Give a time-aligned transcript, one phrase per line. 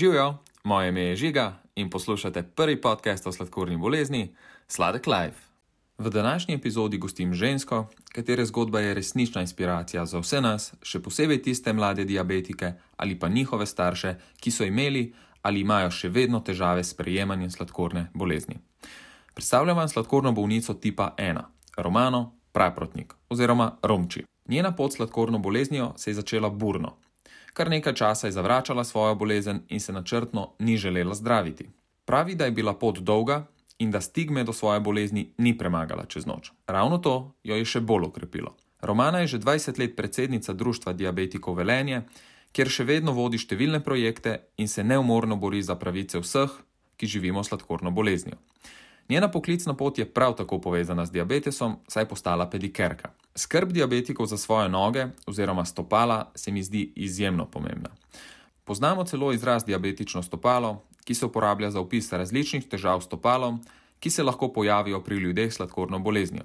[0.00, 0.34] Živijo,
[0.64, 4.34] moje ime je Žiga in poslušate prvi podcast o sladkorni bolezni
[4.68, 5.36] Sladek Life.
[5.98, 11.42] V današnji epizodi gostim žensko, katere zgodba je resnična inspiracija za vse nas, še posebej
[11.42, 16.84] tiste mlade diabetike ali pa njihove starše, ki so imeli ali imajo še vedno težave
[16.84, 18.56] s prejemanjem sladkorne bolezni.
[19.34, 21.42] Predstavljam vam sladkorno bolnico tipa 1,
[21.76, 24.24] Romano Praprotnik oziroma Romči.
[24.48, 26.96] Njena pot s sladkorno boleznijo se je začela burno.
[27.52, 31.68] Kar nekaj časa je zavračala svojo bolezen in se načrtno ni želela zdraviti.
[32.04, 33.46] Pravi, da je bila pot dolga
[33.78, 36.52] in da stigme do svoje bolezni ni premagala čez noč.
[36.66, 38.56] Ravno to jo je še bolj okrepilo.
[38.80, 42.02] Romana je že 20 let predsednica Društva diabetikov Velenje,
[42.52, 46.50] kjer še vedno vodi številne projekte in se neumorno bori za pravice vseh,
[46.96, 48.36] ki živimo sladkorno boleznijo.
[49.08, 53.10] Njena poklicna pot je prav tako povezana z diabetesom, saj je postala pedikerka.
[53.34, 57.90] Skrb diabetikov za svoje noge oziroma stopala se mi zdi izjemno pomembna.
[58.64, 63.60] Poznamo celo izraz diabetično stopalo, ki se uporablja za opis različnih težav s stopalom,
[64.00, 66.44] ki se lahko pojavijo pri ljudeh s sladkorno boleznijo.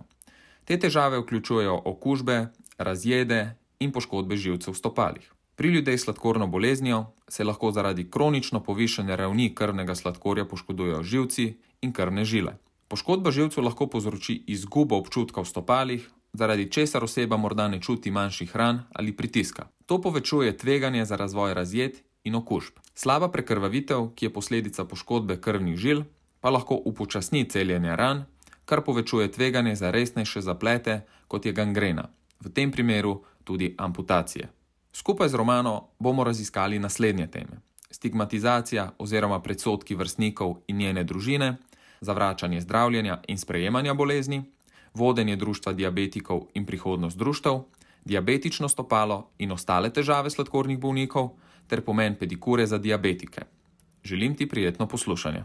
[0.66, 5.32] Te težave vključujejo okužbe, razjede in poškodbe živcev v stopalih.
[5.56, 11.54] Pri ljudeh s sladkorno boleznijo se lahko zaradi kronično povišene ravni krvnega sladkorja poškodujejo živci
[11.82, 12.58] in krvne žile.
[12.88, 18.56] Poškodba živcev lahko povzroči izgubo občutka v stopalih, zaradi česar oseba morda ne čuti manjših
[18.56, 19.68] ran ali pritiska.
[19.86, 22.74] To povečuje tveganje za razvoj razjed in okužb.
[22.94, 26.04] Slaba prekrvavitev, ki je posledica poškodbe krvnih žil,
[26.40, 28.26] pa lahko upočasni celjenje ran,
[28.66, 32.10] kar povečuje tveganje za resnejše zaplete, kot je gangrena,
[32.42, 34.50] v tem primeru tudi amputacije.
[34.94, 37.62] Skupaj z Romano bomo raziskali naslednje teme:
[37.92, 41.58] stigmatizacija oziroma predsotki vrstnikov in njene družine,
[42.02, 44.44] zavračanje zdravljenja in sprejemanja bolezni,
[44.96, 47.60] vodenje društva diabetikov in prihodnost društev,
[48.06, 51.30] diabetično stopalo in ostale težave sladkornih bolnikov,
[51.68, 53.42] ter pomen pedikure za diabetike.
[54.04, 55.44] Želim ti prijetno poslušanje.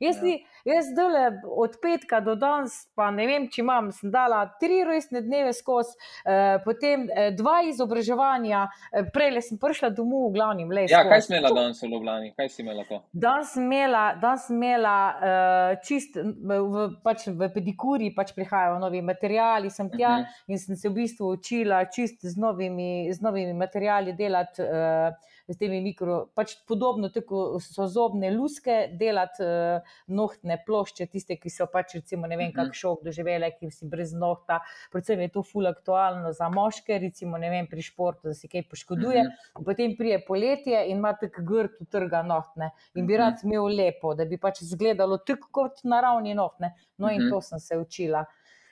[0.00, 0.38] Jaz, ja.
[0.64, 5.22] jaz zdaj od petka do danes, pa ne vem, če imam, sem dala tri rojstne
[5.24, 10.72] dneve skozi, eh, potem eh, dva izobraževanja, eh, prej sem prišla domov, v glavnem.
[10.88, 12.32] Ja, kaj si imela danes v Ljubljani?
[12.36, 13.00] Kaj si imela to?
[13.12, 19.70] Danes sem imela, danes imela eh, čist v, pač v pedikuri, pač prihajajo novi materiali,
[19.70, 20.26] sem tja uh mhm.
[20.26, 20.52] -huh.
[20.52, 24.62] in sem se v bistvu učila čist z novimi, z novimi materiali delati.
[24.62, 31.36] Eh, s temi mikro, pač podobno tako so zobne luske, delati uh, nohtne plošče, tiste,
[31.40, 32.78] ki so pač recimo ne vem, kak mhm.
[32.80, 34.60] šok doživele, ki si brez nohta.
[34.92, 38.66] Predvsem je to ful aktualno za moške, recimo ne vem, pri športu, da se kaj
[38.72, 39.26] poškoduje.
[39.26, 39.66] Mhm.
[39.66, 43.20] Potem prije poletje in ima tako grd utrga nohtne in bi mhm.
[43.22, 46.74] rad imel lepo, da bi pač izgledalo tako kot naravni nohtne.
[46.98, 48.24] No in to sem se učila.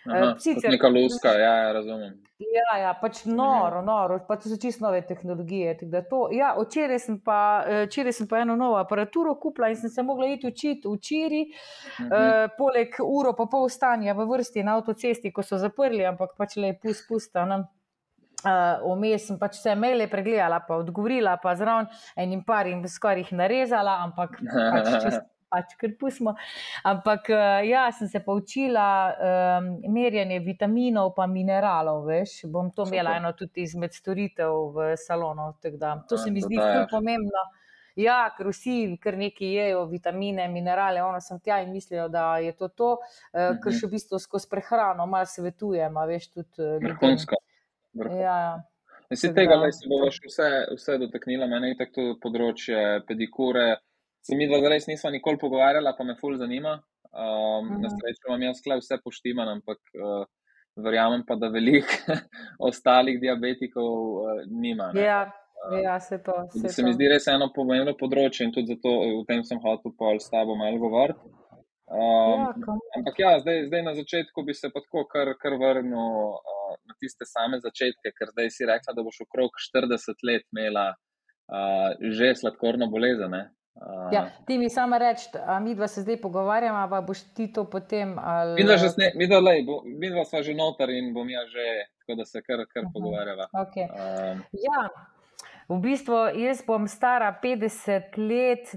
[0.05, 2.13] Aha, Sicer, neka luska, ja, ja, razumem.
[2.39, 5.77] Ja, ja, pač noro, noro, pa to so čisto nove tehnologije.
[6.11, 9.91] To, ja, včeraj, sem pa, eh, včeraj sem pa eno novo aparaturo kupila in sem
[9.91, 11.49] se mogla iti učiti včeraj, uh
[11.99, 12.45] -huh.
[12.45, 16.57] uh, poleg uro pa pol stanja v vrsti na avtocesti, ko so zaprli, ampak pač
[16.57, 17.45] le pust, pusta.
[17.45, 17.65] No.
[18.45, 21.87] Uh, Vmes sem pač vse maile pregledala, pa odgovorila, pa zraven
[22.17, 26.35] enim parim skoraj narezala, ampak pač čisto pač kar pustimo.
[26.91, 32.05] Ampak eh, ja, sem se poučila um, merjenje vitaminov in mineralov.
[32.11, 32.99] Veš, bom to Super.
[32.99, 35.53] imela eno tudi izmed storitev v salonu.
[36.09, 37.45] To se mi zdi zelo pomembno.
[37.95, 42.51] Ja, ker vsi kar nekaj jejo, vitamine, minerale, ono sem tja in mislijo, da je
[42.59, 42.91] to to,
[43.31, 43.77] ker mhm.
[43.79, 46.91] še v bistvu skozi prehrano malo svetujem, veš, tudi eh, ljudi.
[46.91, 47.39] Vrhunsko.
[47.95, 48.55] Ja, ja.
[49.11, 53.77] Mislim, tega, da se bo vse, vse dotaknila, meni je tako področje pedikure,
[54.25, 56.79] Se mi dva res nismo nikoli pogovarjala, pa me ful zanima.
[57.15, 60.25] Um, na srečo imam jaz sklep vse poštiman, ampak uh,
[60.81, 61.93] verjamem pa, da velik
[62.69, 63.91] ostalih diabetikov
[64.25, 64.91] uh, nima.
[64.95, 65.09] Ne?
[65.09, 65.23] Ja.
[65.83, 69.23] Ja, se to, se se mi zdi res eno pomembno področje in tudi zato v
[69.29, 71.31] tem sem hotel pol s tabo malo govoriti.
[71.89, 75.97] Um, ja, ampak ja, zdaj, zdaj na začetku bi se pa tako kar, kar vrnil
[75.97, 80.91] uh, na tiste same začetke, ker zdaj si rekla, da boš okrog 40 let imela
[80.93, 83.37] uh, že sladkorno bolezen.
[83.75, 85.29] Uh, ja, ti mi samo reči,
[85.61, 88.19] mi dva se zdaj pogovarjamo, pa boš ti to potem.
[88.19, 88.55] Ali...
[88.55, 88.63] Mi
[89.27, 89.41] dva,
[90.15, 91.67] dva smo že noter in bom ja že,
[91.99, 92.93] tako da se kar, kar uh -huh.
[92.93, 93.49] pogovarjava.
[93.53, 93.91] Okay.
[93.91, 94.89] Um, ja.
[95.69, 98.75] V bistvu jaz bom stara 50 let,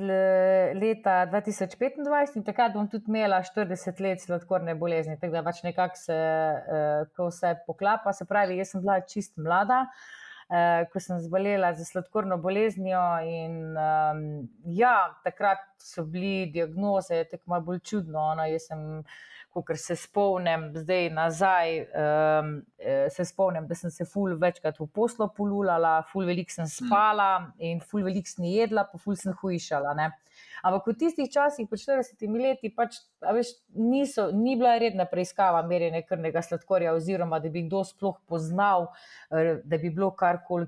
[0.81, 5.19] leta 2025 in takrat bom tudi imela 40 let sladkorne bolezni.
[5.19, 8.13] Tako da pač nekako se uh, to vse poklapa.
[8.13, 9.81] Se pravi, jaz sem bila čist mlada.
[9.81, 10.16] uh,
[10.93, 13.03] ko sem zbolela za sladkorno boleznijo.
[13.27, 14.21] In, um,
[14.65, 18.29] ja, takrat so bili diagnoze tako malo bolj čudno.
[18.37, 18.85] No, jaz sem
[19.65, 22.51] ker se spomnim, zdaj nazaj, um,
[23.09, 27.81] se spomnim, da sem se ful večkrat v poslo polulala, ful veliko sem spala in
[27.81, 29.95] ful veliko sem jedla, pa ful sem hujšala.
[29.97, 30.11] Ne?
[30.63, 36.01] Ampak v tistih časih, po 40 leti, pač, veš, niso, ni bila redna preiskava merjenja
[36.05, 38.89] krvnega sladkorja, oziroma da bi kdo sploh poznal,
[39.31, 40.67] eh, da bi bilo karkoli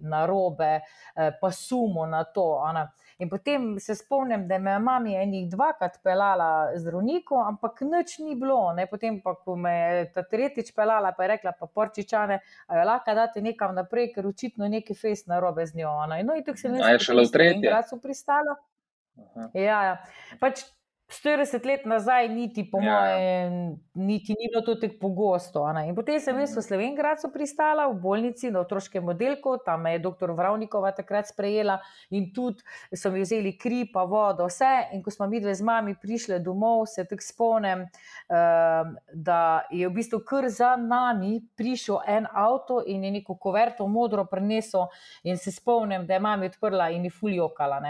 [0.00, 2.46] narobe, eh, pa sumo na to.
[2.64, 2.86] Ona.
[3.18, 8.34] In potem se spomnim, da me je mama enih dvakrat pelala zdravniku, ampak nič ni
[8.36, 8.74] bilo.
[8.76, 8.86] Ne?
[8.86, 12.84] Potem pa, ko me je ta tretjič pelala, pa je rekla, pa porčičane, a jo
[12.84, 15.94] lahko date nekam naprej, ker očitno nekaj fez na robe z njo.
[16.06, 17.70] No, in tako se je šele v tretji.
[17.70, 18.58] Ja, so pristala.
[19.54, 19.94] Ja, ja.
[20.40, 20.64] Pač
[21.08, 23.00] 40 let nazaj, niti po ja.
[23.00, 25.72] mojem, niti ni bilo to tako pogosto.
[25.72, 25.84] Ne?
[25.88, 26.66] In potem sem jaz v mhm.
[26.66, 30.32] Slovenijo pristala v bolnici na otroškem modelu, tam me je dr.
[30.34, 31.78] Vravnikova takrat sprejela
[32.10, 32.62] in tudi
[32.94, 34.90] so mi vzeli kri, pa vodo, vse.
[34.92, 39.86] In ko smo mi dve z mami prišli domov, se tako spomnim, um, da je
[39.86, 44.90] v bistvu kar za nami prišel en avto in je neko koverto modro prenesel,
[45.22, 47.82] in se spomnim, da je mami odprla in je fuljokala.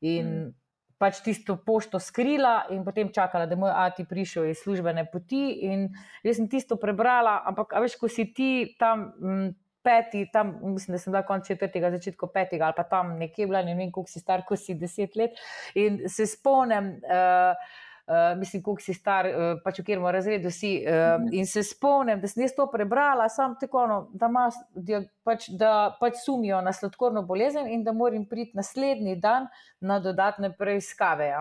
[0.00, 0.61] In mm
[1.02, 5.42] pač tisto pošto skrila in potem čakala, da je moj ati prišel iz službene poti.
[5.66, 5.88] In
[6.22, 9.10] jaz sem tisto prebrala, ampak veš, ko si ti tam.
[9.18, 9.50] M,
[9.82, 13.64] Peti, tam, mislim, da sem bila konec četrtega, začetku petega, ali pa tam nekje, bila,
[13.66, 15.40] ne vem, koliko si star, ko si deset let.
[15.74, 20.72] In se spomnim, uh, uh, mislim, koliko si star, uh, pač v katerem razredu si.
[20.86, 25.02] Uh, in se spomnim, da sem jaz to prebrala, samo tako, no, da, mas, da,
[25.24, 29.48] pač, da pač sumijo na sladkorno bolezen in da moram priti naslednji dan
[29.80, 31.32] na dodatne preiskave.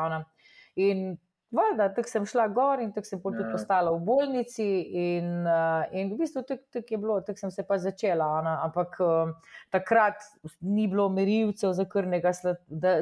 [0.75, 1.17] In
[1.51, 3.49] Valjda, tako sem šla gor in tako sem tudi ja.
[3.57, 4.67] ostala v bolnici.
[4.95, 8.29] In, uh, in v bistvu tako tak je bilo, tako sem se pa začela.
[8.39, 9.33] Ona, ampak uh,
[9.73, 10.23] takrat
[10.61, 11.83] ni bilo merilcev za,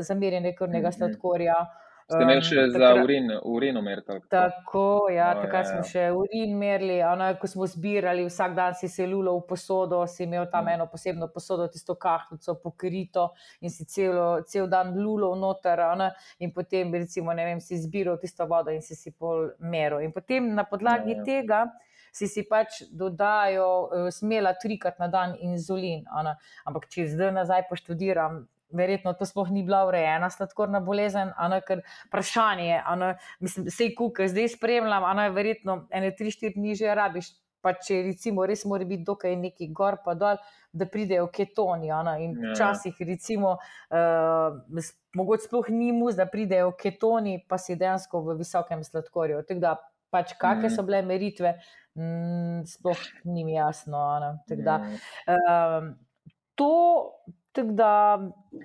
[0.02, 0.98] za merjenje krvnega mhm.
[0.98, 1.60] sladkorja.
[1.62, 1.89] Mm -hmm.
[2.10, 4.16] Ste imeli še um, za urin, urin umeriti?
[4.34, 5.90] Tako, ja, no, takrat ja, smo ja.
[5.92, 6.96] še urin merili.
[7.06, 10.74] Ono, ko smo zbirali, vsak dan si se lulo v posodo, si imel tam mm.
[10.74, 13.28] eno posebno posodo, tisto kahnico pokrito
[13.62, 15.86] in si celo, cel dan lulo noter.
[15.92, 16.10] Ono,
[16.42, 20.02] in potem, recimo, ne vem, si zbiral tisto vodo in si si pol meril.
[20.02, 21.30] In potem na podlagi ja, ja.
[21.30, 21.62] tega.
[22.10, 26.08] Si si pač dodajal, uh, smela trikrat na dan inzulin.
[26.10, 26.40] Ona.
[26.66, 31.82] Ampak, če zdaj nazaj poštudiram, verjetno to sploh ni bila urejena sladkorna bolezen, ano, ker
[32.08, 36.96] vprašanje je, ano, mislim, vse kuke zdaj spremljam, ano, verjetno ene tri, štiri dni že
[36.96, 37.32] rabiš,
[37.62, 40.40] pa če recimo res mora biti dokaj neki gor pa dol,
[40.72, 42.54] da pridejo ketoni, ano, in ja.
[42.54, 43.58] včasih recimo,
[43.90, 44.84] uh,
[45.18, 49.42] mogoče sploh ni mus, da pridejo ketoni, pa si dejansko v visokem sladkorju.
[49.50, 49.76] Tako da
[50.14, 50.76] pač kakšne mhm.
[50.76, 51.56] so bile meritve,
[51.98, 54.06] mm, sploh ni mi jasno,
[54.48, 54.78] tako da.
[55.26, 55.90] Uh,
[56.60, 56.76] To,
[57.60, 58.20] Tako da,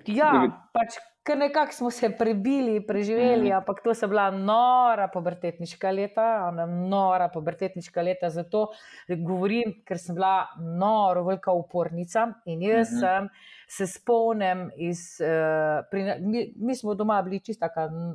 [0.07, 0.31] ja,
[0.73, 0.95] pač,
[1.25, 3.57] kar nekako smo se prebili, preživeli, mm.
[3.57, 6.27] ampak to so bila nora pubertetniška leta,
[6.67, 8.29] nora pubertetniška leta.
[8.29, 8.69] Zato
[9.09, 13.01] govorim, ker sem bila nora, velika upornica in jaz mm -hmm.
[13.01, 13.29] sem
[13.67, 17.69] se spomnim, iz, uh, pri, mi, mi smo doma bili čista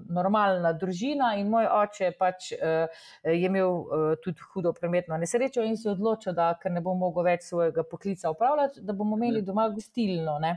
[0.09, 5.77] normalna družina in moj oče pač, uh, je imel uh, tudi hudo prometno nesrečo in
[5.77, 9.69] se odločil, da ker ne bo mogel več svojega poklica upravljati, da bomo imeli doma
[9.69, 10.39] gostilno.
[10.39, 10.57] Ne?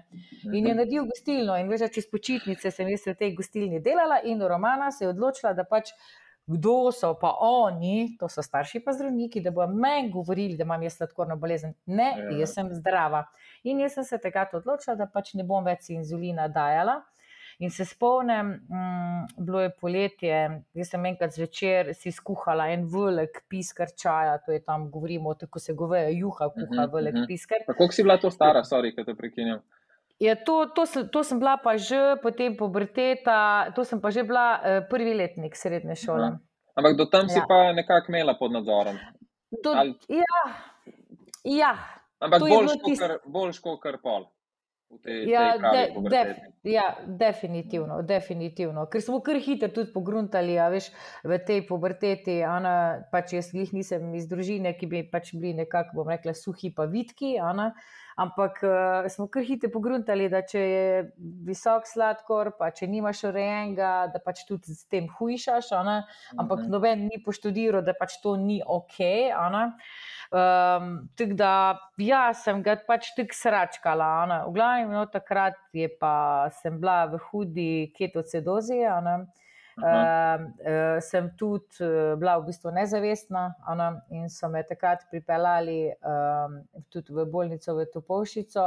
[0.53, 4.41] In je naredil gostilno in več čez počitnice sem jaz v tej gostilni delala in
[4.41, 5.95] Romana se je odločila, da pač.
[6.45, 10.83] Kdo so pa oni, to so starši, pa zdravniki, da bodo meni govorili, da imam
[10.83, 11.73] jaz sladkorno bolezen.
[11.85, 12.37] Ne, ja.
[12.41, 13.23] jaz sem zdrava.
[13.63, 16.99] In jaz sem se takrat odločila, da pač ne bom več inzulina dajala.
[17.63, 20.39] In se spomnim, mm, bilo je poletje,
[20.73, 25.59] jaz sem enkrat zvečer si skuhala en velik piskar čaja, to je tam, govorimo, tako
[25.59, 27.27] se govejo, juha, kuha, uh -huh, velik uh -huh.
[27.27, 27.63] piskar.
[27.67, 29.61] Kako si bila to stara, sorry, ki te prekinjam?
[30.23, 34.55] Ja, to, to, to sem bila pa že potem puberteta, to sem pa že bila
[34.55, 36.27] uh, prvi letnik srednje šole.
[36.31, 36.39] Aha.
[36.79, 37.35] Ampak do tam ja.
[37.35, 38.95] si pa nekako imela pod nadzorom.
[39.51, 39.99] Do, Ali...
[40.07, 40.39] Ja,
[41.43, 41.73] ja.
[42.23, 42.39] Ampak
[43.27, 44.31] bolj ško, kar pol.
[45.01, 48.85] Tej, ja, tej de, def, ja, definitivno, definitivno.
[48.91, 50.91] Ker smo kar hitro tudi pogruntali, a veš,
[51.25, 52.39] v tej puberteti.
[52.45, 56.73] Ana, pač jaz jih nisem iz družine, ki bi pač bili nekako, bom rekla, suhi
[56.75, 57.35] pa vitki.
[57.41, 57.71] Ana,
[58.19, 60.87] ampak uh, smo kar hitro pogruntali, da če je
[61.47, 65.73] visok sladkor, pa če nimaš urejenega, da pač tudi s tem hujšaš.
[65.79, 66.03] Ana,
[66.37, 66.71] ampak uh mhm.
[66.71, 68.99] noben ni poštudiral, da pač to ni ok.
[69.33, 69.71] Ana.
[70.33, 74.07] Um, tako da, ja, sem ga pač tako sračkala.
[74.47, 78.79] V glavnem, no, takrat je pa sem bila v hudi ketocedozi.
[78.81, 79.27] Uh,
[79.77, 86.57] uh, sem tudi uh, bila v bistvu nezavestna ona, in so me takrat pripeljali um,
[86.89, 88.65] tudi v bolnico v Topolšico,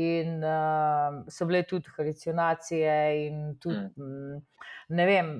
[0.00, 4.40] in uh, so bile tudi halucinacije, in tudi, mm.
[4.96, 5.34] ne vem,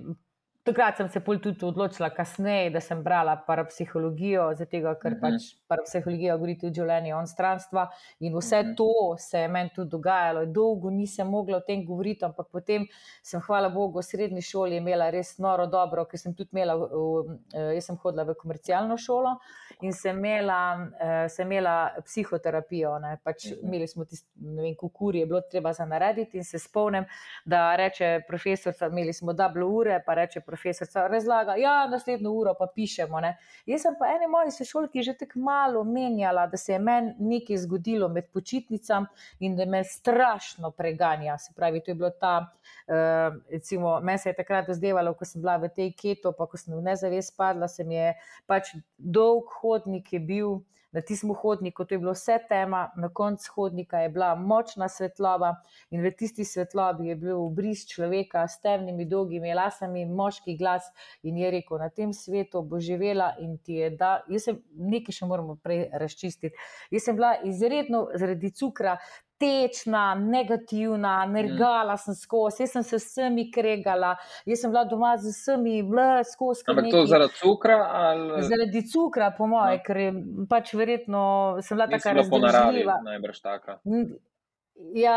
[0.62, 5.20] Takrat sem se tudi odločila, kasneje, da sem brala parapsihologijo, zato ker mhm.
[5.20, 7.88] pač parapsihologija govori tudi o življenju on stranstva.
[8.20, 8.74] In vse mhm.
[8.78, 10.44] to se je meni tudi dogajalo.
[10.46, 12.86] Dolgo nisem mogla o tem govoriti, ampak potem
[13.22, 17.72] sem, hvala Bogu, v srednji šoli imela res noro dobro, ker sem tudi imela, eh,
[17.80, 19.34] jaz sem hodila v komercialno šolo
[19.82, 22.92] in sem imela, eh, sem imela psihoterapijo.
[23.22, 23.66] Pač mhm.
[23.66, 27.04] imeli smo tisti, ne vem, kukur je bilo treba za narediti in se spomnim,
[27.44, 32.68] da reče profesor, imeli smo dublo ure, pa reče profesorica razlaga, ja, naslednjo uro pa
[32.74, 33.20] pišemo.
[33.20, 33.36] Ne.
[33.66, 37.56] Jaz sem pa eni moji sošolki že tako malo menjala, da se je meni nekaj
[37.66, 39.06] zgodilo med počitnicami
[39.40, 41.38] in da me strašno preganja.
[41.38, 42.52] Se pravi, to je bilo ta,
[42.86, 46.56] uh, recimo, meni se je takrat zdevalo, ko sem bila v tej keto, pa ko
[46.56, 48.14] sem v nezavest padla, se mi je
[48.46, 50.60] pač dolg hodnik je bil
[50.92, 55.54] na tistem hodniku, to je bilo vse tema, na koncu hodnika je bila močna svetloba
[55.90, 60.90] in v tisti svetlobi je bil obris človeka s temnimi, dolgimi lasami, moški glas
[61.22, 64.20] in je rekel: Na tem svetu bo živela in ti je da.
[64.28, 66.56] Jaz sem nekaj še moramo prej razčistiti.
[66.92, 68.98] Jaz sem bila izredno zaradi cukra
[69.42, 74.14] tečna, negativna, nergala sem skozi, jaz sem se vsemi kregala,
[74.46, 76.62] jaz sem bila doma z vsemi, bila skozi.
[76.70, 77.78] Ampak to zaradi cukra?
[78.02, 78.42] Ali...
[78.46, 79.86] Zaradi cukra, po moje, no.
[79.86, 79.98] ker
[80.50, 81.24] pač verjetno
[81.62, 83.00] sem bila taka razdržljiva.
[83.08, 83.80] Najbrž taka.
[84.94, 85.16] Ja,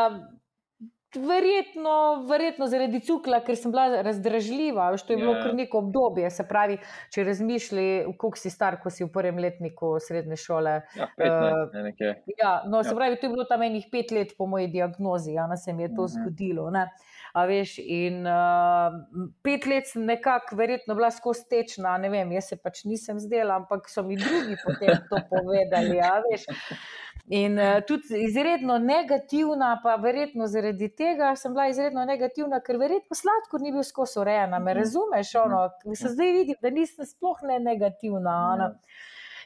[1.16, 5.40] Verjetno, verjetno zaradi cukla, ker sem bila razdražljiva, to je bilo yeah.
[5.40, 5.44] Ja.
[5.44, 6.30] kar neko obdobje.
[6.32, 6.78] Se pravi,
[7.14, 10.76] če razmišljaj, koliko si star, ko si v prvem letniku srednje šole.
[10.98, 13.00] Ja, 15, uh, ne, ja, no, se ja.
[13.00, 15.94] pravi, to je bilo tam enih pet let po moji diagnozi, ja, se mi je
[15.96, 16.06] to mhm.
[16.06, 16.22] -huh.
[16.22, 16.70] zgodilo.
[16.72, 16.90] Ne.
[17.36, 18.96] A veš, in uh,
[19.44, 23.58] pet let sem nekako, verjetno, bila skozi tečna, ne vem, jaz se pač nisem zdela,
[23.60, 26.00] ampak so mi drugi potem to povedali.
[27.28, 33.18] In uh, tudi izredno negativna, pa verjetno zaradi tega sem bila izredno negativna, ker verjetno
[33.18, 34.60] sladkor ni bil skozi urejena.
[34.60, 34.80] Me mhm.
[34.80, 35.66] razumeš, ono,
[35.96, 38.36] se zdaj vidim, da nisem sploh ne negativna.
[38.54, 38.70] Ono.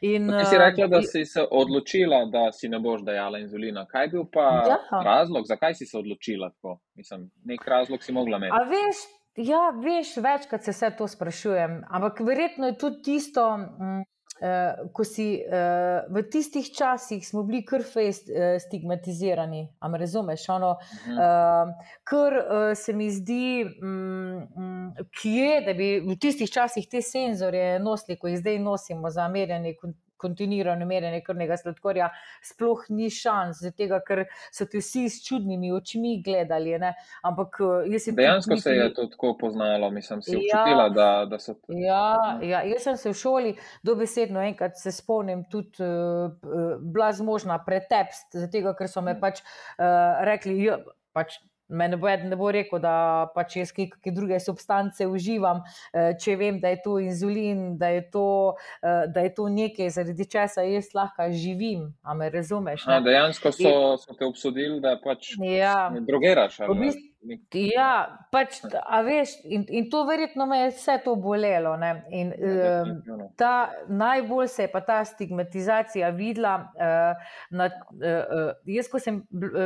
[0.01, 3.85] In, Ti si rekla, da si se odločila, da si ne boš dajala inzulina.
[3.87, 4.77] Kaj je bil pa ja.
[5.03, 6.77] razlog, zakaj si se odločila tako?
[6.95, 8.55] Mislim, nek razlog si mogla imeti.
[8.55, 9.01] A veš,
[9.35, 13.57] ja, veš, večkrat se vse to sprašujem, ampak verjetno je tudi tisto.
[13.57, 14.03] Mm,
[14.39, 20.45] Uh, ko si uh, v tistih časih smo bili kar fejst uh, stigmatizirani, ali razumeš?
[20.49, 21.73] Ono, uh,
[22.07, 27.79] kar uh, se mi zdi, um, um, kje, da bi v tistih časih te senzorje
[27.83, 29.75] nosili, ko jih zdaj nosimo za merjanje
[30.19, 32.09] kontinuirano merjenje krvnega sladkorja,
[32.45, 36.77] sploh ni šans, tega, ker so ti vsi s čudnimi očmi gledali.
[36.81, 36.93] Ne?
[37.25, 38.17] Ampak eh, jaz sem.
[38.19, 41.55] Dejansko se je to tako poznalo, mislim, si ja, občutila, da, da so.
[41.73, 46.31] Ja, ja, jaz sem se v šoli dobesedno enkrat se spomnim, tudi uh,
[46.79, 49.21] bila zmožna pretepst, zato ker so me mm.
[49.23, 50.57] pač uh, rekli.
[50.63, 55.61] Jo, Pač Mene bo eden ne bo rekel, da pač jaz kakšne druge substance uživam,
[55.93, 59.89] eh, če vem, da je to inzulin, da je to, eh, da je to nekaj,
[59.93, 61.93] zaradi česa jaz lahko živim.
[62.03, 62.87] A me razumeš?
[62.87, 66.59] A, dejansko so, so te obsodili, da pač ja, drogeraš.
[66.69, 67.08] V bistvu,
[67.51, 67.89] Ja,
[68.31, 68.61] pač,
[69.03, 71.73] veš, in, in to verjetno me je vse to bolelo.
[72.15, 76.55] In, uh, ta, najbolj se je pa ta stigmatizacija videla.
[76.79, 79.19] Uh, na, uh, jaz, ko sem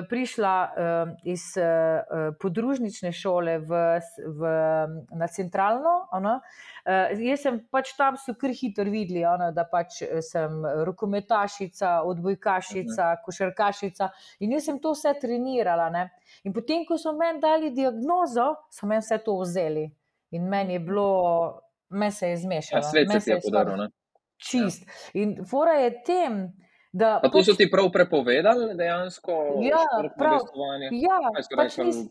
[0.10, 3.84] prišla uh, iz uh, podružnične šole v,
[4.40, 4.56] v,
[5.14, 10.02] na centralno, ono, uh, jaz sem pač tam so kar hitro videli, ono, da pač
[10.26, 13.22] sem rokometašica, odbojkašica, mhm.
[13.26, 14.10] košarkašica
[14.44, 15.90] in jaz sem to vse trenirala.
[15.94, 16.10] Ne.
[16.44, 19.88] In potem, ko so meni dali diagnozo, so meni vse to vzeli.
[20.34, 21.10] In meni je bilo,
[21.90, 22.82] meni se je zmešalo.
[22.82, 23.88] Ja, svet se je podaril.
[24.44, 24.84] Čist.
[24.84, 25.22] Ja.
[25.22, 26.40] In fora je tem,
[26.92, 27.20] da.
[27.24, 29.38] Pa to so ti prav prepovedali dejansko?
[29.64, 29.86] Ja,
[30.18, 30.50] prav.
[30.92, 31.20] Ja,
[31.56, 32.02] pač nis,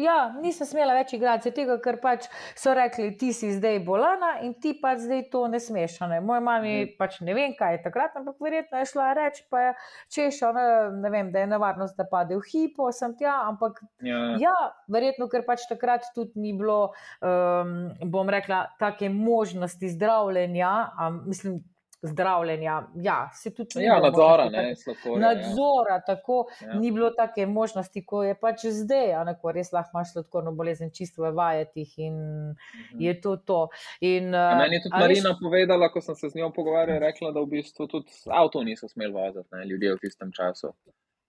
[0.00, 2.26] Ja, nisem smela več igrati, tega, ker pač
[2.58, 5.98] so rekli, ti si zdaj bolana in ti pač zdaj to ne smeš.
[6.08, 6.20] Ne?
[6.24, 6.94] Moja mama mm.
[7.00, 9.74] pač ne vem, kaj je takrat, ampak verjetno je šla reči, pa je
[10.16, 10.66] češa, ne,
[11.02, 14.54] ne vem, da je nevarnost, da pade v hipo, sem tja, ampak ja, ja
[14.90, 17.76] verjetno, ker pač takrat tudi ni bilo, um,
[18.12, 21.60] bom rekla, take možnosti zdravljenja, um, mislim,
[22.02, 22.82] zdravljenja.
[22.94, 26.00] Ja, se tudi ja, nadzora, ne, sladkorja, nadzora ja.
[26.06, 26.74] tako ja.
[26.74, 30.52] ni bilo take možnosti, kot je pač zdaj, a ne, ko res lahko imaš sladkorno
[30.56, 32.98] bolezen čisto v vajetih in mhm.
[32.98, 33.60] je to to.
[34.00, 37.32] In, uh, meni je tudi Marina veš, povedala, ko sem se z njo pogovarjal, rekla,
[37.36, 40.74] da v bistvu tudi avto niso smeli voziti, ne, ljudje v tistem času.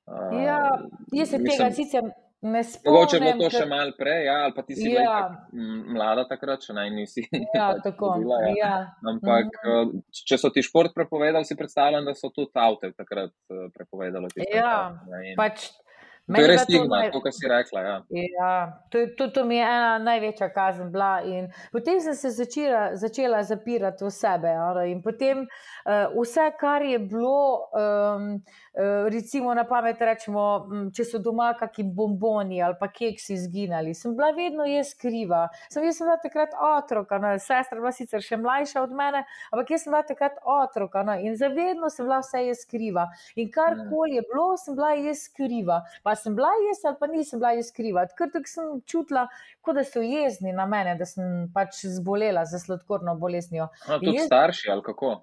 [0.08, 0.62] Uh, ja,
[1.14, 2.12] jaz se tega sicer.
[2.42, 2.94] Ne spomnim.
[2.94, 5.18] Mogoče je bilo to še malo prej, ja, ali pa ti si ja.
[5.96, 7.26] mlada takrat, če naj nisi.
[7.56, 8.16] Ja, tako.
[8.22, 8.56] Bila, ja.
[8.58, 8.74] Ja.
[9.14, 10.02] Ampak, mm -hmm.
[10.28, 14.28] če so ti šport prepovedali, si predstavljam, da so tudi avte takrat eh, prepovedali.
[14.54, 14.98] Ja,
[15.38, 15.70] pač.
[16.30, 17.10] To je res stigma, naj...
[17.24, 17.82] kar si rekla.
[17.82, 17.96] Ja.
[18.22, 18.52] Ja,
[18.94, 21.22] to, to, to mi je ena največja kazen bila.
[21.28, 24.54] In potem sem se začela, začela zapirati v sebe.
[24.88, 30.46] In potem uh, vse, kar je bilo, um, uh, recimo na pamet, rečemo,
[30.96, 35.48] če so doma kakšni bomboni ali pa keksi izginili, sem bila vedno jaz kriva.
[35.74, 39.74] Sem, jaz sem bila takrat otrok, no, sestra bila sicer še mlajša od mene, ampak
[39.76, 43.10] jaz sem bila takrat otrok no, in zavedno sem bila vse jaz kriva.
[43.36, 45.82] In karkoli je bilo, sem bila jaz kriva.
[46.06, 48.06] Pa sem bila jaz ali pa nisem bila jaz kriva.
[48.18, 49.28] Ker tako sem čutila,
[49.62, 53.70] kot da so jezni na mene, da sem pač zbolela za sladkorno boleznijo.
[53.88, 54.30] No, tudi jaz...
[54.30, 55.16] starši ali kako?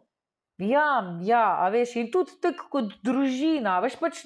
[0.58, 0.88] Ja,
[1.22, 4.24] ja, a veš, in tudi tako kot družina, veš pač.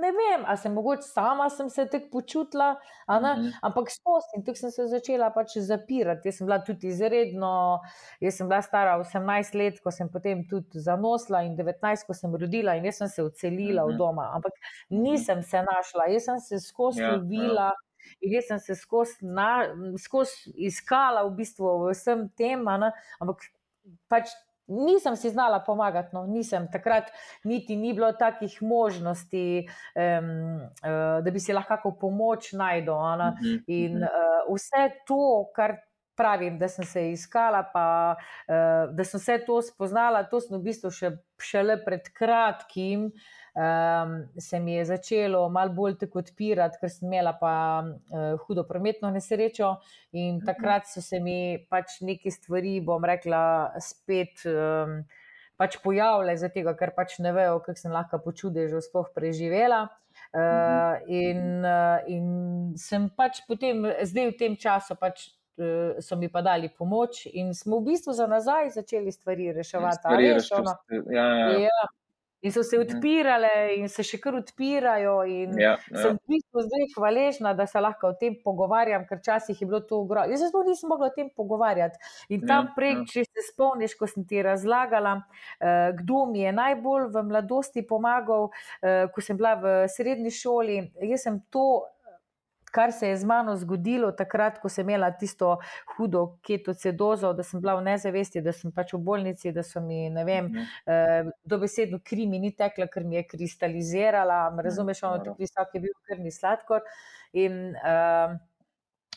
[0.00, 3.24] Ne vem, ali sem mogoče sama sem se tako počutila, mhm.
[3.24, 3.52] -huh.
[3.62, 6.28] ampak skozi in tako sem se začela pač zapirati.
[6.28, 7.80] Jaz sem bila tudi izredno,
[8.20, 12.36] jaz sem bila stara 18 let, ko sem potem tudi zanosla in 19, ko sem
[12.36, 13.92] rodila in jaz sem se odselila uh -huh.
[13.92, 13.98] v mhm.
[13.98, 14.52] doma, ampak
[14.90, 15.02] mhm.
[15.02, 17.62] nisem se našla, jaz sem se skozi ja, lovila.
[17.62, 17.74] Ja.
[18.20, 19.14] In jaz sem se skozi,
[19.98, 22.68] skozi iskala v bistvu vsem tem,
[23.20, 23.36] ampak
[24.08, 24.28] pač
[24.68, 27.10] nisem si znala pomagati, no, nisem takrat,
[27.44, 32.94] niti ni bilo takih možnosti, um, uh, da bi si lahko pomoč najdel.
[32.94, 35.76] Uh mhm, -huh, in uh, vse to, kar
[36.16, 40.62] pravim, da sem se iskala, pa uh, da sem vse to spoznala, to sem v
[40.62, 43.12] bistvu še, šele pred kratkim
[43.58, 48.64] um, se mi je začelo malo bolj tako odpirati, ker sem imela pa uh, hudo
[48.68, 49.76] prometno nesrečo
[50.12, 50.46] in mhm.
[50.46, 54.46] takrat so se mi pač neke stvari, bom rekla, spet.
[54.46, 55.02] Um,
[55.58, 59.88] Pač pojavljajo za tega, ker pač ne vejo, kako sem lahko počude že sploh preživela.
[60.30, 62.28] Uh, in, uh, in
[62.78, 65.32] sem pač potem, zdaj v tem času, pač,
[65.98, 69.98] so mi pa dali pomoč, in smo v bistvu za nazaj začeli stvari reševati.
[69.98, 71.02] Stvari reševati.
[71.10, 71.48] Ja, ja.
[71.66, 71.86] ja.
[72.40, 72.86] In so se mhm.
[72.86, 75.14] odpirale, in se še kar odpirajo.
[75.26, 75.74] Ja, ja.
[75.90, 79.80] Sem v bistvu zdaj hvaležna, da se lahko o tem pogovarjam, ker včasih je bilo
[79.82, 80.30] to grozno.
[80.30, 81.98] Jaz sploh nisem mogla o tem pogovarjati.
[82.34, 83.04] In tam ja, prej, ja.
[83.10, 88.50] če se spomniš, ko sem ti razlagala, uh, kdo mi je najbolj v mladosti pomagal,
[88.52, 91.88] uh, ko sem bila v srednji šoli, jaz sem to
[92.78, 95.56] kar se je z mano zgodilo takrat, ko sem imela tisto
[95.96, 100.04] hudo ketocedozo, da sem bila v nezavesti, da sem pač v bolnici, da so mi,
[100.14, 100.68] ne vem, mhm.
[100.86, 105.82] eh, dobesedno kri mi ni tekla, ker mi je kristalizirala, razumeš, ono tako visok je
[105.88, 106.86] bil krvni sladkor.
[107.32, 108.38] In, eh,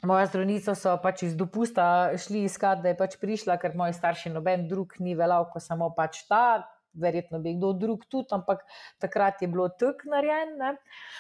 [0.02, 1.84] Moja zdravnica so pač iz dopusta
[2.18, 5.92] šli iskati, da je pač prišla, ker moji starši noben drug ni velal, ko samo
[5.94, 8.66] pač ta, verjetno bi kdo drug tudi, ampak
[9.00, 10.76] takrat je bilo tako narejeno.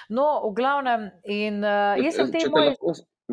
[0.10, 2.75] No, v glavnem, in uh, jaz sem te moj...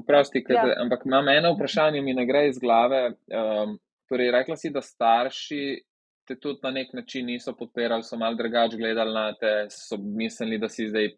[0.06, 0.62] Prosti, ja.
[0.78, 3.16] ampak imam eno vprašanje, mi ne gre iz glave.
[3.34, 3.72] Um,
[4.06, 5.62] torej, rekla si, da starši
[6.28, 10.58] te tudi na nek način niso podpirali, so malo drugače gledali na te, so mislili,
[10.58, 11.08] da si zdaj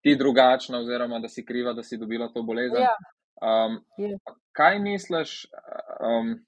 [0.00, 2.82] ti drugačna, oziroma da si kriva, da si dobila to bolezen.
[2.82, 2.94] Ja.
[3.42, 4.18] Um, ja.
[4.52, 5.46] Kaj misliš?
[6.00, 6.38] Um,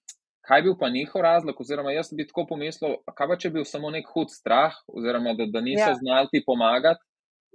[0.43, 3.55] Kaj je bil pa njihov razlog, oziroma jaz bi tako pomislil, kaj pa če je
[3.57, 5.95] bil samo nek hud strah, oziroma da, da niso ja.
[6.01, 7.05] znali ti pomagati,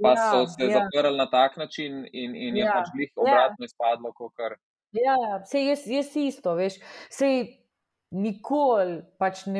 [0.02, 0.80] pa ja, so se ja.
[0.80, 2.66] zaprli na tak način in, in ja.
[2.66, 3.22] je pač njih ja.
[3.22, 3.72] obratno ja.
[3.72, 4.14] izpadlo.
[4.36, 4.58] Kar...
[4.96, 6.80] Ja, vse jaz, jaz isto, veš.
[7.12, 7.42] Sej,
[8.16, 9.60] Nikoli, pač ne,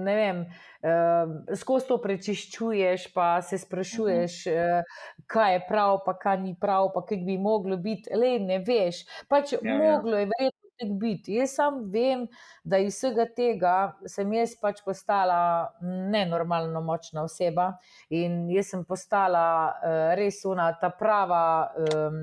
[0.00, 0.38] ne vem,
[0.80, 6.88] uh, skozi to prečiščuješ, pa se sprašuješ, uh, kaj je prav, pa kaj ni prav,
[6.94, 8.08] pa kaj bi moglo biti.
[8.16, 9.02] Le ne veš.
[9.28, 9.76] Pač ja, ja.
[9.76, 10.24] moglo ja.
[10.24, 11.36] je verjetno tek biti.
[11.40, 12.26] Jaz sam vem,
[12.64, 13.74] da iz vsega tega
[14.10, 15.38] sem jaz pač postala
[15.80, 17.72] nenormalno močna oseba
[18.10, 21.42] in jaz sem postala uh, res ona, ta prava,
[21.86, 22.20] um,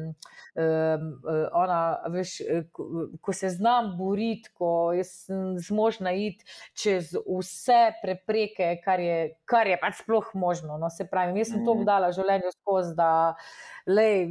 [0.59, 1.07] um,
[1.63, 1.79] ona,
[2.13, 2.35] veš,
[2.75, 6.45] ko, ko se znam boriti, ko sem zmožna iti
[6.77, 9.17] čez vse prepreke, kar je,
[9.49, 10.77] kar je pač sploh možno.
[10.77, 11.89] No, se pravi, jaz sem to mhm.
[11.89, 13.11] dala življenju skozi, da
[13.89, 14.29] lej.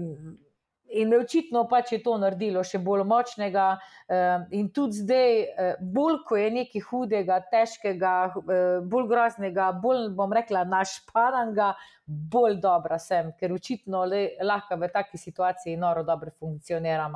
[0.93, 3.67] In očitno pač je to naredilo še bolj močnega,
[4.09, 10.11] eh, in tudi zdaj, eh, bolj ko je nekaj hudega, težkega, eh, bolj groznega, bolj
[10.17, 11.75] bom rekla, našpananga,
[12.07, 17.15] bolj dobra sem, ker očitno le, lahko v taki situaciji noro dobro funkcioniram.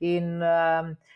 [0.00, 0.40] In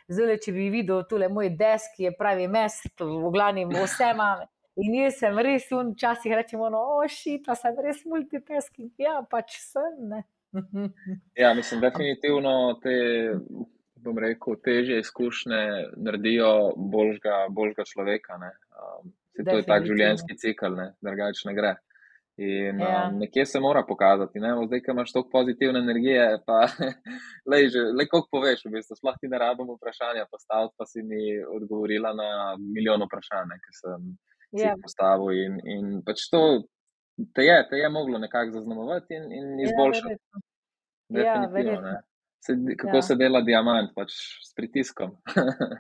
[0.09, 4.49] zdaj, če bi videl tole moj desk, je pravi mest, v glavnem vsema.
[4.77, 10.09] In jaz sem res, včasih rečemo, no, ošita, sem res multitasking, ja, pač sem.
[10.09, 10.25] Ne.
[11.43, 12.97] Ja, mislim, definitivno te,
[14.05, 15.63] bom rekel, teže izkušnje
[15.97, 18.37] naredijo boljšega, boljšega človeka.
[18.37, 21.73] Um, to je tak življenjski cikl, drugače ne gre.
[22.41, 23.09] In ja.
[23.09, 24.41] um, nekje se mora pokazati.
[24.41, 24.55] Ne?
[24.67, 26.65] Zdaj, ko imaš toliko pozitivne energije, pa
[27.51, 32.15] le kako poveš, v bistvu, sploh ti ne rabim vprašanja postaviti, pa si mi odgovorila
[32.17, 34.07] na milijon vprašanj, ki sem
[34.57, 34.77] jih ja.
[34.81, 35.37] postavil.
[35.45, 36.43] In, in pač to
[37.35, 40.17] te je, te je moglo nekako zaznamovati in, in ja, izboljšati.
[41.09, 42.03] Ja, ja,
[42.45, 43.03] se, kako ja.
[43.03, 44.15] se dela diamant, pač
[44.49, 45.17] s pritiskom.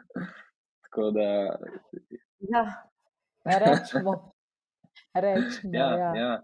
[0.84, 1.28] Tako da.
[2.52, 2.64] Ja,
[3.44, 4.12] rečemo.
[5.14, 6.12] Rečemo, ja, ja.
[6.16, 6.34] Ja.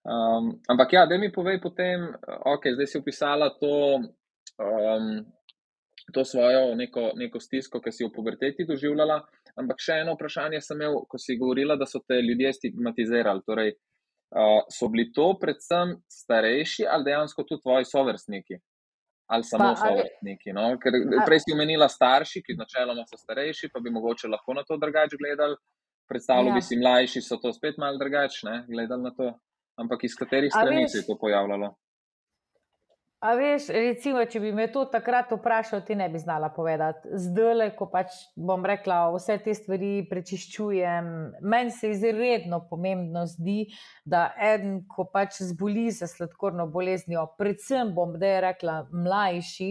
[0.00, 4.00] Um, ampak, ja, da mi povej potem, ok, zdaj si opisala to,
[4.56, 5.10] um,
[6.12, 9.20] to svojo neko, neko stisko, ki si v puberteti doživljala.
[9.60, 13.44] Ampak še eno vprašanje sem imel, ko si govorila, da so te ljudje stigmatizirali.
[13.46, 13.89] Torej, uh,
[14.70, 18.60] so bili to predvsem starejši ali dejansko tudi tvoji sovrstniki?
[19.30, 20.54] Ali samo sovrstniki?
[20.54, 20.78] No?
[20.82, 24.78] Ker prej si omenila starši, ki načeloma so starejši, pa bi mogoče lahko na to
[24.78, 25.56] drugače gledali.
[26.10, 26.54] Predstavljal ja.
[26.58, 29.30] bi si mlajši, so to spet malo drugačne, gledali na to.
[29.78, 31.74] Ampak iz katerih strani se je to pojavljalo?
[33.20, 37.10] A veš, recimo, če bi me to takrat vprašal, ti ne bi znala povedati.
[37.20, 41.10] Zdaj, ko pač bom rekla, vse te stvari prečiščujem,
[41.44, 43.66] meni se izredno pomembno zdi,
[44.08, 49.70] da en, ko pač zboli za sladkorno boleznijo, predvsem bom da je rekla mlajši,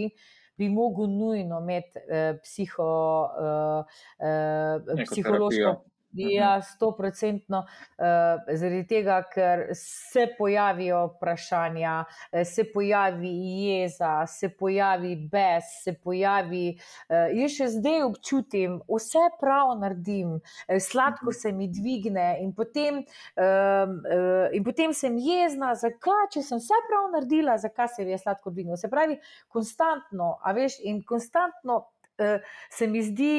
[0.60, 2.90] bi mogel nujno imeti eh, psiho,
[3.34, 5.74] eh, eh, psihološko.
[6.12, 6.62] Ja, mhm.
[6.62, 7.58] sto procentno,
[7.98, 13.30] uh, zaradi tega, ker se pojavijo vprašanja, eh, se pojavi
[13.64, 16.64] jeza, se pojavi bes, se pojavi.
[17.06, 21.38] Uh, jaz še zdaj občutim, vse prav naredim, sladko mhm.
[21.38, 23.04] se mi dvigne, in potem,
[23.38, 28.16] uh, uh, in potem sem jezna, zakaj, če sem vse prav naredila, zakaj se mi
[28.16, 28.80] je sladko dvignilo.
[28.80, 31.84] Se pravi, konstantno, a veš, in konstantno
[32.18, 33.34] uh, se mi zdi.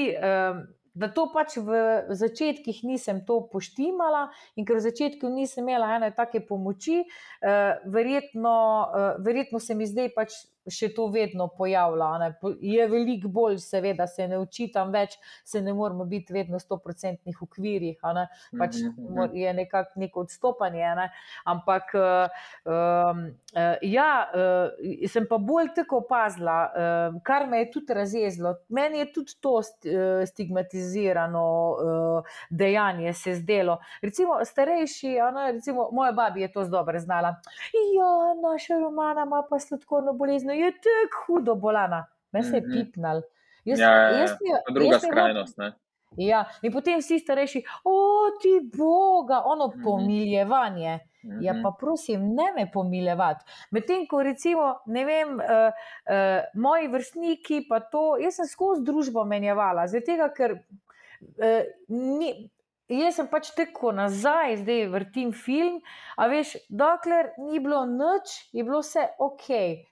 [0.93, 1.71] Da to pač v
[2.11, 4.27] začetkih nisem to poštimala
[4.59, 8.55] in ker v začetku nisem imela ene take pomoči, uh, verjetno,
[8.91, 10.35] uh, verjetno se mi zdaj pač
[10.69, 12.09] še to vedno pojavlja.
[12.21, 12.29] Ne.
[12.61, 17.41] Je veliko bolj, seveda, se ne učitam več, se ne moramo biti vedno v stoprocentnih
[17.41, 19.37] ukvirjih, pač mhm, mhm.
[19.37, 20.83] je nekako neko odstopanje.
[20.97, 21.07] Ne.
[21.49, 23.23] Ampak um,
[23.81, 28.55] ja, uh, sem pa bolj tako opazila, uh, kar me je tudi razjezilo.
[28.69, 33.79] Meni je tudi to stigmatizirano uh, dejanje se zdelo.
[34.01, 37.35] Recimo, starejši, ne, recimo, moja babi je to zelo dobro znala.
[37.95, 38.11] Ja,
[38.51, 42.71] naša romana ima pa sladkorno bolezen no je tako hudo bolana, me se je mhm.
[42.71, 43.21] pipnal.
[43.65, 44.19] Jaz, ja, ja, ja.
[44.25, 45.57] jaz mi, druga jaz skrajnost.
[45.57, 45.71] Ne?
[46.19, 47.95] Ja, in potem vsi starejši, o
[48.41, 49.83] ti Boga, ono mm -hmm.
[49.83, 50.99] pomiljevanje.
[51.23, 51.43] Mm -hmm.
[51.43, 53.45] Ja, pa prosim, ne me pomiljevati.
[53.71, 59.23] Medtem ko recimo, ne vem, uh, uh, moji vrstniki, pa to, jaz sem skozi družbo
[59.23, 62.49] menjevala, zato ker uh, ni,
[62.91, 65.79] Jaz sem pač tako nazaj, zdaj vrtim film.
[66.19, 69.45] A veš, dokler ni bilo noč, je bilo vse ok.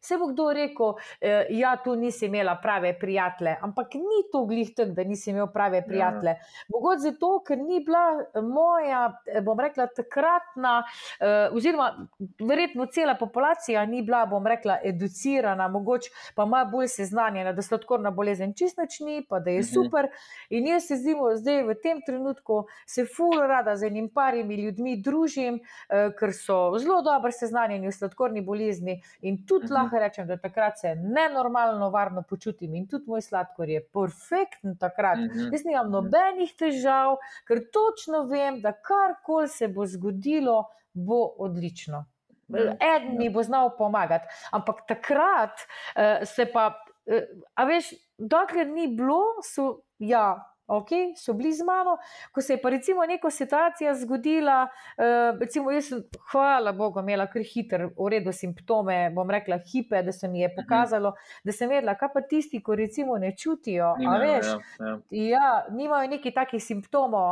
[0.03, 4.73] Se bo kdo rekel, eh, ja, tu nisi imela prave prijatelje, ampak ni to glih
[4.75, 5.85] tako, da nisi imel prave ja.
[5.88, 6.33] prijatelje.
[6.35, 6.65] Ja.
[6.75, 8.03] Mogoče zato, ker ni bila
[8.43, 9.05] moja,
[9.45, 10.83] bom rekla, takratna,
[11.19, 12.07] eh, oziroma
[12.39, 18.12] verjetno cela populacija ni bila, bom rekla, educirana, mogoče pa ima bolj seznanjena, da sladkorna
[18.12, 19.71] bolezen čistnačni, pa da je mhm.
[19.73, 20.12] super.
[20.49, 25.60] In jaz se zdaj v tem trenutku se fulno rada z enim parimi ljudmi družim,
[25.60, 28.97] uh, ker so zelo dobro seznanjeni v sladkorni bolezni.
[29.21, 29.75] In tudi uh mhm.
[29.75, 29.84] -huh.
[29.84, 35.17] lahko rečem, da takrat se nenormalno varno počutim in tudi moj sladkor je perfekten takrat.
[35.17, 35.39] Uh mhm.
[35.39, 35.54] -huh.
[35.54, 42.06] Jaz nimam nobenih težav, ker točno vem, da karkoli se bo zgodilo, bo odlično.
[42.47, 44.25] Ja, Eden mi bo znal pomagati.
[44.52, 46.73] Ampak takrat uh, se pa,
[47.06, 47.23] uh,
[47.54, 51.97] a veš, dokler ni bilo, so ja okay, so bili z mano.
[52.32, 55.91] Ko se je pa recimo neka situacija zgodila, uh, recimo jaz
[56.32, 60.47] hvala Bogu, imela kar hiter, v redu simptome, bom rekla hipe, da se mi je
[60.47, 60.55] mhm.
[60.55, 64.97] pokazalo, da sem vedela, kaj pa tisti, ki recimo ne čutijo, a veš, ja, ja.
[65.10, 67.29] ja, nimajo neki takih simptomov.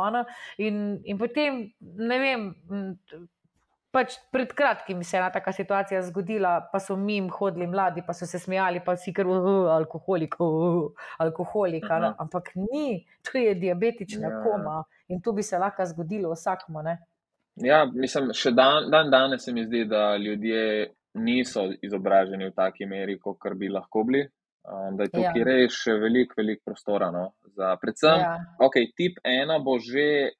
[0.58, 2.46] In, in potem, ne vem.
[3.90, 8.12] Pač pred kratkim se je ena taka situacija zgodila, pa so mi hodili mladi, pa
[8.12, 11.84] so se smejali, pa si kar uh, alkoholik, uh, alkoholik.
[11.84, 12.14] Uh -huh.
[12.18, 14.42] Ampak ni, to je diabetična ja.
[14.42, 16.82] koma in to bi se lahko zgodilo vsakmu.
[16.82, 16.98] Ne?
[17.54, 22.86] Ja, mislim, še dan, dan danes se mi zdi, da ljudje niso izobraženi v taki
[22.86, 24.28] meri, kot bi lahko bili.
[24.68, 25.44] Um, da je tukaj ja.
[25.44, 27.08] res še veliko, veliko prostora.
[27.10, 28.34] No, za, predvsem, ja.
[28.60, 30.34] ok, tip ena bo že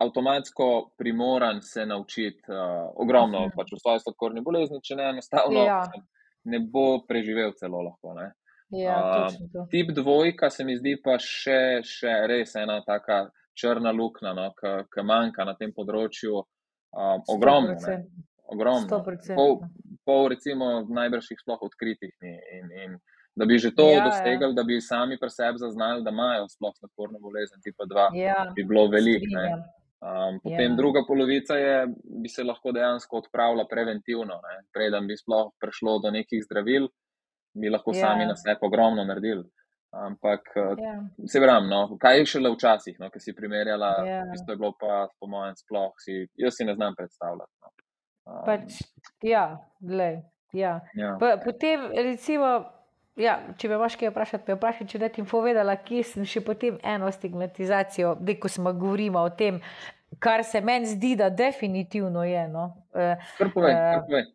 [0.00, 3.52] avtomatsko primoran se naučiti uh, ogromno uh mhm.
[3.52, 3.56] -huh.
[3.56, 5.82] pač v svoje sladkorne bolezni, če ne enostavno ja.
[6.44, 8.14] ne bo preživel celo lahko.
[8.70, 14.32] Ja, uh, tip dvojka se mi zdi pa še, še res ena taka črna luknja,
[14.32, 14.52] no,
[14.94, 16.44] ki manjka na tem področju.
[16.90, 17.76] Um, ogromno.
[18.44, 19.04] ogromno.
[19.34, 19.60] Pol,
[20.04, 22.14] pol, recimo, najbrž jih sploh odkritih.
[22.22, 22.98] In, in, in
[23.36, 24.52] da bi že to ja, dosegli, ja.
[24.52, 28.64] da bi sami pri sebi zaznali, da imajo sploh sladkorno bolezen, tipa dva, ja, bi
[28.64, 29.28] bilo veliko.
[30.00, 30.76] Um, potem ja.
[30.76, 31.86] druga polovica je,
[32.22, 34.38] bi se lahko dejansko odpravila preventivno,
[34.72, 36.88] preden bi sploh prišlo do nekih zdravil,
[37.52, 38.06] bi lahko ja.
[38.06, 39.44] sami na sebe ogromno naredili.
[39.92, 40.80] Ampak, yeah.
[40.80, 41.28] Ja.
[41.28, 43.90] se pravi, no, kaj je šele včasih, no, ki si primerjala.
[44.06, 44.20] Ja.
[44.34, 47.52] isto je bilo pa, po mojem, sploh si, jaz si ne znam predstavljati.
[47.60, 47.72] No.
[48.30, 48.80] Um, pač,
[49.26, 49.44] ja,
[49.80, 50.22] gled.
[50.52, 50.78] Ja.
[50.94, 51.16] Ja.
[51.44, 52.70] Potem, recimo,
[53.20, 56.42] ja, če me imaš kaj vprašati, me vprašaj, če ne ti povedala, kje sem še
[56.44, 59.60] potem eno stigmatizacijo, da ko smo govorili o tem,
[60.18, 62.46] kar se meni zdi, da definitivno je.
[62.48, 62.70] No.
[62.94, 64.28] Uh, kar povej, uh, kar povej.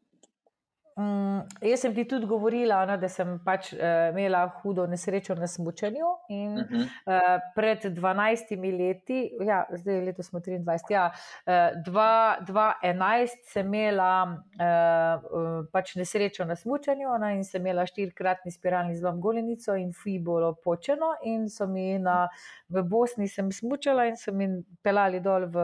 [0.95, 5.47] Um, jaz sem ti tudi govorila, no, da sem pač uh, imela hudo nesrečo na
[5.47, 6.11] smučanju.
[6.31, 6.85] In, uh -huh.
[7.05, 11.11] uh, pred 12 leti, ja, zdaj leto 23, ja,
[11.45, 18.95] uh, 2011 sem imela uh, pač nesrečo na smučanju no, in sem imela štirikratni spiralni
[18.95, 21.15] zlom golenico in fibolo počeno.
[21.23, 22.29] In so mi na,
[22.69, 24.47] v Bosni sem smučala in so mi
[24.83, 25.57] pelali dol v,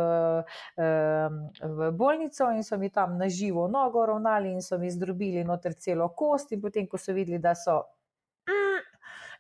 [0.78, 5.21] uh, v bolnico in so mi tam na živo nogo ravnali in so mi zdrobili
[5.22, 7.84] dobili noter celo kost, in potem, ko so videli, da so.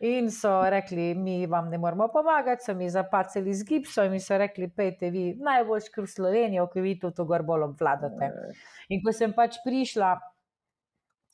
[0.02, 4.38] In so rekli, mi vam ne moramo pomagati, so mi zapacili z gipsom in so
[4.38, 8.32] rekli, pejte vi najboljši kar v Slovenijo, ki vi to gor bolj obvladate.
[8.90, 10.16] In ko sem pač prišla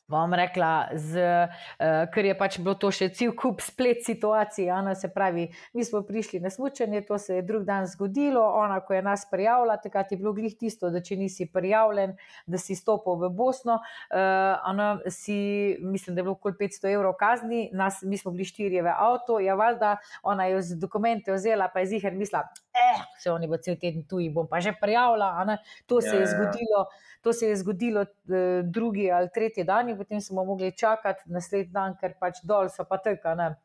[0.08, 4.70] bom rekla, z, uh, ker je pač bilo to še cel kup splet situacij.
[4.72, 8.40] Ona, se pravi, mi smo prišli na smutnje, to se je drug dan zgodilo.
[8.40, 12.16] Ona, ko je nas prijavila, takrat je bilo glih tisto, da če nisi prijavljen,
[12.48, 13.82] da si stopil v Bosno.
[14.08, 18.48] Uh, ona, si, mislim, da je bilo okoli 500 evrov kazni, nas, mi smo bili
[18.48, 22.46] štirje v avtu, ja, valjda, ona je z dokumente vzela, pa je zihar mislila,
[22.78, 25.58] eh, se oni bo cel teden tu in bom pa že prijavila.
[25.86, 26.32] To se je ja, ja.
[26.34, 26.82] zgodilo.
[26.86, 27.18] Ja.
[27.22, 31.74] To se je zgodilo eh, drugi ali tretji dan, in potem smo mogli čakati naslednji
[31.74, 33.36] dan, ker pač dol so pa teka.
[33.36, 33.56] Ne.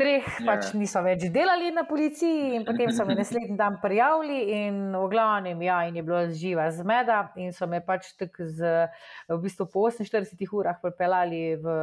[0.00, 0.40] Treh yeah.
[0.40, 0.46] Ja.
[0.46, 5.02] pač niso več delali na policiji, in potem so me naslednji dan prijavili, in v
[5.12, 8.86] glavnem, ja, in je bilo živa zmeda, in so me pač tako z,
[9.28, 11.74] v bistvu po 48 urah pripeljali v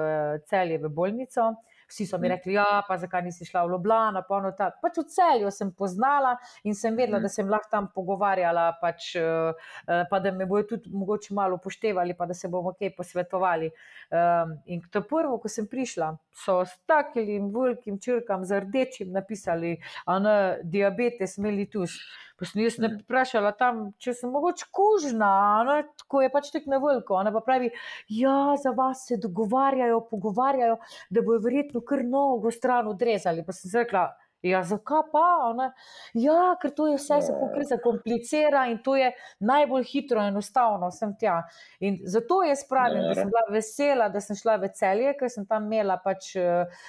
[0.50, 1.52] celje, v bolnico.
[1.88, 2.36] Vsi so mi mhm.
[2.36, 4.82] rekli, ja, pa zakaj nisi šla v Ljubljano, pa ono tako.
[4.84, 7.36] Pač v celju sem poznala in sem vedela, da mhm.
[7.36, 12.17] sem lahko tam pogovarjala, pač, eh, eh, pa da me bojo tudi mogoče malo upoštevali,
[12.17, 13.71] pa da se bomo kaj posvetovali.
[14.12, 19.78] Ehm, in to prvo, ko sem prišla, so s takim velikim črkam z rdečim napisali,
[20.06, 21.97] a ne diabetes mellitus.
[22.38, 25.32] Pa sem jaz ne vprašala tam, če sem mogoče kužna,
[25.65, 25.78] ne,
[26.12, 27.15] ko je pač tek na veliko.
[27.17, 27.71] Ona pa pravi,
[28.13, 30.78] ja, za vas se dogovarjajo, pogovarjajo,
[31.10, 33.45] da bojo verjetno kar nogo stran odrezali.
[33.47, 34.06] Pa sem rekla,
[34.45, 35.54] Ja, zakaj pa?
[35.58, 35.71] Ne?
[36.13, 40.91] Ja, ker to je vse se pokriza, komplicira in to je najbolj hitro in enostavno
[40.91, 41.39] vsem tja.
[41.80, 45.47] In zato jaz pravim, da sem bila vesela, da sem šla v celje, ker sem
[45.50, 46.86] tam imela pač, uh,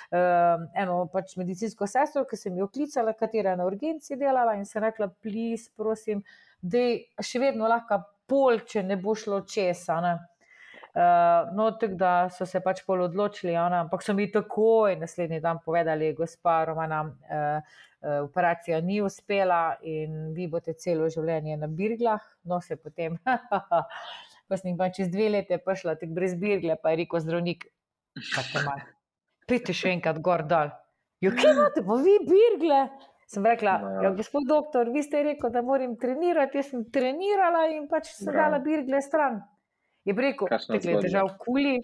[0.76, 4.84] eno pač medicinsko sestro, ki sem jo klicala, katera je na urgenci delala in sem
[4.84, 6.20] rekla, plis, prosim,
[6.60, 6.84] da
[7.24, 10.02] še vedno lahko pol, če ne bo šlo česa.
[10.04, 10.18] Ne?
[10.98, 15.38] Uh, no, tako da so se pač pol odločili, ona, ampak so mi takoj naslednji
[15.38, 21.68] dan povedali, gospa Romana, uh, uh, operacija ni uspela in vi boste celo življenje na
[21.70, 22.24] birglah.
[22.50, 23.14] No, se potem,
[24.50, 27.68] ko sem pa čez dve leti prišla, tako brez birgle, pa je rekel zdravnik,
[29.46, 30.72] pridite še enkrat gor dol.
[31.22, 32.80] Jo, kje imate, pa vi birgle?
[33.28, 33.92] Sem rekla, no.
[34.02, 38.34] ja, gospod doktor, vi ste rekel, da moram trenirati, jaz sem trenirala in pač sem
[38.34, 39.38] dala birgle stran.
[40.08, 41.82] Je rekel, da je držal kuli,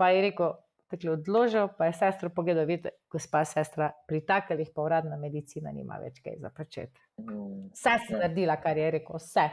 [0.00, 0.54] pa je rekel,
[0.90, 5.72] da je odložil, pa je sestro pogledal, vidite, gospa sestra, pri takalih pa uradna medicina
[5.74, 7.00] nima več kaj za početi.
[7.20, 7.68] Mm.
[7.74, 9.48] Vse sem naredila, kar je rekel, vse.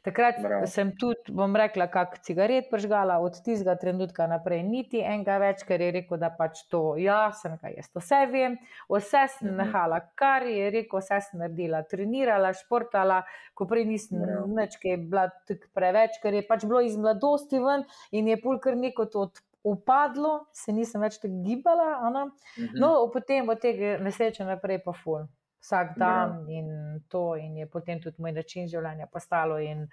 [0.00, 0.66] Takrat Bravo.
[0.66, 5.82] sem tudi, bom rekla, kak cigaret pržgala, od tistega trenutka naprej, niti enega več, ker
[5.84, 8.56] je rekel, da pač to, ja, sem kaj jaz to vse vem,
[8.88, 9.58] vse sem mhm.
[9.60, 13.20] nahala, kar je rekel, vse sem naredila, trenirala, športala,
[13.52, 17.60] ko prej nisem nič, ki je bila tako preveč, ker je pač bilo iz mladosti
[17.60, 17.84] ven
[18.16, 19.26] in je pol kar neko to
[19.68, 22.80] upadlo, se nisem več tako gibala, mhm.
[22.80, 25.28] no, potem od tega nesreče naprej pa ful
[25.60, 26.58] vsak dan ja.
[26.58, 29.58] in to, in je potem tudi moj način življenja postalo.
[29.60, 29.86] In,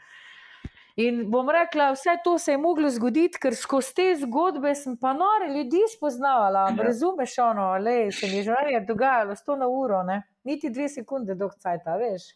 [0.96, 5.14] in bom rekla, vse to se je moglo zgoditi, ker skozi te zgodbe sem pa
[5.14, 6.70] nore ljudi spoznavala.
[6.72, 6.90] Ja.
[6.90, 10.22] Razumeš, ono, le se mi je življenje dogajalo, sto na uro, ne?
[10.48, 12.32] niti dve sekunde dolg cajt, veš.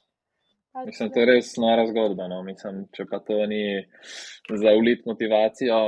[0.86, 2.30] Mislim, to je res nora zgodba.
[2.32, 2.42] No.
[2.48, 3.82] Mislim, če pa to ni
[4.64, 5.80] za ulit motivacijo,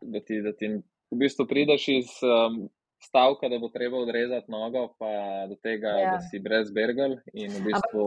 [0.00, 2.62] da ti, da ti v bistvu prideš iz um,
[3.06, 5.10] stavka, da bo treba odrezati nogo, pa
[5.50, 6.14] do tega, ja.
[6.14, 8.06] da si brez bergel in v bistvu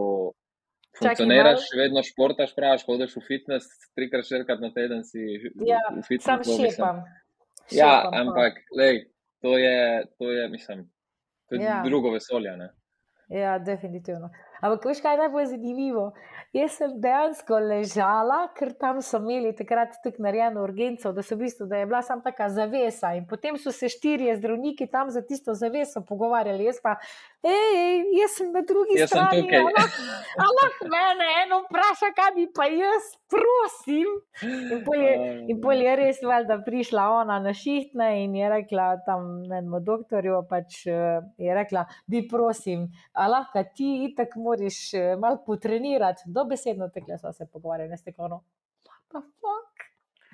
[0.96, 5.20] Funkcioniraš, še vedno športaš, praviš, hodiš v fitness, trikrat, štirikrat na teden si
[5.68, 6.24] ja, v fitnessu.
[6.24, 7.02] Sam šepam.
[7.74, 9.02] Ja, ampak, lej,
[9.44, 10.86] to je, to je, mislim,
[11.50, 11.82] to je ja.
[11.84, 12.54] drugo vesolje.
[12.56, 12.70] Ne?
[13.28, 14.30] Ja, definitivno.
[14.60, 16.06] Ampak, veš, kaj je najbolj zanimivo?
[16.56, 21.66] Jaz sem dejansko ležala, ker tam so imeli takrat tako narejeno urgenco, da, v bistvu,
[21.68, 23.12] da je bila samo taka zavesa.
[23.18, 26.64] In potem so se štirje zdravniki tam za tisto zaveso pogovarjali.
[26.64, 26.96] Jaz pa,
[27.46, 29.42] hej, jaz sem na drugi jaz strani.
[30.46, 34.10] Ampak mene eno vpraša, kaj bi pa jaz, prosim.
[34.42, 35.14] In pol je,
[35.52, 40.42] in pol je res valjda prišla ona na šihtne in je rekla tam enemu doktorju,
[40.50, 46.90] pač eh, je rekla, bi prosim, a lahko ti itak moraš eh, malo potrenirati dobesedno
[46.94, 48.42] tekle so se pogovarjali, ne steklo.
[49.12, 49.85] Pa fuck.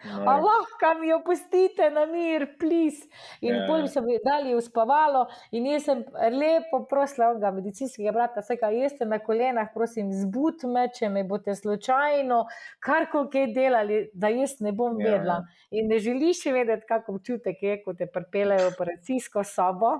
[0.04, 3.02] Lahko mi jo pustite na mir, plis.
[3.40, 3.66] In yeah.
[3.68, 6.02] potem so mi dali uspavalo, in jaz sem
[6.34, 11.24] lepo prosila od medicinskega brata, vse kaj jeste na kolenah, prosim, zbud me, če me
[11.28, 12.42] boste slučajno
[12.82, 15.12] karkoli kaj delali, da jaz ne bom yeah.
[15.12, 15.38] vedela.
[15.70, 19.92] In ne želiš vedeti, kako občutek je, ko te pripeljejo v operacijsko sobo,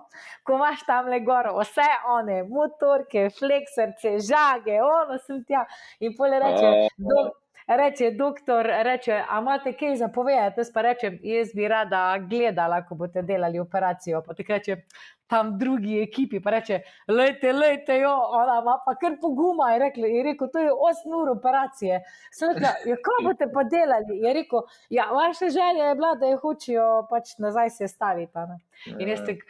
[0.42, 5.64] ko imaš tam le gor vse one, motorke, flekserce, žage, ono sem tja.
[6.02, 6.74] In pole reče,
[7.06, 7.30] oh.
[7.66, 10.60] Reče, doktor, reče, a imate kaj za povedati?
[10.60, 14.22] Jaz pa rečem, jaz bi rada gledala, ko boste delali operacijo.
[14.26, 14.76] Pa ti reče,
[15.30, 19.70] tam drugi ekipi, pa reče, lejte, lejte, jo, ona ima pa kar poguma.
[19.72, 22.02] Je, rekli, je rekel, to je 8 ur operacije.
[22.32, 24.18] Sveta, ja, kaj boste pa delali?
[24.26, 28.50] Je rekel, ja, vaša želja je bila, da jo hočejo pač nazaj se staviti.
[28.98, 29.46] In jaz tek.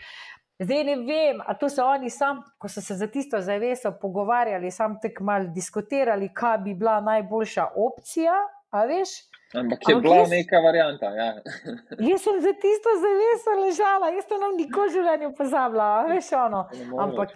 [0.58, 4.70] Zdaj ne vem, ali to so oni sam, ko so se za tisto zaveso pogovarjali,
[4.70, 8.34] sam tek mal diskutirali, kaj bi bila najboljša opcija.
[8.72, 11.06] Ampak je Ampak bila jaz, neka varianta.
[11.06, 11.30] Ja.
[12.10, 15.88] jaz sem za tisto zaveso ležala, jaz to nam nikoli v življenju pozabila.
[16.08, 16.30] Veš,
[17.00, 17.34] Ampak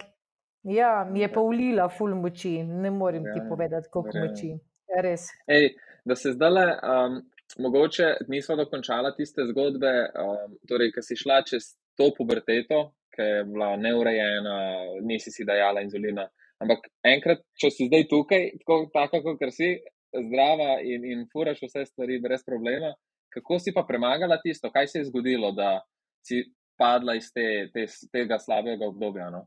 [0.62, 4.54] ja, mi je pa ulila ful moči, ne morem ja, ti povedati, koliko moči.
[5.02, 5.28] Res.
[5.46, 5.74] Ej,
[6.04, 7.18] da se zdaj, um,
[7.58, 13.44] mogoče nismo dokončala tiste zgodbe, um, torej, ki si šla čez to puberteto, ki je
[13.48, 14.56] bila neurejena,
[15.08, 16.26] nisi si dajala inzulina.
[16.62, 18.44] Ampak enkrat, če si zdaj tukaj,
[18.94, 19.74] tako kot si,
[20.16, 22.94] zdrava in, in furaš vse stvari brez problema,
[23.32, 25.80] kako si pa premagala tisto, kaj se je zgodilo, da
[26.24, 26.42] si
[26.78, 29.28] padla iz te, te, tega slabega obdobja?
[29.30, 29.44] No?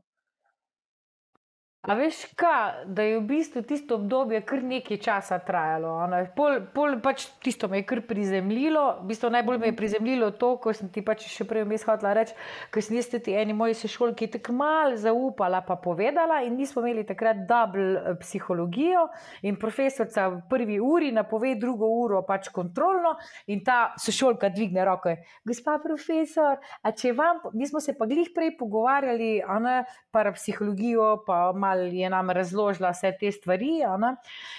[1.80, 5.94] A veš, kaj, da je v bistvu tisto obdobje kar nekaj časa trajalo.
[6.36, 10.50] Pol, pol pač tisto me je kar prizemljilo, v bistvu najbolj me je prizemljilo to,
[10.60, 12.36] ko sem ti pač še prej vmes hodila reči,
[12.68, 16.82] ker sem jaz ti eni moji sešolki tako mal zaupala, pa povedala in mi smo
[16.84, 19.06] imeli takrat double eh, psihologijo
[19.48, 23.14] in profesorca v prvi uri napove drugo uro pač kontrolno
[23.48, 25.16] in ta sešolka dvigne roke.
[25.48, 29.80] Gospa profesor, a če vam, mi smo se pa glih prej pogovarjali, a ne,
[30.12, 33.70] parapsihologijo, pa malo malo je nam razložila vse te stvari.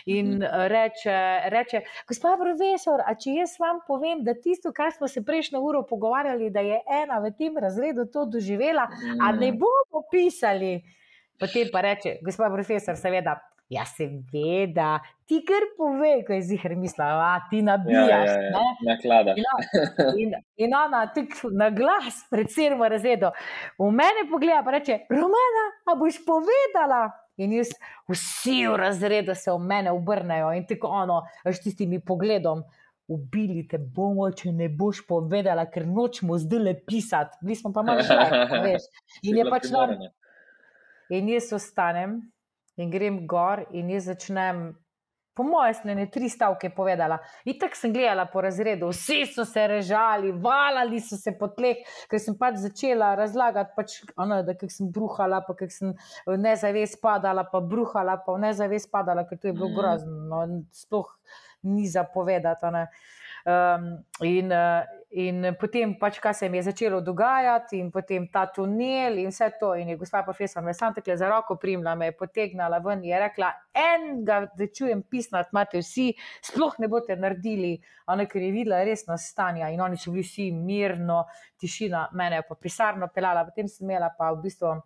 [0.06, 0.44] In mhm.
[0.68, 5.60] reče, reče gospod profesor, a če jaz vam povem, da tisto, kar smo se prejšnjo
[5.60, 8.88] uro pogovarjali, da je ena v tem razredu to doživela,
[9.22, 9.60] a ne mhm.
[9.60, 10.82] bomo pisali.
[11.40, 13.40] Potem pa reče, gospod profesor, seveda.
[13.72, 18.28] Ja, seveda, ti kar pove, ko je zihar mislila, da ti nabijaš.
[18.28, 19.36] Ja, ja, ja.
[19.38, 20.34] In, in,
[20.66, 23.32] in ona tik na glas pred celom razredom
[23.80, 27.06] v mene pogleda in reče: Romana, a boš povedala?
[27.40, 27.72] In jaz,
[28.12, 32.66] vsi v razredu se v mene obrnejo in tako ono, s tistimi pogledom.
[33.12, 37.40] Ubili te bomo, če ne boš povedala, ker nočemo zdaj le pisati.
[37.48, 38.86] Mi smo pa malo šli, veš.
[39.28, 40.12] In je pač normalno.
[41.12, 42.22] In jaz ostanem
[42.82, 44.72] in grem gor in jaz začnem.
[45.32, 47.16] Po mojem, ne tri stavke povedala.
[47.48, 51.80] In tako sem gledala po razredu, vsi so se režali, valali so se po tleh,
[52.12, 55.96] ker sem pač začela razlagati, pač, ono, da sem bruhala, pa sem
[56.28, 59.78] nezavest padala, pa bruhala, pa nezavest padala, ker to je bilo mm.
[59.80, 61.08] grozno, no, sploh
[61.64, 62.76] ni zapovedati.
[63.48, 63.88] Um,
[64.28, 69.18] in, uh, in potem, pač, kaj se mi je začelo dogajati, in potem ta tunel
[69.20, 69.74] in vse to.
[69.76, 73.10] In je gospa profesor me sam tako za roko primla, me je potegnila ven in
[73.12, 76.14] je rekla: enega, da čujem pisati, imate vsi,
[76.48, 77.74] sploh ne boste naredili,
[78.08, 79.68] ono, ker je videla resno stanje.
[79.74, 81.26] In oni so bili vsi mirno,
[81.60, 84.78] tišina, mene je pa pisarno pelala, potem sem imela pa v bistvu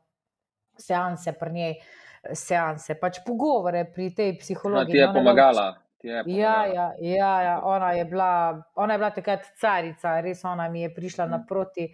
[0.77, 1.77] seanse pri njej.
[2.25, 4.97] Seanse, pač pogovore pri tej psihologiji.
[4.97, 5.84] Ti je pomagala.
[6.05, 7.55] Ja, ja, ja, ja.
[7.63, 8.29] Ona, je bila,
[8.75, 11.31] ona je bila takrat carica, res ona mi je prišla mm.
[11.31, 11.89] naproti.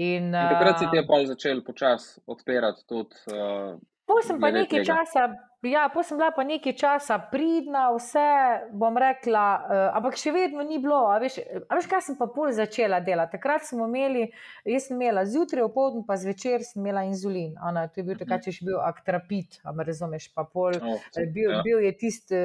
[0.00, 3.20] In, in takrat si ti je pol začel počasi odpirati tudi.
[3.28, 3.76] Uh,
[4.08, 4.88] Potem sem pa nekaj tega.
[4.96, 5.28] časa
[5.68, 8.24] ja, pa sem bila pa nekaj časa pridna, vse
[8.72, 11.02] bom rekla, uh, ampak še vedno ni bilo.
[11.12, 13.36] A veš, a veš, kaj sem pa pol začela delati?
[13.36, 14.30] Takrat smo imeli,
[14.64, 17.52] jaz sem imela zjutraj, opoldne, pa zvečer sem imela inzulin.
[17.60, 20.80] Ana, to je bil takrat, če še bil aktrapit, a me razumeš, pa pol.
[20.80, 20.96] Oh,
[21.28, 21.62] bil, ja.
[21.66, 22.42] bil je tisti.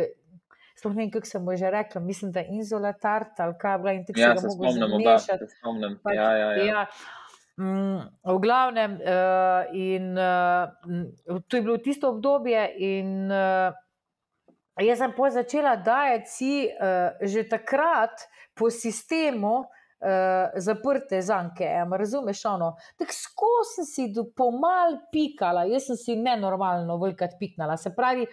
[0.76, 4.19] Sploh ne vem, kako sem že rekla, mislim, da je inzolatart ali kaj, in tako
[4.19, 5.45] ja, se lahko zmešati.
[6.03, 6.65] Pač, ja, ja, ja.
[6.65, 6.88] ja.
[7.55, 13.71] Mm, v glavnem, uh, in uh, to je bilo tisto obdobje, in uh,
[14.84, 19.63] jaz sem pa začela dajati si uh, že takrat po sistemu,
[20.06, 21.68] uh, zaprte zanke.
[21.97, 22.76] Razumeš, ono.
[22.97, 27.78] Tako skozi si pomal pikala, jaz sem si nenormalno velikrat piknala.
[27.78, 28.28] Se pravi,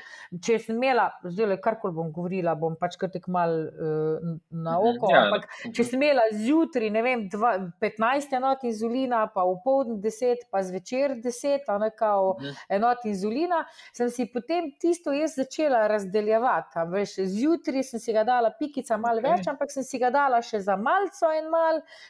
[0.44, 4.76] če sem imela, zdaj le karkoli bom govorila, bom pač kar tek mal uh, na
[4.76, 5.12] mhm, oko.
[5.12, 9.98] Ja, ampak če sem imela zjutraj, ne vem, dva, 15 enot inzulina, pa v povdne
[10.02, 12.60] 10, pa zvečer 10, a ne kao mhm.
[12.78, 13.62] enot inzulina,
[13.96, 16.86] sem si potem tisto jaz začela razdeljevati.
[16.92, 19.38] Veš, zjutraj sem si ga dala pikica malo okay.
[19.38, 21.61] več, ampak sem si ga dala še za malco en mal,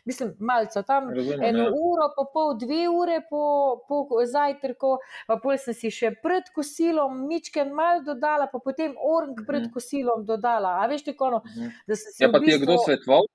[0.08, 1.70] mislim, malce tam, Razumem, eno ja.
[1.70, 3.42] uro, pa pol, dve ure po,
[3.88, 4.92] po zajtrku,
[5.26, 9.48] pa pol sem si še pred kosilom, mičken mal dodala, pa potem orang mhm.
[9.48, 10.78] pred kosilom dodala.
[10.82, 11.74] A veš, tako, no, mhm.
[11.88, 12.24] da se si.
[12.24, 13.28] Ja, pa ti je kdo svetoval?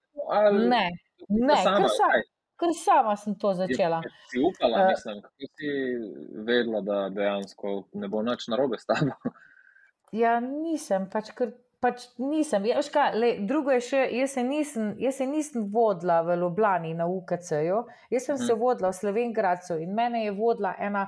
[0.57, 0.85] Ne,
[1.29, 2.23] ne, kar sama.
[2.57, 3.99] Ker sama sem to začela.
[4.01, 5.73] Je, si upala, uh, mislim, kako si
[6.47, 9.13] vedela, da dejansko ne bo nič narobe s tabo?
[10.15, 11.51] Ja, nisem, pač ker
[11.83, 12.65] pač nisem.
[12.69, 16.93] Ja, kaj, le, drugo je še, jaz se, nisem, jaz se nisem vodila v Ljubljani
[16.97, 18.45] na UKC-ju, jaz sem hmm.
[18.47, 19.43] se vodila v Slovenki
[19.81, 21.07] in mene je vodila ena,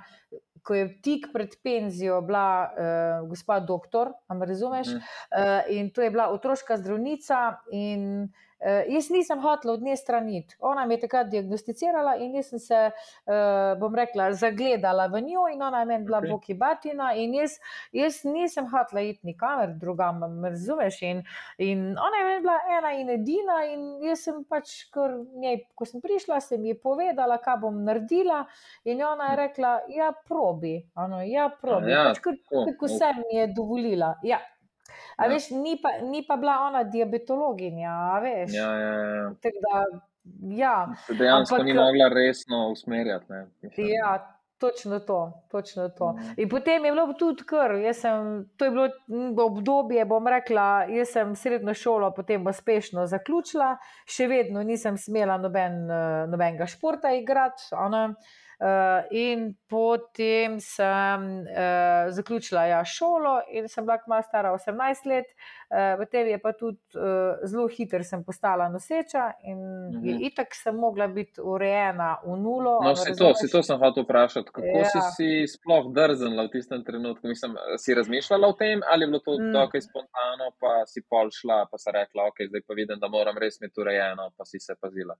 [0.63, 4.87] ko je tik pred penzijo bila uh, gospa doktor, ali razumeš?
[4.87, 5.01] Hmm.
[5.31, 8.23] Uh, in to je bila otroška zdravnica in.
[8.23, 8.45] Uh,
[8.89, 10.55] jaz nisem hotel od nje straniti.
[10.59, 15.47] Ona me je takrat diagnosticirala in jaz sem se, uh, bom rekla, zagledala v njo
[15.53, 16.31] in ona je meni bila okay.
[16.31, 17.59] boki batina in jaz,
[17.95, 21.01] jaz nisem hotel iti nikamer drugam, razumeš?
[21.01, 21.23] In,
[21.57, 25.87] in ona je meni bila ena in edina in jaz sem pač, kar njej, ko
[25.87, 28.43] sem prišla, sem ji povedala, kaj bom naredila
[28.83, 33.39] in ona je rekla, ja, probi, ano, ja, probi, ja, pač, kar, kar vse mi
[33.39, 34.15] je dovolila.
[34.23, 34.41] Ja.
[35.19, 35.29] A ja.
[35.33, 37.93] veš, ni pa, ni pa bila ona diabetologinja,
[38.23, 38.53] veš.
[38.55, 39.29] Ja, ja, ja.
[39.43, 39.85] Da,
[40.55, 40.75] ja.
[41.07, 43.33] Se dejansko Ampak, ni mogla resno usmerjati.
[43.77, 44.13] Ja,
[44.59, 45.43] točno to.
[45.51, 46.11] Točno to.
[46.11, 46.33] Mm.
[46.37, 48.89] In potem je bilo tudi kar, sem, to je bilo
[49.45, 53.73] obdobje, bom rekla, jaz sem srednjo šolo potem uspešno zaključila,
[54.07, 55.81] še vedno nisem smela noben,
[56.31, 57.71] nobenega športa igrati.
[57.75, 58.15] Uh,
[59.11, 65.95] in potem sem uh, zaključila ja, šolo in sem bila kmalo stara 18 let, uh,
[65.99, 70.17] potem je pa tudi uh, zelo hitro postala noseča in -hmm.
[70.27, 72.79] itak sem mogla biti urejena v nulo.
[72.83, 74.51] No, si to, si to sem hotel vprašati.
[74.51, 74.85] Kako ja.
[74.91, 77.27] si, si sploh drznila v tistem trenutku?
[77.27, 79.53] Mislim, si razmišljala o tem ali je bilo to mm.
[79.53, 83.37] tako spontano, pa si pol šla, pa si rekla, ok, zdaj pa vidim, da moram
[83.37, 85.15] res imeti urejeno, pa si se pazila.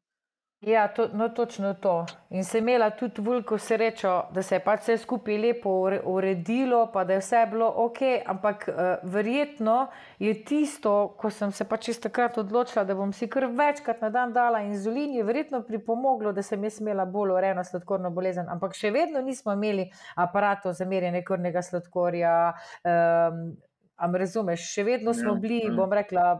[0.61, 2.05] Ja, to, no, točno to.
[2.29, 5.71] In sem imela tudi veliko srečo, da se je pač vse skupaj lepo
[6.03, 8.01] uredilo, pa da je vse bilo ok.
[8.25, 9.87] Ampak uh, verjetno
[10.19, 14.09] je tisto, ko sem se pač iz takrat odločila, da bom si kar večkrat na
[14.09, 18.51] dan dala inzulin, je verjetno pripomoglo, da sem jaz imela bolj urejeno sladkorno bolezen.
[18.51, 19.87] Ampak še vedno nismo imeli
[20.19, 22.35] aparatov za merjenje krvnega sladkorja.
[22.83, 23.55] Um,
[23.99, 25.73] Am razumeš, še vedno smo ja, bili, ja.
[25.75, 26.37] bom rekla,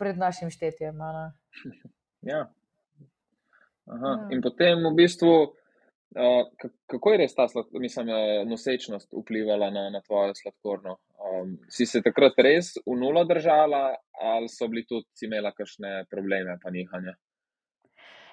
[0.00, 0.96] pred našim štetjem.
[2.24, 2.46] Ja,
[3.88, 4.28] Ja.
[4.30, 6.42] In potem v bistvu, uh,
[6.86, 10.98] kako je res ta mislim, eh, nosečnost vplivala na, na tvojo sladkorno?
[11.18, 16.58] Um, si se takrat res v nulo držala, ali so bili tudi imela kakšne probleme,
[16.62, 17.16] pa nihanja?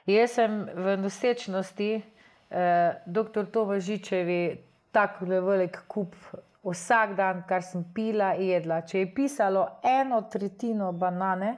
[0.05, 1.91] Jaz sem v nosečnosti,
[2.49, 4.41] eh, doktor Tomažičevi,
[4.91, 6.15] tako velik kup.
[6.65, 8.81] Vsak dan, kar sem pila, jedla.
[8.81, 11.57] Če je pisalo eno tretjino banane,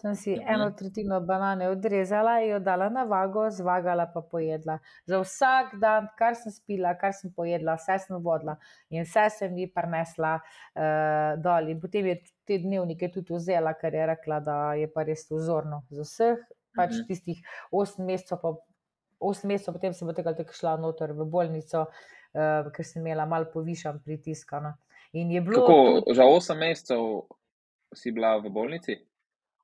[0.00, 0.54] sem si mhm.
[0.54, 4.78] eno tretjino banane odrezala in jo dala na vago, zvagala pa pojedla.
[5.06, 8.54] Za vsak dan, kar sem spila, kar sem pojedla, vse sem vodila
[8.90, 11.72] in vse sem ji prenesla uh, dol.
[11.72, 15.82] In potem je te dnevnike tudi vzela, ker je rekla, da je pa res vzorno
[15.90, 16.46] za vseh,
[16.78, 17.08] pač mhm.
[17.10, 17.42] tistih
[17.72, 18.42] 8 mesecev.
[18.42, 18.54] Pa,
[19.18, 23.50] 8 mesecev, potem sem tega tako šla noter v bolnico, uh, ker sem imela malo
[23.50, 24.54] povišan pritisk.
[24.62, 24.76] No.
[25.18, 25.66] In je bilo.
[25.66, 26.18] Kako, tudi...
[26.22, 27.04] Za 8 mesecev
[27.98, 29.00] si bila v bolnici?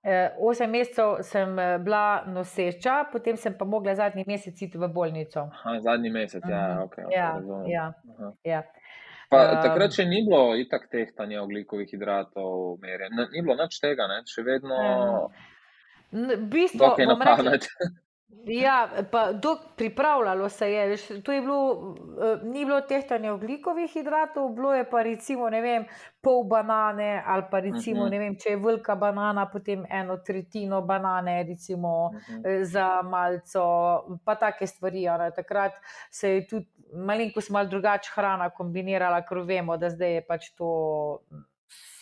[0.04, 4.88] Eh, osem mesecev sem eh, bila noseča, potem sem pa mogla zadnji mesec iti v
[4.92, 5.46] bolnico.
[5.48, 6.82] Aha, zadnji mesec, ja, mhm.
[6.82, 6.96] ok.
[7.12, 7.30] Ja,
[7.66, 7.86] ja,
[8.44, 8.62] ja.
[9.32, 13.16] Pa, um, takrat še ni bilo itak tehtanja oglikovih hidratov, merjen.
[13.32, 14.20] ni bilo nič tega, ne?
[14.28, 14.76] še vedno.
[16.12, 17.56] Um, v bistvu, rekla,
[18.44, 18.74] Ja,
[19.10, 24.48] pa dok pripravljalo se je, veš, to je bilo, eh, ni bilo tehtanja oglikovih hidratov,
[24.50, 25.86] bilo je pa recimo, ne vem,
[26.20, 28.10] pol banane ali pa recimo, Mhm.
[28.10, 32.42] ne vem, če je velika banana, potem eno tretjino banane, recimo Mhm.
[32.46, 33.64] eh, za malco,
[34.24, 34.84] pa take stvari.
[35.18, 35.30] ne.
[35.32, 35.72] Takrat
[36.10, 41.18] se je tudi malenkost malo drugače hrana kombinirala, ker vemo, da zdaj je pač to,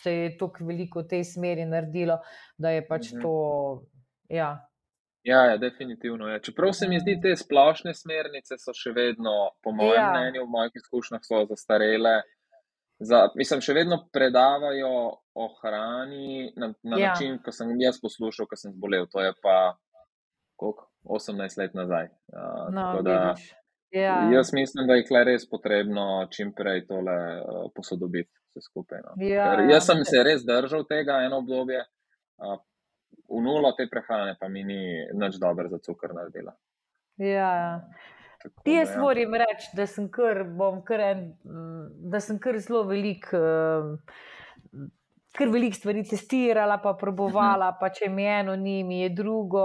[0.02, 2.18] se je tako veliko v tej smeri naredilo,
[2.58, 3.22] da je pač Mhm.
[3.22, 3.82] to,
[4.28, 4.68] ja.
[5.24, 6.40] Ja, ja, definitivno je.
[6.42, 9.30] Čeprav se mi zdi, te splošne smernice so še vedno,
[9.62, 10.10] po mojem Ja.
[10.10, 12.22] mnenju, v mojih izkušnjah, so zastarele.
[13.00, 14.90] Za, mislim, še vedno predavajo
[15.34, 17.08] o hrani na, na Ja.
[17.08, 19.06] način, ko sem jaz poslušal, ko sem zbolel.
[19.06, 19.76] To je pa
[20.56, 22.04] koliko, 18 let nazaj.
[22.30, 23.54] Uh, No, tako da, vidiš.
[23.90, 24.30] Ja.
[24.32, 28.98] jaz mislim, da je kle res potrebno čim prej tole uh, posodobiti vse skupaj.
[29.02, 29.14] No.
[29.26, 29.70] Ja, Ker ja.
[29.74, 31.82] jaz sem se res držal tega eno obdobje,
[32.38, 32.58] uh,
[33.28, 34.80] v nulo te prehrane pa mi ni
[35.14, 36.52] nič dobro za cukor naredila.
[37.16, 37.80] Ja.
[38.42, 39.00] Tako da, Jaz ja.
[39.00, 40.42] moram reči, da sem kar,
[40.86, 41.22] kar en,
[42.10, 43.30] da sem kar zelo velik.
[43.32, 43.96] Uh,
[45.32, 49.62] Ker veliko stvari testirala, pa probovala, pa če mi eno ni, mi je drugo.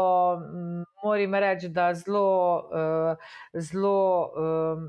[1.04, 2.30] Moram reči, da zelo,
[2.72, 3.98] uh, zelo
[4.32, 4.86] um,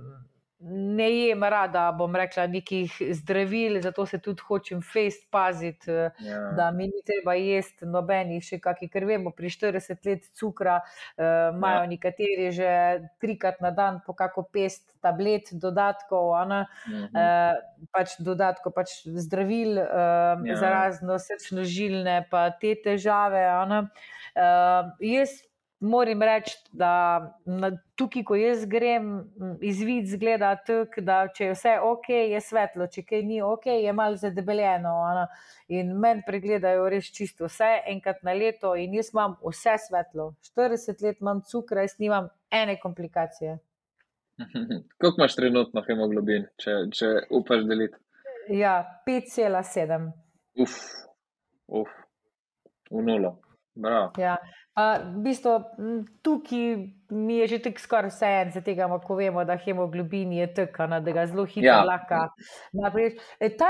[0.61, 6.41] ne jem rada, bom rekla, nekih zdravil, zato se tudi hočem fest paziti, eh, Ja.
[6.57, 11.25] da mi ni treba jesti nobenih še kakih, ker vemo, pri 40 let cukra uh,
[11.55, 11.87] imajo Ja.
[11.87, 12.69] nekateri že
[13.21, 16.67] trikrat na dan po kako pest tablet, dodatkov, ne.
[16.89, 17.15] Mhm.
[17.15, 20.57] Uh, pač dodatko, pač zdravil uh, Ja.
[20.57, 23.47] za razno srčno-žilne, pa te težave.
[24.35, 25.48] Uh, jaz
[25.81, 26.91] moram reči, da
[27.47, 29.11] na, tukaj, ko jaz grem,
[29.63, 33.93] izvid zgleda tako, da če je vse ok, je svetlo, če kaj ni ok, je
[33.93, 34.95] malo zadebeljeno.
[35.05, 35.27] a ne.
[35.79, 40.33] In meni pregledajo res čisto vse, enkrat na leto, in jaz imam vse svetlo.
[40.51, 43.59] 40 let imam cukra, jaz nimam ene komplikacije.
[44.99, 47.99] Koliko imaš trenutno hemoglobin, če, če upaš deliti?
[48.55, 50.09] Ja, 5,7.
[50.59, 50.79] Uf,
[51.69, 51.93] uf,
[52.91, 53.37] v nulo.
[53.79, 54.13] Bravo.
[54.19, 54.37] Ja.
[54.75, 55.53] Pa, v bistvu,
[56.23, 56.77] tukaj
[57.11, 60.87] mi je že tako skoraj vse en, za tega, ko vemo, da hemoglobin je tako,
[60.87, 61.85] da ga zelo hitro Ja.
[61.87, 62.21] lahko
[62.73, 63.17] naprej.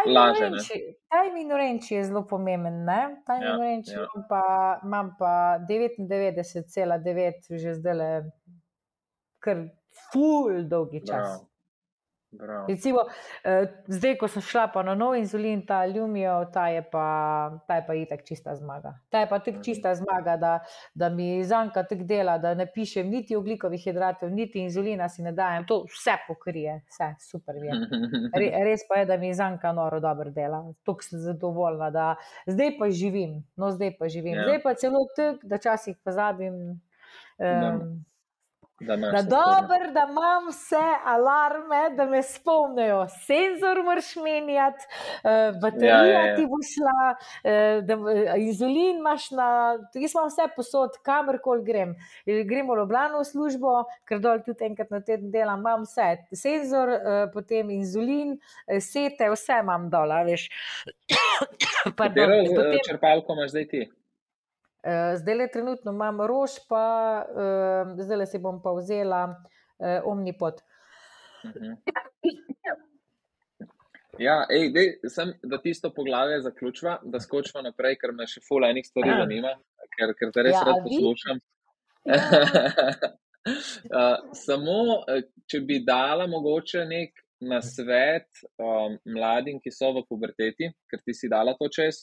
[0.06, 0.60] Laže, ne.
[1.08, 2.84] Timing range je zelo pomemben.
[3.24, 4.04] Timing Ja, range ja.
[4.04, 4.42] imam pa,
[4.84, 5.32] imam pa
[5.68, 8.10] 99,9 že zdaj le,
[9.40, 9.64] kar
[10.12, 11.24] ful dolgi čas.
[11.24, 11.48] Bravo.
[12.30, 12.66] Bravo.
[12.68, 12.98] Recimo,
[13.44, 17.04] eh, zdaj, ko sem šla pa na nov inzulin, ta Lumijo, ta je pa,
[17.66, 18.94] ta je pa itak čista zmaga.
[19.08, 20.60] Ta je pa tako čista zmaga, da,
[20.94, 25.32] da mi zanka tako dela, da ne pišem niti oglikovih hidratov, niti inzulina si ne
[25.32, 25.64] dajem.
[25.66, 27.72] To vse pokrije, vse super je.
[28.34, 30.60] Re, res pa je, da mi zanka noro dobro dela.
[30.84, 32.14] Tukaj sem zadovoljna, da
[32.46, 33.46] zdaj pa živim.
[33.56, 34.34] No, zdaj pa živim.
[34.34, 34.44] Ja.
[34.44, 36.76] Zdaj pa celo tako, da časih pozabim.
[37.38, 38.04] Da- Um,
[38.80, 43.06] Da Da, dober, da imam vse alarme, da me spomnijo.
[43.26, 44.84] Senzor moraš menjati,
[45.24, 46.36] eh, baterija Ja, ja, ja.
[46.36, 47.14] ti bo šla,
[47.44, 49.48] eh, da, eh, inzulin imaš na.
[49.94, 51.96] Jaz imam vse posod, kamorkoli grem.
[52.26, 56.16] Eh, Gremo v Ljubljano v službo, ker dol tudi enkrat na teden delam, imam vse.
[56.32, 60.48] Senzor, eh, potem inzulin, eh, sete, vse imam dol, a veš.
[61.98, 63.88] Pardon, Katero eh, potem, črpalko imaš zdaj ti?
[64.78, 66.84] Uh, zdaj le trenutno imam rož, pa
[67.26, 70.62] uh, zdaj le si bom pa vzela uh, omnipot.
[71.44, 71.74] Mhm.
[74.18, 78.72] Ja, ej, dej, sem, da tisto poglavje zaključiva, da skočiva naprej, ker me še fula
[78.72, 79.52] enih stvari zanima,
[79.94, 81.38] ker, ker te res Ja, rad poslušam.
[81.38, 82.18] Ja.
[83.94, 84.16] Uh,
[84.46, 84.78] samo,
[85.12, 91.14] eh, če bi dala mogoče nek nasvet um, mladim, ki so v puberteti, ker ti
[91.14, 92.02] si dala to čez,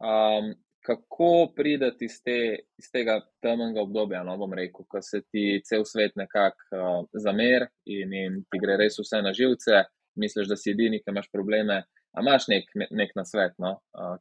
[0.00, 2.36] um, kako prideti iz, te,
[2.78, 7.68] iz tega temnega obdobja, no bom rekel, ko se ti cel svet nekako uh, zamer
[7.86, 9.84] in, in ti gre res vse na živce,
[10.18, 14.16] misliš, da si edini, ki imaš probleme, a imaš nek, nek nasvet, no, uh,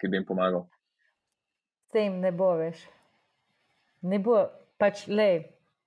[0.00, 0.64] ki bi jim pomagal.
[1.86, 2.80] S tem ne bo več.
[4.02, 4.40] Ne bo,
[4.80, 5.30] pač le.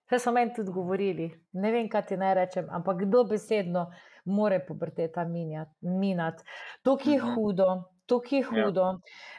[0.09, 1.27] Vse so meni tudi govorili,
[1.61, 3.83] ne vem, kaj ti naj rečem, ampak kdo besedno
[4.25, 6.43] more puberteta minati.
[6.83, 7.33] To, ki je Mhm.
[7.35, 7.67] hudo,
[8.09, 8.65] to, ki je Ja.
[8.65, 8.87] hudo.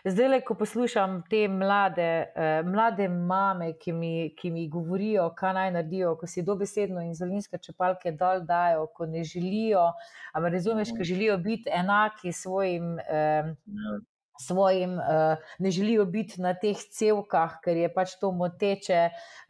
[0.07, 5.55] Zdaj, le, ko poslušam te mlade, eh, mlade mame, ki mi, ki mi govorijo, kaj
[5.55, 9.87] naj naredijo, ko si dobesedno inzulinske čepalke dol dajo, ko ne želijo,
[10.33, 10.97] ampak razumeš, Mhm.
[10.97, 12.99] ko želijo biti enaki svojim.
[13.01, 14.01] Eh, Ja.
[14.41, 19.03] Svojim, uh, ne želijo biti na teh cevkah, ker je pač to moteče,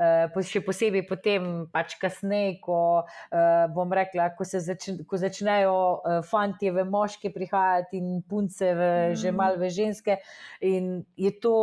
[0.02, 5.78] uh, še posebej potem, pač kasneje, ko uh, bom rekla, ko, se začne, ko začnejo
[6.26, 9.36] fanti v moške prihajati in punce v, že Mm.
[9.36, 10.18] mal v ženske.
[10.60, 11.56] In je to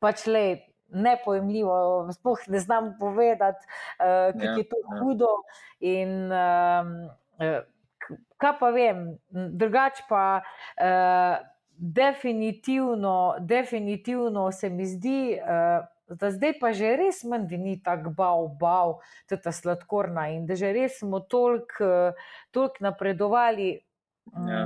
[0.00, 0.68] pač le.
[0.92, 4.98] nepojemljivo, sploh ne znam povedati, uh, kako ja, je to ja.
[5.00, 5.30] hudo.
[5.80, 7.64] In, uh,
[8.36, 10.42] kaj pa vem, drugače pa.
[10.76, 11.40] Uh,
[11.82, 18.12] definitivno, definitivno se mi zdi, uh, da zdaj pa že res manj, da ni tako
[18.14, 18.94] bav, bav,
[19.26, 23.74] ta sladkorna in da že res smo toliko uh, tolik napredovali.
[24.30, 24.62] Um, ja.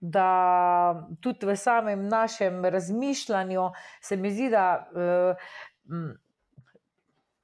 [0.00, 0.30] Da
[1.20, 3.64] tudi v samem našem razmišljanju
[4.00, 5.48] se mi zdi, da uh,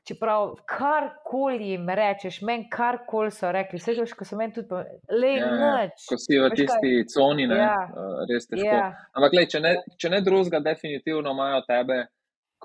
[0.05, 5.31] Čeprav karkoli jim rečeš, meni karkoli so rekli, vse to, kar so meni tudi le
[5.33, 6.05] ja, ja, noč.
[6.11, 7.07] Ko si v tisti kaj?
[7.15, 7.79] coni, ne, ja.
[7.89, 8.67] uh, res težko.
[8.69, 8.91] Ja.
[9.17, 12.03] Ampak, lej, če, ne, če ne drugega, definitivno imajo tebe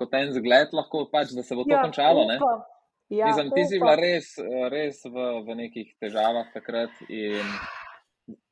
[0.00, 2.28] kot en zgled, lahko pač, da se bo to ja, končalo.
[3.10, 4.32] Ja, Mislim, ti si bila res,
[4.70, 6.92] res v, v nekih težavah takrat.
[7.08, 7.56] In...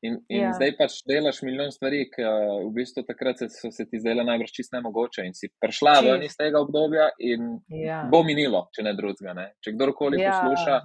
[0.03, 0.53] In, in ja.
[0.55, 4.53] zdaj pač delaš milijon stvari, ki v bistvu takrat se, so se ti zdele najbrž
[4.55, 5.24] čist nemogoče.
[5.26, 8.01] In si prišla ven iz tega obdobja, in ja.
[8.11, 9.35] bo minilo, če ne drugega.
[9.39, 9.47] Ne?
[9.64, 10.81] Če kdorkoli ja, posluša,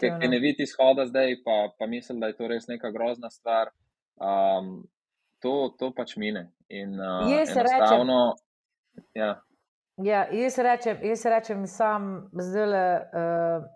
[0.00, 3.32] ki, ki ne vidi izhoda zdaj, pa, pa misli, da je to res neka grozna
[3.32, 3.72] stvar,
[4.20, 4.74] um,
[5.42, 6.50] to, to pač mine.
[6.72, 8.24] In uh, enostavno.
[9.16, 9.36] Ja.
[10.02, 12.90] Ja, jaz rečem, jaz rečem sam zdaj.
[13.12, 13.70] Uh,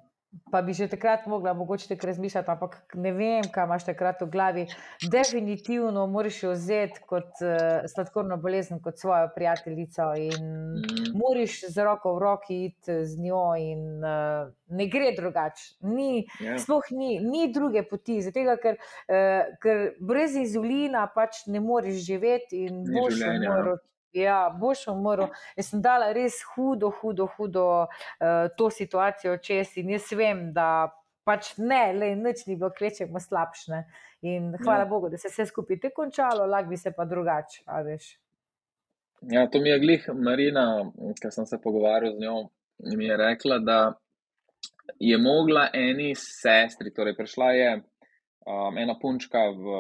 [0.51, 4.29] pa bi že takrat mogla, mogoče tako razmišljati, ampak ne vem, kaj imaš takrat v
[4.31, 4.67] glavi.
[5.13, 11.11] Definitivno moraš jo vzeti kot uh, sladkorno bolezen, kot svojo prijateljico in mm.
[11.15, 15.75] moraš z roko v roki iti z njo, in uh, ne gre drugače.
[15.81, 16.53] Ni, yeah.
[16.53, 16.59] Ja.
[16.59, 18.79] Sploh ni, ni druge poti, zato ker,
[19.09, 23.77] uh, ker brez inzulina pač ne moreš živeti in boš umrl.
[24.17, 25.29] Ja, boš umrl.
[25.59, 30.89] Jaz sem dala res hudo, hudo, hudo uh, to situacijo čez in jaz vem, da
[31.27, 33.83] pač ne, le noč ni bilo, krečemo slabšne.
[34.27, 34.91] In hvala ja.
[34.91, 38.15] Bogu, da se vse skupaj te končalo, lahko bi se pa drugače, a veš.
[39.33, 40.65] Ja, to mi je glih Marina,
[41.21, 42.37] ker sem se pogovarjal z njo,
[42.97, 43.79] mi je rekla, da
[45.03, 47.71] je mogla eni sestri, torej prišla je
[48.47, 49.79] um, ena punčka, v,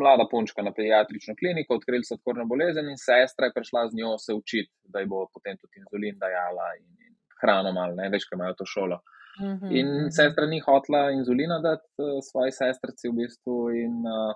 [0.00, 4.14] mlada punčka na pediatrično kliniko, odkrili so sladkorno bolezen in sestra je prišla z njo
[4.18, 8.28] se učiti, da ji bo potem tudi inzulin dajala in, in hrano malo, ne veš,
[8.28, 9.00] kaj imajo to šolo.
[9.36, 10.10] Mhm, in mhm.
[10.16, 14.32] sestra ni hotla inzulina dati uh, svoji sestrici v bistvu in uh,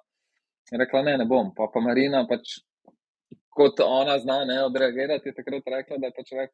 [0.79, 1.55] rekla, ne, ne bom.
[1.57, 2.61] Pa pa Marina pač.
[3.51, 6.53] Kot ona zna ne, odreagirati, je takrat rekla, da je pač rek,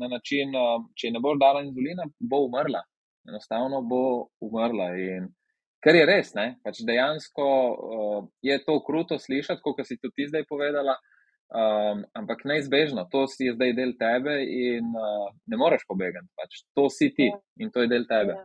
[0.00, 0.54] na način,
[0.96, 2.80] če ne bo dala inzulina, bo umrla.
[3.28, 4.00] Enostavno bo
[4.42, 4.88] umrla.
[4.96, 5.28] In
[5.84, 6.48] Ker je res, ne?
[6.66, 10.96] pač dejansko uh, je to kruto slišati, kot si tudi zdaj povedala,
[11.54, 16.26] um, ampak neizbežno, to si je zdaj del tebe in uh, ne moreš pobegati.
[16.34, 16.64] Pač.
[16.74, 17.38] To si ti ja.
[17.62, 18.40] in to je del tebe.
[18.40, 18.44] Ja.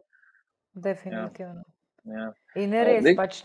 [0.73, 1.65] Definitivno.
[2.05, 2.13] Ja.
[2.13, 2.29] Ja.
[2.59, 3.41] In res, uh, pač,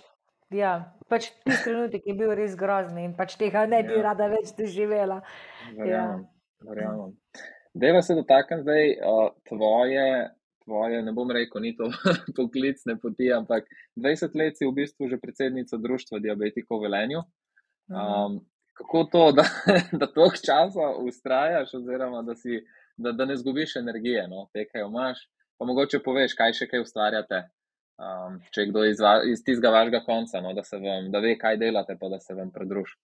[0.53, 0.73] ja,
[1.09, 4.11] pač tisti trenutek je bil res grozni in pač tega ne bi ja.
[4.11, 5.23] rada več doživela.
[5.79, 6.27] Verjamem.
[6.27, 6.67] Ja.
[6.69, 7.15] Verjamem.
[7.79, 10.09] Deva se dotaknem zdaj uh, tvoje
[10.69, 11.89] tvoje, ne bom rekel, ni to
[12.39, 13.65] poklicne poti, ampak
[13.97, 17.25] 20 let si v bistvu že predsednica Društva diabetikov v Velenju.
[17.89, 18.45] Um,
[18.77, 19.49] kako to, da,
[20.01, 22.61] da toliko časa ustrajaš, oziroma da, si,
[22.97, 25.25] da, da ne zgubiš energije, no, te, kaj imaš,
[25.59, 27.47] pa mogoče poveš, kaj še kaj ustvarjate.
[27.99, 29.01] Um, če je kdo iz,
[29.33, 32.53] iz tistega vašega konca, no, da, vam, da ve, kaj delate, pa da se vam
[32.55, 32.95] pridruži.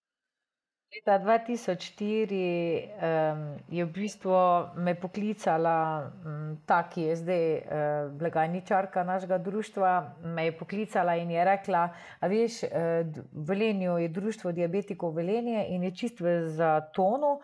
[0.95, 4.31] Leta 2004 um, je v bistvu
[4.79, 10.15] me poklicala um, ta, ki je zdaj uh, blagajničarka našega društva.
[10.23, 11.89] Me je poklicala in je rekla:
[12.23, 16.25] Veš, uh, v Velenju je društvo diabetikov Velenje in je čisto
[16.55, 17.41] za tono.
[17.41, 17.43] Um,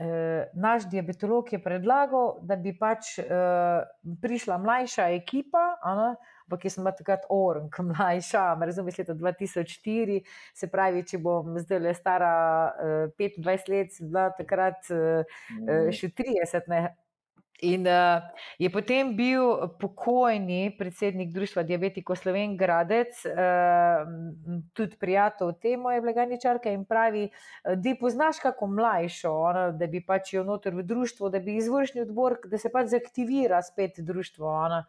[0.00, 3.84] uh, naš diabetolog je predlagal, da bi pač uh,
[4.22, 5.76] prišla mlajša ekipa.
[5.82, 6.14] Ano,
[6.46, 10.20] ampak jaz sem bila takrat orang, mlajša, razumem, leta 2004,
[10.54, 12.36] se pravi, če bom zdaj le stara
[12.70, 16.70] uh, eh, 25 let, bila takrat uh, še 30.
[16.70, 16.86] Ne?
[17.64, 18.20] In uh,
[18.60, 24.04] je potem bil pokojni predsednik Društva Diabetiko Sloven Gradec, uh,
[24.76, 27.30] tudi prijatelj te moje blaganičarke in pravi,
[27.64, 32.04] da poznaš kako mlajšo, ona, da bi pač jo noter v društvo, da bi izvršni
[32.04, 34.52] odbor, da se pač zaktivira spet društvo.
[34.52, 34.84] Ona.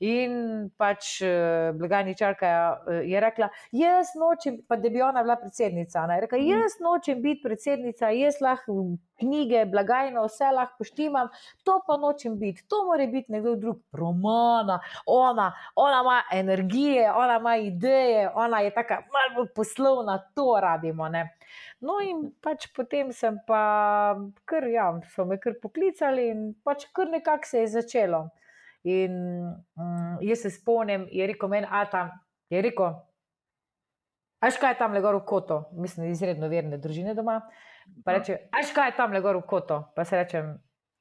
[0.00, 6.06] In pač eh, blagajničarka eh, je rekla, jaz nočem, pa da bi ona bila predsednica.
[6.06, 6.48] Ona je rekla, mhm.
[6.54, 8.78] jaz nočem biti predsednica, jaz lahko
[9.20, 11.28] knjige, blagajno, vse lahko poštimam,
[11.68, 17.36] to pa nočem biti, to mora biti nekdo drug, romana, ona, ona ima energije, ona
[17.36, 21.08] ima ideje, ona je taka malo bolj poslovna, to rabimo.
[21.08, 21.26] Ne?
[21.84, 24.16] No, in pač potem sem pa,
[24.48, 28.30] kar, ja, so me kar poklicali in pač kar nekako se je začelo.
[28.88, 29.12] In
[29.44, 32.06] um, jaz se spomnim, je rekel meni, Ata,
[32.48, 32.94] je rekel,
[34.40, 37.42] Aš kaj je tam le gor v koto, mislim, izredno verne družine doma.
[38.04, 39.82] Pa reče, aš kaj je tam le gor v koto.
[39.96, 40.54] Pa se rečem,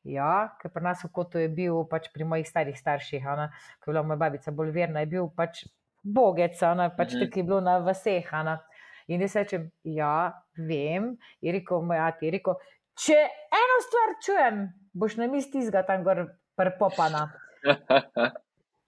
[0.04, 3.48] ja, ker pri nas v kotu je bil pač pri mojih starih starših, ona,
[3.80, 5.64] ko je bila moja babica bolj verna, je bil pač
[6.04, 7.24] bogec, ona pač mhm.
[7.24, 8.28] tako je bilo na vseh.
[8.42, 8.60] Ona.
[9.08, 12.60] In jaz rečem, ja, vem, je rekel moj ati, je rekel,
[13.00, 13.22] če
[13.64, 16.28] eno stvar čujem, boš na misli zga tam gor
[16.60, 17.30] prepopana.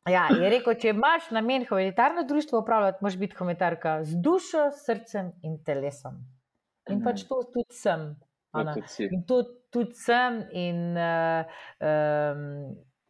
[0.09, 5.31] Ja, je rekel, če imaš namen humanitarno društvo upravljati, moraš biti humanitarka z dušo, srcem
[5.45, 6.15] in telesom.
[6.89, 7.03] In mhm.
[7.05, 8.07] pač to tudi sem.
[9.11, 10.41] In to tudi sem.
[10.57, 12.47] In, uh, um,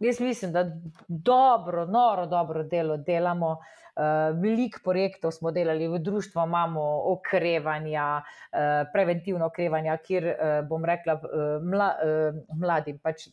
[0.03, 0.65] jaz mislim, da
[1.07, 3.57] dobro, noro, dobro delo delamo.
[3.91, 8.59] Uh, veliko projektov smo delali v društvu, imamo okrevanja, uh,
[8.93, 12.99] preventivno okrevanje, kjer uh, bom rekla uh, mla, uh, mladim.
[13.03, 13.27] Pač,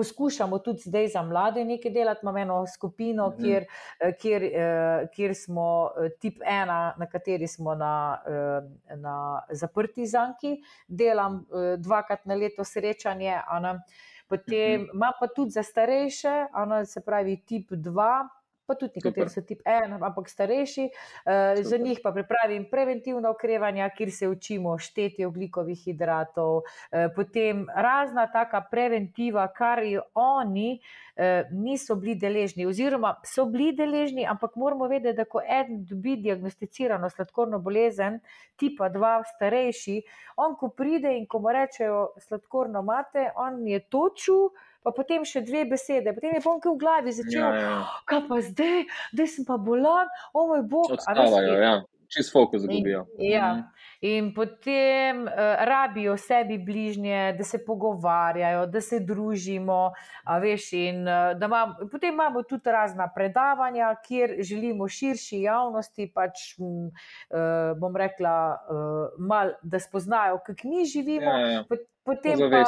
[0.00, 2.20] poskušamo tudi zdaj za mlade nekaj delati.
[2.22, 3.42] Imamo eno skupino, mhm.
[3.42, 3.64] kjer,
[4.00, 8.18] eh, kjer, eh, kjer smo eh, tip ena, na kateri smo na,
[8.96, 11.44] na zaprti zanki, delam
[11.78, 13.36] dvakrat na leto srečanje.
[14.28, 14.90] Potem mhm.
[14.94, 18.28] ima pa tudi za starejše, ano, se pravi tip dva
[18.70, 20.86] pa tudi nekateri so tip ena, ampak starejši.
[21.26, 27.66] Uh, za njih pa pripravim preventivna okrevanja, kjer se učimo šteti oglikovih hidratov, uh, potem
[27.74, 34.54] razna taka preventiva, kar jo oni uh, niso bili deležni, oziroma so bili deležni, ampak
[34.56, 38.20] moramo vedeti, da ko eden dobi diagnosticirano sladkorno bolezen,
[38.60, 40.00] tipa dva starejši,
[40.38, 44.50] on ko pride in ko mu rečejo sladkorno mate, on je točil
[44.82, 47.40] pa potem še dve besede, potem je pomke v glavi začel.
[47.40, 47.78] Ja, ja.
[48.08, 48.84] Kaj pa zdaj,
[49.16, 50.94] da sem pa bolan, o moj bog.
[50.98, 51.80] Odstavajo, ja.
[52.10, 53.04] Čez fokus zgubijo.
[53.22, 53.54] Ja.
[53.54, 53.68] Mhm.
[54.00, 55.32] In potem uh,
[55.68, 59.92] rabijo sebi bližnje, da se pogovarjajo, da se družimo.
[60.42, 66.88] Veš, in, uh, imam, potem imamo tudi razna predavanja, kjer želimo širši javnosti, pač, um,
[66.88, 71.30] uh, bom rekla, uh, mal, da spoznajo, kako mi živimo.
[71.30, 71.64] Ja, ja.
[72.10, 72.62] Potem pa,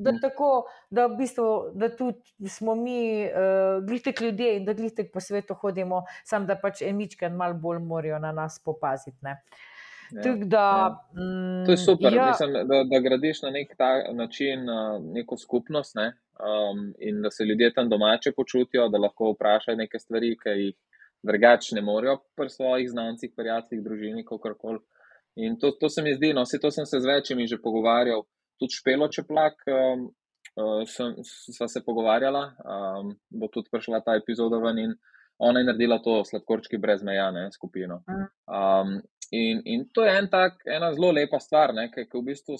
[0.00, 0.48] da, tako,
[0.90, 1.46] da, v bistvu,
[1.78, 6.58] da tudi smo mi, uh, glitek ljudje in da glitek po svetu hodimo, samo da
[6.58, 9.18] pač emičke malo bolj morajo na nas popaziti.
[9.24, 10.88] Ja, da, ja.
[11.14, 12.26] mm, to je super, ja.
[12.26, 13.72] Mislim, da, da gradiš na nek
[14.12, 16.12] način uh, neko skupnost ne?
[16.40, 20.74] um, in da se ljudje tam domače počutijo, da lahko vprašajo neke stvari, ki jih
[21.22, 24.78] drugače ne morejo pri svojih znancih, prijateljih, družini, kako koli.
[25.36, 28.22] In to, to se mi zdi, no, vse to sem se z večjimi že pogovarjal
[28.60, 30.06] tudi Špelo Čeplak, um,
[30.60, 34.96] uh, sem, sva se pogovarjala, um, bo tudi prišla ta epizoda ven in
[35.38, 38.02] ona je naredila to sladkorčki brez meja, ne skupino.
[38.46, 39.00] Um,
[39.30, 42.58] in, in to je en tak, ena zelo lepa stvar, ker v bistvu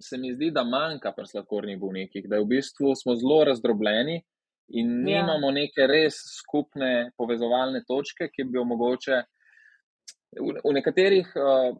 [0.00, 4.18] se mi zdi, da manjka pri sladkornih bolnikih, da v bistvu smo zelo razdrobljeni.
[4.68, 5.20] In ja.
[5.22, 9.22] nimamo neke res skupne povezovalne točke, ki bi omogočile
[10.36, 11.76] V, v nekaterih, uh,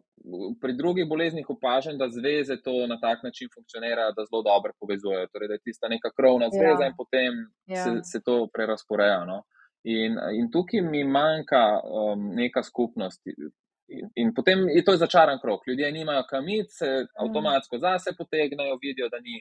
[0.61, 5.27] pri drugih boleznih opažam, da zveze to na tak način funkcionira, da zelo dobro povezujejo.
[5.33, 6.89] Torej, da je tista neka krovna zveza ja.
[6.89, 7.33] in potem
[7.65, 7.83] ja.
[7.83, 9.25] se, se to prerasporeja.
[9.25, 9.43] No?
[9.83, 13.21] In, in tukaj mi manjka um, neka skupnost.
[13.87, 15.67] In, in potem je to začaran krok.
[15.67, 17.13] Ljudje nimajo kamit, se mm.
[17.23, 19.37] avtomatsko zase potegnejo, vidijo, da ni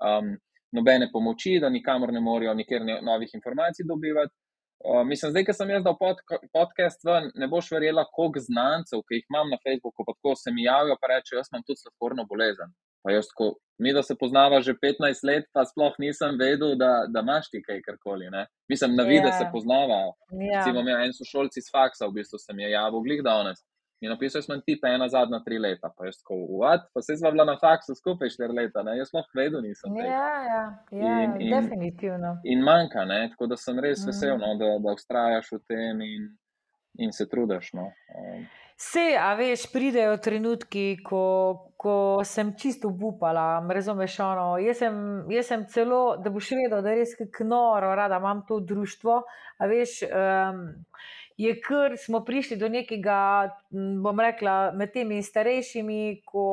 [0.00, 0.36] um,
[0.72, 4.34] nobene pomoči, da nikamor ne morejo nikjer novih informacij dobivati.
[4.80, 6.22] Uh, mislim, zdaj, ki sem jaz dal pod,
[6.56, 10.52] podcast, ven, ne boš verjela, koliko znancev, ki jih imam na Facebooku, pa tako se
[10.56, 12.72] mi javijo, pa rečejo, jaz imam tudi sladkorno bolezen.
[13.04, 13.50] Pa jaz, ko
[13.80, 17.62] mi, da se poznava že 15 let, pa sploh nisem vedel, da, da imaš ti
[17.64, 18.28] kaj karkoli.
[18.32, 18.46] Ne?
[18.72, 19.50] Mislim, na vidi, da se ja.
[19.52, 20.00] poznava.
[20.32, 20.48] Yeah.
[20.48, 20.64] Ja.
[20.64, 23.64] Recimo, en sošolci iz faksa, v bistvu se mi je javil, glih danes.
[24.00, 27.18] In napisal sem ti, pa ena zadnja tri leta, pa jaz tako uvad, pa se
[27.20, 28.94] zvala na faksu skupaj štiri leta, ne?
[28.96, 29.98] jaz sploh vedel nisem.
[30.00, 30.62] Ja, ja,
[30.96, 32.38] ja in, in, definitivno.
[32.48, 33.26] In manjka, ne?
[33.34, 34.40] tako da sem res vesel, mm.
[34.40, 36.26] no, da, da ustrajaš v tem in,
[37.04, 37.74] in se trudiš.
[37.76, 37.90] No?
[38.16, 38.48] Um.
[38.80, 41.20] Vse, a veš, pridejo trenutki, ko,
[41.76, 41.94] ko
[42.24, 44.14] sem čisto upala, razumeš?
[44.24, 44.94] Ono, jaz, sem,
[45.28, 49.18] jaz sem celo, da boš vedel, da res kako noro, rada imam to društvo.
[49.60, 50.64] A veš, um,
[51.40, 53.48] je kar smo prišli do nekega,
[54.02, 56.46] bom rekla, med temi starejšimi, ko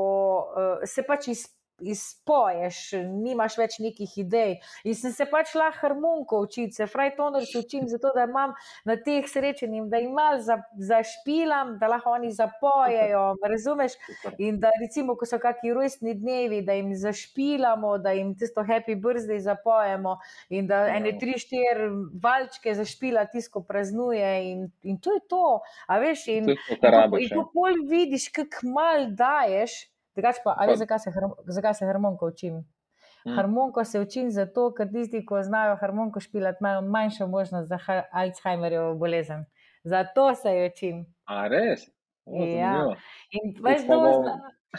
[0.47, 2.77] uh, se pač izpolnjuje izpoješ,
[3.21, 4.55] nimaš več nekih idej.
[4.87, 8.53] In sem se pač lahko harmoniko učiti, se fraj toner se učim, zato da imam
[8.85, 10.57] na teh srečanjih, da jim malo za,
[10.89, 13.97] zašpilam, da lahko oni zapojejo, razumeš?
[14.37, 18.97] In da recimo, ko so kakšni rojstni dnevi, da jim zašpilamo, da jim tisto happy
[18.97, 20.17] birthday zapojemo
[20.49, 21.19] in da ene ja.
[21.19, 21.91] tri, štiri
[22.23, 25.59] valčke zašpila tisko praznuje in, in to je to.
[25.87, 29.77] A veš, in, in, in, in ko pol vidiš, kak mal daješ,
[30.17, 31.11] Drugač pa, ali zakaj se,
[31.45, 32.61] zakaj se harmoniko učim?
[33.23, 33.35] Hmm.
[33.35, 38.95] Harmoniko se učim zato, ker tisti, ki znajo harmoniko špilati, imajo manjšo možnost za Alzheimerjevo
[38.95, 39.45] bolezen.
[39.83, 41.05] Zato se jo učim.
[41.25, 41.85] A res?
[42.25, 42.73] Ja.
[43.31, 43.97] In veš, da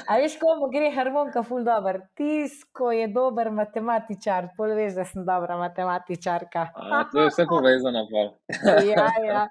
[0.06, 1.96] A veš, komu gre harmonika, ful dobr.
[2.16, 6.66] Tisko je dober matematičar, pol veš, da sem dobra matematičarka.
[6.76, 8.04] A, to je vse povezano.
[8.92, 9.46] ja, ja.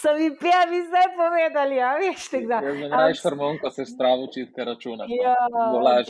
[0.00, 2.62] So mi pijavi vse povedali, a veš, tega.
[2.64, 5.06] Ja, znaš harmonika, se stravo čitke računa.
[5.08, 6.00] Ja, ja,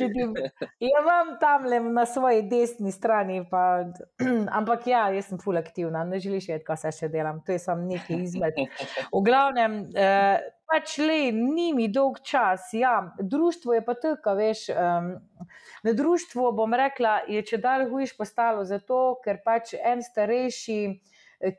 [0.78, 3.84] imam tam le na svoji desni strani, pa,
[4.58, 7.58] ampak ja, jaz sem ful aktivna, ne želiš vedeti, kaj se še delam, to je
[7.58, 8.64] sam nekaj izmed.
[9.10, 10.38] V glavnem, eh,
[10.72, 12.70] pač le, ni mi dolg čas.
[12.76, 14.68] Ja, društvo je pa tako, veš.
[14.72, 15.12] Um,
[15.84, 20.80] na društvu bom rekla, je če dalj hujš postalo zato, ker pač en starejši,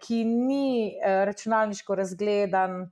[0.01, 2.83] ki ni uh, računalniško razgledan.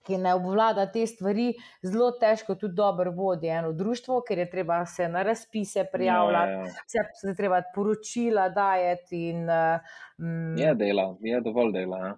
[0.00, 1.50] Ki ne obvlada te stvari,
[1.84, 6.70] zelo težko tudi dobro vodi eno društvo, ker je treba se na razpise prijavljati, no,
[6.70, 7.04] ja, ja.
[7.20, 9.20] se treba poročila dajati.
[9.28, 12.00] In, um, je dela, je dovolj dela.
[12.06, 12.16] Ja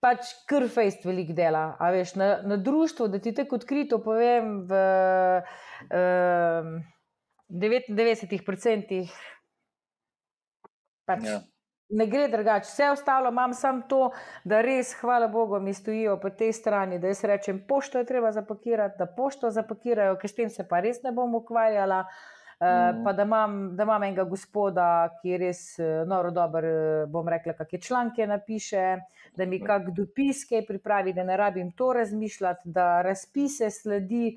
[0.00, 1.76] pač kar fejst velik dela.
[1.92, 4.80] Veš, na, na društvu, da ti tako odkrito povem, v
[5.90, 6.80] uh,
[7.50, 9.00] 99%
[11.10, 11.38] pač ja.
[11.90, 12.68] ne gre drugače.
[12.70, 14.02] Vse ostalo imam samo to,
[14.44, 18.32] da res, hvala Bogu, mi stojijo po tej strani, da jaz rečem, pošto je treba
[18.32, 22.04] zapakirati, da pošto zapakirajo, ker s tem se pa res ne bom ukvarjala.
[22.06, 22.39] Uh,
[23.04, 27.28] pa da imam, da imam enega gospoda, ki je res uh, noro dober, uh, bom
[27.28, 28.82] rekla, kakšne članke napiše,
[29.36, 34.36] da mi kak dopis kaj pripravi, da ne rabim to razmišljati, da razpise sledi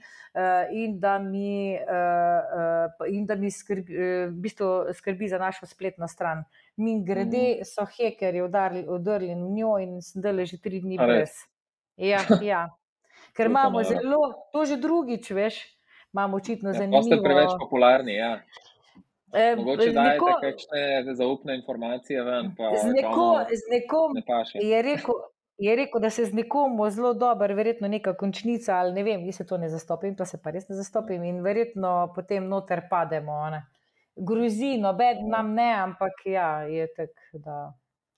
[0.71, 1.73] in da mi,
[3.09, 6.43] in da mi skrbi, v bistvu skrbi za našo spletno stran.
[6.75, 7.65] Mi grede mhm.
[7.65, 8.41] so hekerji
[8.87, 11.35] odrli v njo in sem dele že tri dni brez.
[11.97, 12.69] Ja, ja.
[13.35, 15.63] Ker imamo zelo, to že drugič, veš
[16.13, 17.03] imamo očitno ja, zanimivo.
[17.03, 18.39] Ste preveč popularni, ja.
[19.33, 24.11] E, Mogoče da je nekaj zaupne informacije ven, pa z, neko, z nekom
[24.53, 25.15] je rekel,
[25.57, 29.35] je rekel, da se z nekom zelo dober, verjetno neka končnica ali ne vem, jaz
[29.35, 33.49] se to ne zastopim, to se pa res ne zastopim in verjetno potem noter pademo.
[33.49, 33.65] Ne.
[34.15, 37.73] Grozino, bed nam ne, ampak ja, je tako, da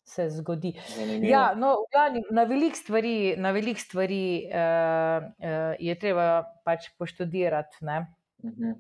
[0.06, 0.74] se zgodi.
[1.22, 7.78] Ja, no, glavni, na velik stvari, na velik stvari uh, uh, je treba pač poštudirati.
[7.82, 8.64] Uh mhm.
[8.64, 8.76] -huh.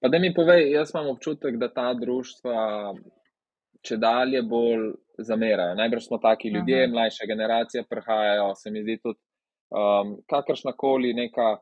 [0.00, 2.94] Pa da mi povej, jaz imam občutek, da ta društva
[3.82, 5.74] če dalje bolj zamerajo.
[5.74, 6.90] Najbrž smo taki ljudje, uh mhm.
[6.90, 6.94] -huh.
[6.94, 9.18] mlajša generacija prihajajo, se mi zdi tudi
[9.70, 11.56] um, kakršna koli neka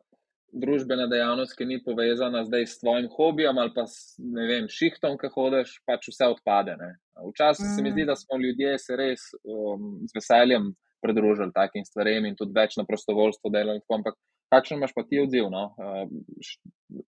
[0.53, 4.16] družbena dejavnost, ki ni povezana zdaj s tvojim hobijem ali pa s
[4.49, 6.76] vem, šihtom, ki hodiš, pač vse odpade.
[6.80, 6.96] Ne?
[7.30, 7.74] Včasih mm.
[7.76, 8.10] se mi zdi, mm.
[8.10, 12.84] da smo ljudje se res um, z veseljem pridružili takim stvarem in tudi več na
[12.86, 13.82] prostovoljstvo delali.
[13.94, 14.16] Ampak
[14.54, 15.50] kakšen imaš pa ti odziv?
[15.52, 15.74] No?
[15.78, 16.06] Uh,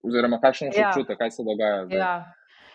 [0.07, 0.91] oziroma, kakšen je ja.
[0.91, 1.99] občutek, kaj se dogaja zdaj?
[1.99, 2.13] Ja.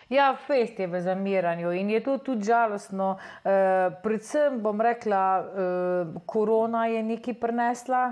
[0.08, 3.16] Ja, fest je v zamiranju in je to tudi žalostno.
[3.42, 5.64] E, predvsem bom rekla, e,
[6.30, 8.02] korona je nekaj prinesla,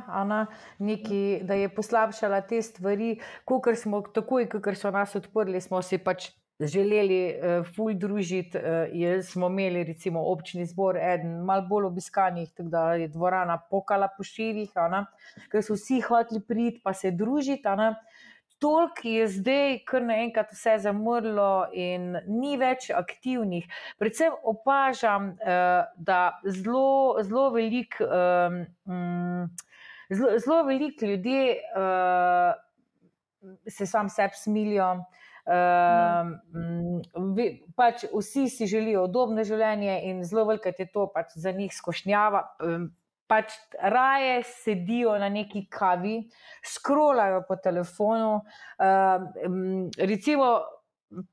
[0.78, 3.20] nekaj, da je poslabšala te stvari.
[3.46, 8.58] Kukor smo, takoj, ko so nas odprli, smo si pač želeli e, ful družiti.
[8.58, 14.08] E, smo imeli recimo občni zbor, eden mal bolj obiskanih, tako da je dvorana pokala
[14.16, 14.70] po širih,
[15.50, 17.68] ker so vsi hoteli priti pa se družiti
[18.64, 23.66] toliko je zdaj, kar naenkrat vse zamrlo in ni več aktivnih.
[24.00, 28.62] Predvsem opažam, uh, da zelo, veliko um,
[30.14, 32.54] zelo velik ljudi uh,
[33.68, 34.94] se sam sebi smilijo.
[35.44, 37.02] Um,
[37.76, 42.44] pač vsi si želijo udobno življenje, in zelo veliko je to pač za njih skošnjava.
[42.64, 42.86] Um,
[43.28, 46.22] pač raje sedijo na neki kavi,
[46.64, 48.40] skrolajo po telefonu.
[48.78, 49.28] Uh,
[49.98, 50.54] recimo,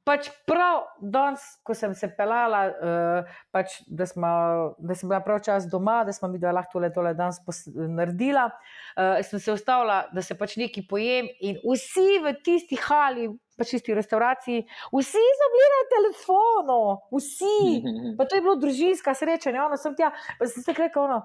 [0.08, 4.32] pač prav danes, ko sem se pelala, uh, pač, da, smo,
[4.80, 7.40] da sem bila prav čas doma, da smo mi dva lahko tole, tole danes
[7.76, 13.32] naredila, uh, sem se ustavila, da se pač neki pojem in vsi v tisti hali.
[13.60, 16.78] Pa čisti v restavraciji, vsi so bili na telefonu,
[17.14, 17.58] vsi.
[18.18, 20.10] Pa to je bilo družinska srečanja, ono sem tja,
[20.40, 21.20] pa sem se rekel, ono,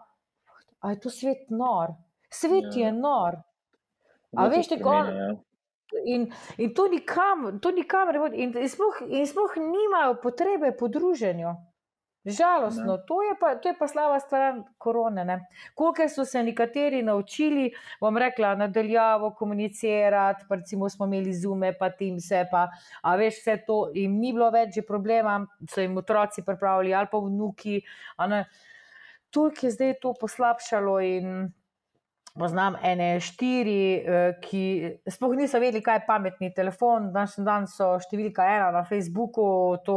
[0.82, 1.94] a je to svet nor.
[2.28, 2.82] Svet ja.
[2.82, 3.38] je nor.
[4.36, 5.16] A veš, kako je.
[5.16, 5.30] Ja.
[6.04, 8.42] In, in to nikam, to nikam ne vodi.
[8.42, 8.68] In, in,
[9.08, 11.54] in sploh nimajo potrebe po druženju.
[12.26, 15.36] Žalostno, to je, pa, to je pa slaba stvar korone.
[15.78, 17.68] Koliko so se nekateri naučili,
[18.00, 22.66] bom rekla, nadaljavo komunicirati, recimo smo imeli zume, pa tim se, pa
[23.02, 25.38] a veš, vse to jim ni bilo več problema,
[25.70, 27.78] so jim otroci pripravili ali pa vnuki
[29.30, 31.00] toliko je zdaj to poslabšalo.
[32.38, 34.64] Poznam ene štiri, eh, ki
[35.08, 37.08] sploh niso vedeli, kaj je pametni telefon.
[37.12, 39.46] Danes dan so številka ena na Facebooku,
[39.86, 39.96] to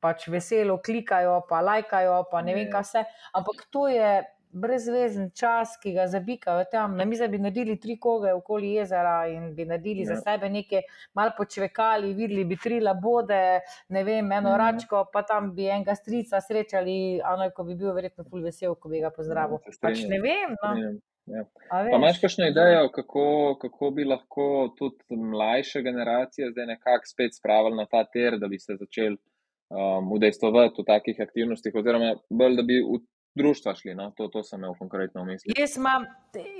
[0.00, 3.04] pač veselo klikajo, pa lajkajo, pa ne vem, kaj vse.
[3.36, 4.22] Ampak to je
[4.56, 6.96] brezvezen čas, ki ga zabikajo tam.
[6.96, 10.14] Na mizi bi naredili tri koge okoli jezera in bi naredili ja.
[10.14, 13.42] za sebe nekaj, malo počvekali, videli bi tri labode,
[13.88, 14.60] ne vem, eno mm.
[14.62, 18.92] račko, pa tam bi enega strica srečali, ano, ko bi bil verjetno pol vesel, ko
[18.92, 19.60] bi ga pozdravil.
[19.66, 20.56] Ja, pač ne vem.
[20.62, 20.96] No.
[21.26, 21.42] Ja.
[21.70, 23.24] Pa imaš kakšno idejo, kako,
[23.60, 28.58] kako bi lahko tudi mlajše generacije zdaj nekako spet spravili na ta ter, da bi
[28.58, 33.00] se začeli um, udejstovati v takih aktivnostih, oziroma bolj, da bi v
[33.36, 33.94] društva šli.
[33.94, 34.10] No?
[34.10, 35.54] To, to sem imel konkretno v mislih.
[35.58, 35.76] Jaz,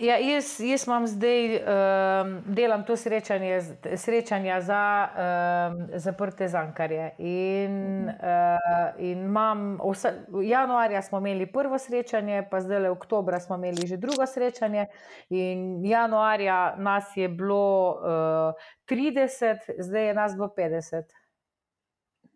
[0.01, 3.61] ja, jaz, jaz imam zdaj, um, delam to srečanje,
[3.97, 7.11] srečanja za um, zaprte zankarje.
[7.19, 10.13] In, uh, in imam, vsa,
[10.45, 14.87] januarja smo imeli prvo srečanje, pa zdaj le oktobra smo imeli že drugo srečanje.
[15.31, 21.03] In januarja nas je bilo uh, 30, zdaj je nas bilo 50.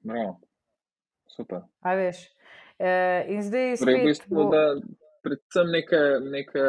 [0.03, 0.41] Bravo.
[1.26, 1.61] Super.
[1.80, 2.39] A veš.
[2.81, 4.61] Uh, in zdaj torej, v bistvu, bo...
[5.20, 5.99] predvsem neke,
[6.33, 6.62] neke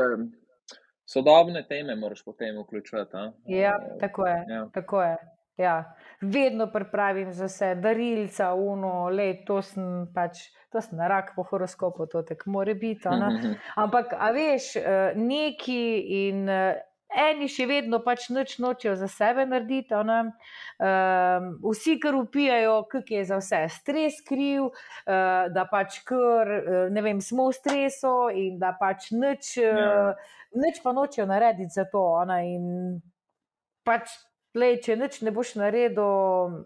[1.08, 3.22] sodobne teme moraš potem vključiti.
[3.48, 4.46] Ja, tako je.
[4.50, 4.66] Ja.
[4.74, 5.18] Tako je.
[5.58, 5.94] Ja.
[6.22, 12.06] Vedno pripravim za vse, darilca, uno, le, to sem pač, to sem rak po horoskopu,
[12.12, 13.08] to tek mora biti.
[13.84, 15.84] Ampak, a veš, eh, neki
[16.28, 16.46] in
[17.18, 19.96] eni še vedno pač noč nočejo za sebe narediti.
[19.96, 20.32] Um,
[21.66, 26.52] vsi, ki upijajo, kak je za vse stres kriv, uh, da pač kar,
[26.92, 30.12] ne vem, smo v stresu in da pač noč, uh,
[30.56, 32.04] noč pa nočejo narediti za to.
[32.24, 33.00] Ona, in
[33.88, 34.16] pač,
[34.58, 36.62] lej, če noč ne boš naredil,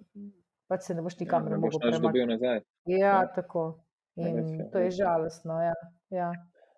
[0.72, 2.58] pač se ne boš nikam ja, ne mogel premakniti.
[2.92, 3.72] Ja, ja, tako.
[4.16, 5.60] In to je žalostno.
[5.60, 5.76] Ja.
[6.14, 6.32] Ja.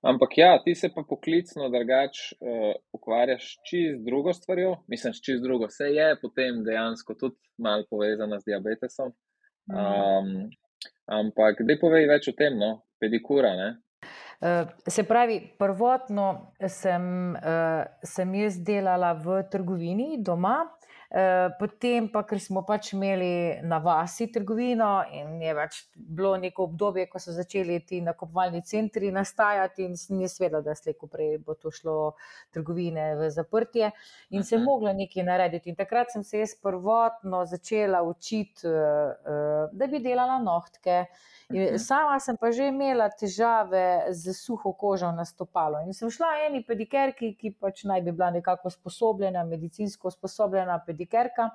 [0.05, 5.67] Ampak ja, ti se pa poklicno drugače uh, ukvarjaš čist drugo stvarjo, mislim, čist drugo.
[5.71, 9.11] Vse je potem dejansko tudi malo povezano z diabetesom.
[9.67, 10.29] Um,
[11.11, 13.55] ampak, da povej več o tem, no, pedikura.
[13.57, 13.69] Ne?
[14.37, 20.59] Uh, se pravi, prvotno sem, uh, sem jaz delala v trgovini doma,
[21.59, 27.05] potem pa, ker smo pač imeli na vasi trgovino in je pač bilo neko obdobje,
[27.07, 31.55] ko so začeli ti nakupovalni centri nastajati in sem jaz vedela, da slejko prej bo
[31.55, 31.95] to šlo
[32.51, 33.91] trgovine v zaprtje
[34.29, 34.65] in se mhm.
[34.65, 35.69] mogla nekaj narediti.
[35.69, 41.05] In takrat sem se jaz prvotno začela učiti, eh, eh, da bi delala nohtke.
[41.49, 45.79] In sama sem pa že imela težave z suho kožo na stopalo.
[45.87, 51.51] In sem šla eni pedikerki, ki pač naj bi bila nekako sposobljena, medicinsko sposobljena pedikerka.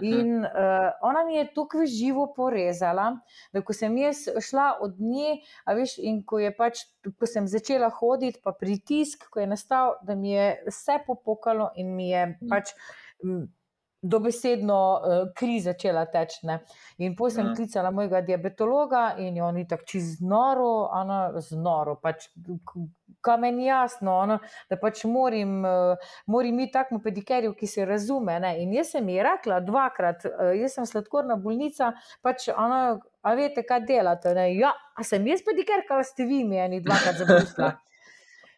[0.00, 3.10] In uh, ona mi je tukaj živo porezala,
[3.52, 6.86] da ko sem jaz šla od nje, veš, in ko pač,
[7.18, 11.92] ko sem začela hoditi, pa pritisk, ko je nastal, da mi je vse popokalo in
[11.96, 12.72] mi je pač.
[13.24, 13.44] M,
[14.02, 16.46] dobesedno uh, kri začela teči.
[16.98, 17.54] In potem sem ja.
[17.56, 22.26] klicala mojega diabetologa in je on tako čez noro, ano, znoro, pač,
[23.22, 24.38] kamen jasno, ano,
[24.70, 28.40] da pač moram, uh, moram imeti takmo pedikerju, ki se razume.
[28.42, 28.56] Ne?
[28.62, 31.92] In jaz sem ji rekla dvakrat, uh, jaz sem sladkorna bolnica,
[32.22, 34.34] pač ano, a veste, kaj delate.
[34.34, 34.50] Ne?
[34.58, 37.72] Ja, a sem jaz pediker, kaj ste vi mi, eni dvakrat zabrusla.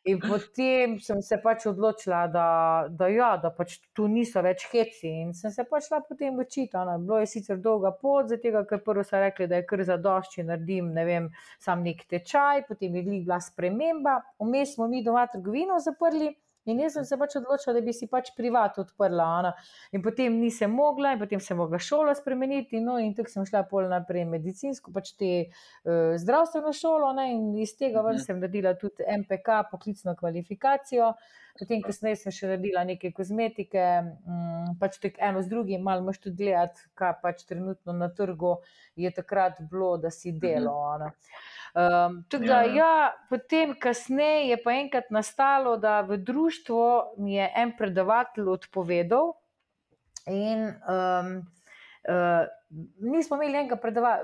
[0.05, 2.49] In potem sem se pač odločila, da,
[2.93, 5.09] da, ja, da pač tu niso več heci.
[5.09, 6.77] In sem se pač šla potem učiti.
[6.77, 10.37] Bilo je sicer dolga pot, zato ker prvo so rekli, da je kar za došč,
[10.37, 14.19] če naredim ne vem, sam nek tečaj, potem je bila sprememba.
[14.45, 16.35] Vmes smo mi doma trgovino zaprli.
[16.65, 19.27] In jaz sem se pač odločila, da bi si pač privat odprla.
[19.41, 19.53] Ona.
[19.93, 22.81] In potem nisem mogla, in potem sem mogla šolo spremeniti.
[22.85, 27.13] No, in tako sem šla pol naprej medicinsko, pač te uh, zdravstveno šolo.
[27.19, 28.25] Ne, in iz tega ven mhm.
[28.25, 31.13] sem naredila tudi MPK, poklicno kvalifikacijo.
[31.55, 33.83] Potem, kasneje sem še naredila nekaj kozmetike,
[34.27, 38.57] um, pač tako eno z drugim, malo moš tudi gledati, kaj pač trenutno na trgu
[38.99, 40.75] je takrat bilo, da si delo.
[40.97, 41.13] Ona.
[41.75, 42.75] Um, tako da, ja.
[42.75, 46.85] ja, potem, kasneje je pa enkrat nastalo, da v društvu
[47.19, 49.33] mi je en predavatelj odpovedal,
[50.31, 51.33] in um,
[52.09, 52.47] uh,
[52.99, 54.15] nismo imeli enega predava,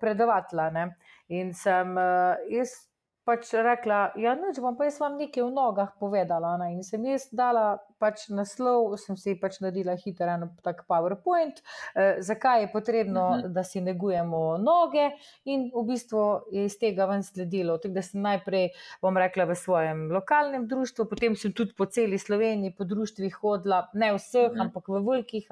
[0.00, 0.70] predavatelja.
[0.70, 0.86] Ne?
[1.28, 2.76] In sem uh, jaz
[3.24, 6.56] pač rekla, ja, bom pa jaz vam nekaj v nogah povedala.
[6.60, 6.72] Ne?
[6.74, 11.60] In sem jaz dala pač naslov, sem si pač naredila hiter en tak PowerPoint,
[11.94, 13.44] eh, zakaj je potrebno, uh mhm.
[13.44, 13.52] -huh.
[13.52, 15.10] da si negujemo noge,
[15.44, 17.78] in v bistvu je iz tega ven sledilo.
[17.78, 18.70] Tako da sem najprej,
[19.02, 23.88] bom rekla, v svojem lokalnem društvu, potem sem tudi po celi Sloveniji po društvih hodila,
[23.94, 24.58] ne vseh, uh mhm.
[24.58, 24.64] -huh.
[24.64, 25.46] ampak v velikih.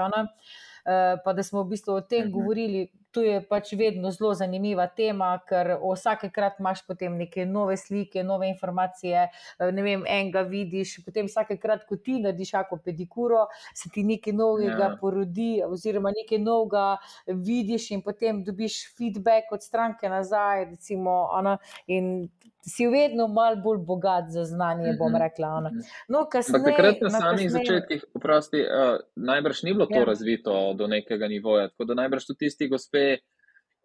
[0.88, 2.32] Eh, pa da smo v bistvu o tem uh mhm.
[2.32, 2.40] -huh.
[2.40, 2.88] govorili
[3.18, 8.46] to je pač vedno zelo zanimiva tema, ker vsakekrat imaš potem neke nove slike, nove
[8.52, 9.24] informacije.
[9.58, 14.36] Eh, ne vem, enega vidiš, potem vsakekrat, ko ti narediš kako pedikuro, se ti nekaj
[14.38, 14.92] novega ja.
[15.00, 16.84] porodi, oziroma nekaj novega
[17.26, 20.68] vidiš, in potem dobiš feedback od stranke nazaj.
[20.76, 21.58] Recimo, ona,
[21.90, 22.28] in
[22.66, 25.60] si vedno malo bolj bogat za znanje, bom mhm, rekla.
[25.60, 25.84] Mhm.
[26.08, 27.50] No, kasneje, takrat na samih kasneje...
[27.50, 30.04] začetkih, oprosti, uh, najbrž ni bilo to ja.
[30.04, 31.68] razvito do nekega nivoja.
[31.68, 33.04] Tako da najbrž tudi tisti gospe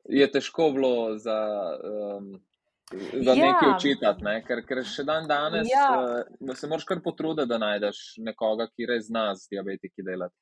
[0.10, 1.38] je težko bilo za.
[1.84, 2.34] Um,
[2.94, 3.46] Za ja.
[3.46, 4.34] nekaj učitati, ne?
[4.46, 5.86] ker, ker še dan danes ja.
[5.98, 10.36] uh, se moraš kar potruditi, da najdeš nekoga, ki res zna z diabetiki delati.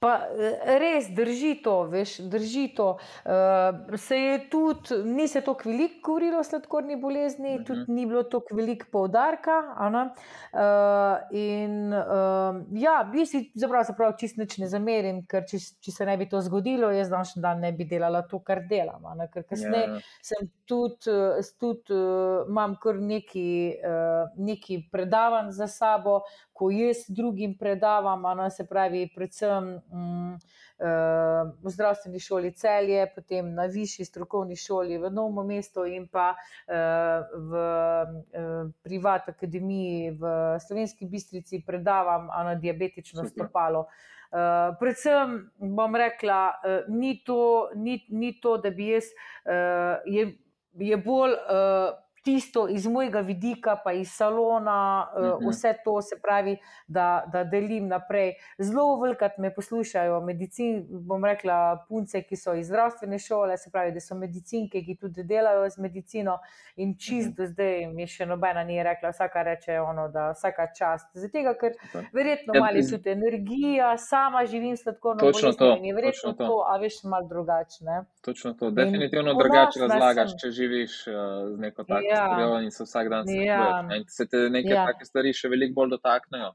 [0.00, 2.94] Pa eh, res drži to, veš, drži to.
[3.28, 7.66] Uh, se je tudi, ni se tako veliko govorilo o sladkorni bolezni, uh -huh.
[7.66, 9.58] tudi ni bilo tako veliko poudarka.
[9.60, 15.58] Uh, in uh, ja, bi si zapravo se pravi, čist nič ne zamerim, ker če,
[15.80, 19.04] če se ne bi to zgodilo, jaz današnji dan ne bi delala to, kar delam.
[19.32, 19.94] Ker kasneje yeah.
[19.94, 20.00] Ja.
[20.22, 21.10] sem tudi,
[21.58, 26.20] tudi uh, imam kar neki, uh, neki predavanj za sabo,
[26.60, 33.48] ko jaz drugim predavam, ano, se pravi, predvsem um, uh, v zdravstveni šoli celje, potem
[33.56, 40.34] na višji strokovni šoli v Novem mestu in pa uh, v uh, privat akademiji v
[40.66, 43.86] Slovenski bistrici predavam ano, diabetično stopalo.
[44.30, 49.08] Uh, predvsem bom rekla, uh, ni, to, ni, ni to, da bi jaz,
[49.48, 50.28] uh, je,
[50.76, 51.40] je bolj.
[51.48, 55.50] Uh, tisto iz mojega vidika, pa iz salona, uh -huh.
[55.50, 56.56] vse to se pravi,
[56.86, 58.34] da, da delim naprej.
[58.58, 63.92] Zelo velikrat me poslušajo medicin, bom rekla, punce, ki so iz zdravstvene šole, se pravi,
[63.92, 66.38] da so medicinke, ki tudi delajo z medicino
[66.76, 67.36] in čist uh -huh.
[67.36, 71.08] do zdaj mi še nobena ni rekla, vsaka reče ono, da vsaka čast.
[71.12, 71.72] Zato, ker
[72.12, 76.76] verjetno ja, mali tudi energija, sama živim sladkorno bolestno in je verjetno to, to a
[76.78, 78.04] veš, malo drugačne.
[78.20, 80.38] Točno to, definitivno drugače razlagaš, sem...
[80.38, 81.14] če živiš uh,
[81.54, 82.60] z neko tako ja.
[82.64, 83.84] in se vsak dan ja.
[83.96, 84.86] in se te neke ja.
[84.90, 86.52] take stvari še veliko bolj dotaknejo.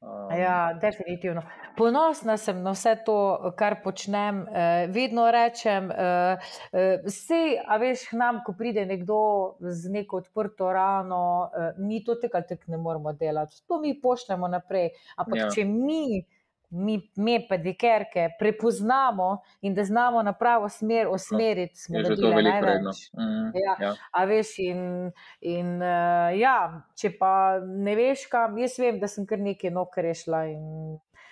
[0.00, 0.30] Um.
[0.32, 1.42] Ja, definitivno.
[1.76, 4.46] Ponosna sem na vse to, kar počnem.
[4.48, 6.38] Eh, vedno rečem, eh,
[6.72, 9.20] eh, vse, a veš, nam, ko pride nekdo
[9.60, 13.60] z neko odprto rano, eh, mi to tega tek ne moramo delati.
[13.68, 14.88] To mi pošljemo naprej.
[15.16, 15.50] Ampak ja.
[15.50, 16.24] če mi
[16.70, 22.60] mi, mi pedikerke, prepoznamo in da znamo na pravo smer usmeriti, smo že to veliko
[22.60, 22.90] vredno.
[23.18, 23.94] Mm, ja, ja.
[24.10, 25.10] A veš, in,
[25.40, 29.98] in uh, ja, če pa ne veš, kam, jaz vem, da sem kar nekaj nok
[29.98, 30.44] rešila.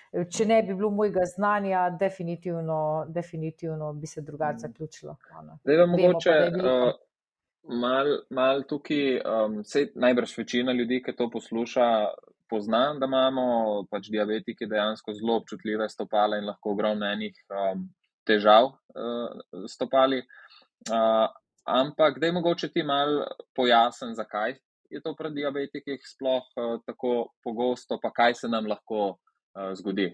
[0.08, 4.64] Če ne bi bilo mojega znanja, definitivno, definitivno bi se drugače mm.
[4.66, 5.16] zaključilo.
[5.62, 6.88] Zdaj, mogoče, uh,
[7.68, 9.60] mal, mal tukaj, um,
[9.94, 11.88] najbrž večina ljudi, ki to posluša,
[12.50, 17.84] poznam, da imamo pač diabetiki dejansko zelo občutljive stopale in lahko ogromno enih um,
[18.26, 20.22] težav uh, stopali.
[20.88, 21.26] Uh,
[21.68, 23.22] ampak, da je mogoče ti mal
[23.56, 24.56] pojasniti, zakaj
[24.90, 30.10] je to pri diabetikih sploh uh, tako pogosto, pa kaj se nam lahko uh, zgodi.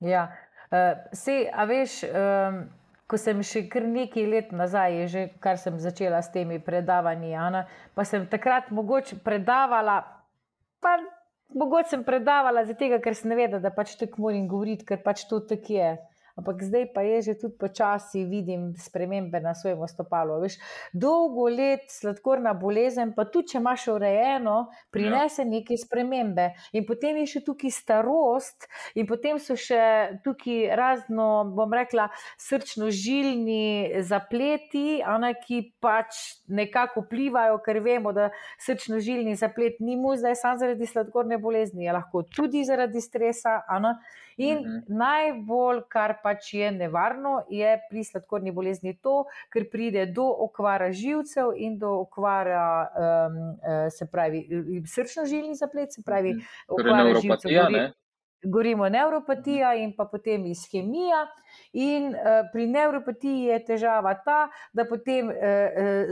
[0.00, 0.28] Ja,
[0.70, 2.04] uh, se, a veš.
[2.12, 2.62] Um...
[3.12, 7.66] Ko sem še kar nekaj let nazaj, že kar sem začela s temi predavanji, Ana,
[7.92, 9.98] pa sem takrat mogoče predavala,
[11.54, 15.40] Mogoče sem predavala zato, ker sem vedela, da pač tako moram govoriti, ker pač to
[15.40, 15.90] tako je.
[16.36, 20.40] Ampak zdaj pa je že tudi počasi vidim spremembe na svojem stopalu.
[20.40, 20.56] Veš,
[20.92, 25.48] dolgo let sladkorna bolezen, pa tudi če imaš urejeno, prinese ja.
[25.48, 26.52] neke spremembe.
[26.72, 32.08] In potem je še tukaj starost, in potem so še tukaj razno, bom rekla,
[32.40, 38.30] srčno-žilni zapleti, ana, ki pač nekako vplivajo, ker vemo, da
[38.62, 43.60] srčno-žilni zaplet ni mu zdaj samo zaradi sladkorne bolezni, je lahko tudi zaradi stresa.
[43.68, 43.98] Ana.
[44.36, 44.76] In uh mhm.
[44.76, 44.82] -huh.
[44.88, 51.52] najbolj, kar pač je nevarno, je pri sladkorni bolezni to, ker pride do okvara živcev
[51.56, 54.48] in do okvara, um, se pravi,
[54.86, 56.42] srčno-žilni zaplet, se pravi, uh mhm.
[56.42, 56.76] -huh.
[56.76, 58.01] Torej okvara živcev
[58.44, 61.26] govorimo neuropatija in pa potem ischemija.
[61.72, 65.34] In uh, pri neuropatiji je težava ta, da potem uh,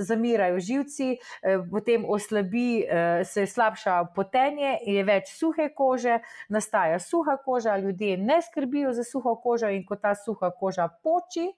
[0.04, 6.18] zamirajo živci, uh, potem oslabi, uh, se slabša potenje, je več suhe kože,
[6.48, 11.48] nastaja suha koža, ljudje ne skrbijo za suho kožo in ko ta suha koža poči,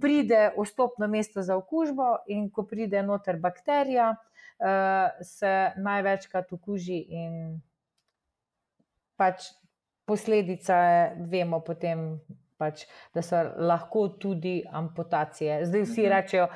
[0.00, 7.62] pride vstopno mesto za okužbo in ko pride noter bakterija, uh, se največkrat okuži in
[9.16, 9.50] pač
[10.06, 10.76] posledica
[11.30, 12.08] vemo potem,
[12.56, 15.64] pač, da so lahko tudi amputacije.
[15.66, 16.12] Zdaj vsi mhm.
[16.14, 16.46] rečejo,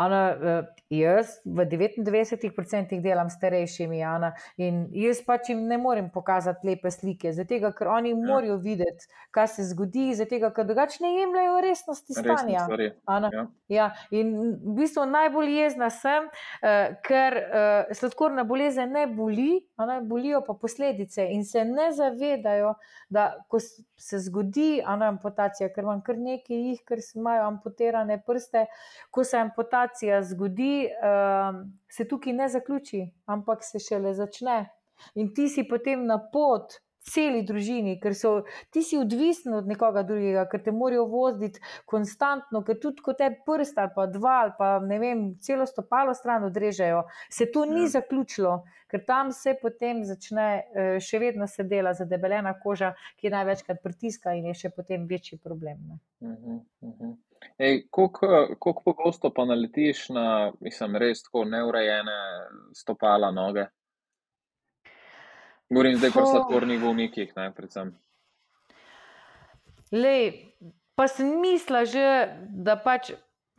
[0.00, 6.08] ano, eh, Jaz v 99% delam s starejšimi, Ana, in jaz pač jim ne morem
[6.10, 8.16] pokazati lepe slike, zato ker oni ja.
[8.18, 12.64] morajo videti, kaj se zgodi, zato ker drugače ne jemljajo resnosti stanja.
[13.06, 13.44] Ja.
[13.70, 20.00] ja, in v bistvu najbolj jezna sem, uh, ker uh, sladkorna bolezen ne boli, ne,
[20.02, 22.74] bolijo pa posledice in se ne zavedajo,
[23.06, 28.66] da ko se zgodi amputacija, ker imam kar nekaj jih, ker imajo amputirane prste,
[29.14, 34.60] ko se amputacija zgodi uh, se tukaj ne zaključi, ampak se šele začne.
[35.14, 36.76] In ti si potem na pot,
[37.06, 38.32] celi družini, ker so
[38.70, 43.30] ti si odvisni od nekoga drugega, ker te morajo voziti konstantno, ker tudi ko te
[43.46, 47.86] prst ali pa dva ali pa ne vem, celo stopalo stran odrežejo, se to ni
[47.86, 47.94] ja.
[47.96, 48.60] zaključilo,
[48.90, 54.36] ker tam se potem začne, eh, še vedno se dela zadebelena koža, ki največkrat pritiska
[54.36, 55.98] in je še potem večji problem.
[56.20, 57.16] Uh -huh, uh -huh.
[58.60, 62.18] Kako pogosto pa naletiš na, mislim, res tako neurejene
[62.74, 63.66] stopala noge?
[65.70, 67.92] Govorim zdaj o sladkornih bolnikih, ne predvsem.
[69.94, 70.52] Lej,
[70.98, 72.06] pa sem mislila že,
[72.50, 73.12] da pač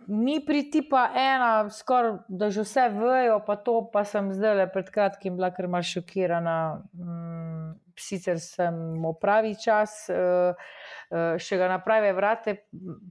[0.08, 4.68] mi pri tipa ena, skoraj da že vse vejo, pa to pa sem zdaj le
[4.72, 6.84] pred kratkim bila kar mal šokirana.
[6.94, 10.10] Mm, sicer sem v pravi čas.
[10.10, 10.58] Uh,
[11.12, 12.54] Eh, še ga naprave vrate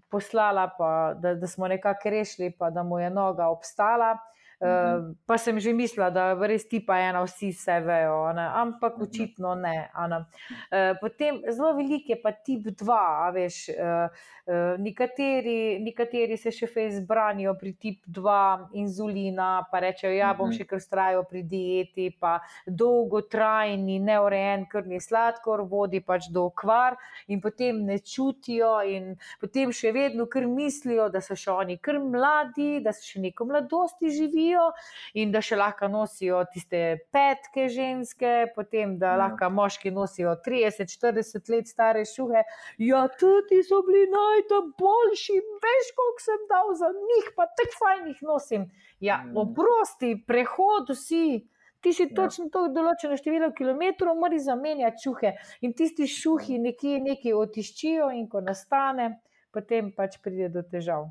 [0.09, 4.15] poslala, pa, da, da smo nekako rešili, pa da mu je noga obstala.
[4.61, 8.45] Uh, pa sem že mislila, da res tipa ena, vsi vse vejo, ne?
[8.61, 9.03] ampak mhm.
[9.09, 9.89] očitno ne.
[9.89, 13.57] Uh, potem zelo velik je pa tip 2, veš.
[13.73, 14.13] Uh,
[14.45, 20.51] uh, nekateri, nekateri se še fez branijo pri tip 2 inzulina, pa rečejo, ja, bom
[20.51, 20.59] mhm.
[20.61, 26.99] še kar strajal pri dieti, pa dolgotrajni, neurejen krvni sladkor vodi pač do okvar
[27.33, 31.97] in potem ne čutijo in potem še vedno kar mislijo, da so še oni kar
[32.03, 34.73] mladi, da so še neko mladosti živijo nosijo,
[35.15, 39.19] in da še lahko nosijo tiste petke ženske, potem da mm.
[39.19, 42.43] lahko moški nosijo 30-40 let stare šuhe.
[42.79, 48.23] Ja, tudi so bili najboljši, veš, koliko sem dal za njih, pa tako fajn jih
[48.23, 48.69] nosim.
[49.01, 49.37] Ja, mm.
[49.37, 51.47] oprosti, prehod vsi.
[51.81, 52.13] Ti si ja.
[52.13, 55.33] točno to določeno število kilometrov, moraš zamenjati čuhe.
[55.65, 59.15] In tisti šuhi nekje nekaj otiščijo, in ko nastane,
[59.51, 61.09] potem pač pride do težav.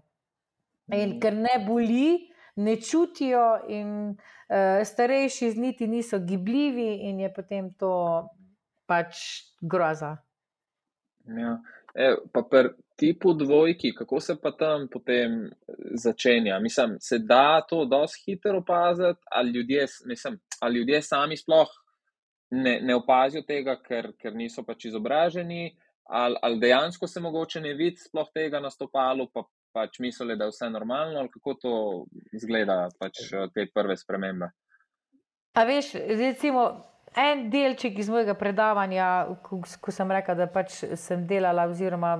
[0.94, 1.20] In mm.
[1.22, 2.29] ker ne boli,
[2.60, 7.94] ne čutijo, in uh, starejši niti niso gibljivi, in je potem to
[8.90, 9.16] pač
[9.62, 10.18] groza.
[11.38, 11.60] Ja.
[11.96, 12.70] E, pa pri
[13.00, 15.50] tipu dvojki, kako se pa tam potem
[15.94, 16.60] začenja?
[16.60, 21.70] Mislim, se da to dosti hitro opaziti, ali ljudje, mislim, ali ljudje sami sploh
[22.52, 27.74] ne, ne opazijo tega, ker, ker niso pač izobraženi, ali, ali dejansko se mogoče ne
[27.74, 29.44] vidi sploh tega na stopalu, pa
[29.74, 31.74] pač mislili, da je vse normalno, ali kako to
[32.34, 33.22] izgleda, pač
[33.54, 34.52] te prve spremembe.
[35.58, 36.66] A veš, recimo,
[37.18, 39.06] En delček iz mojega predavanja,
[39.42, 42.12] ko, ko sem rekel, da pač sem delala, oziroma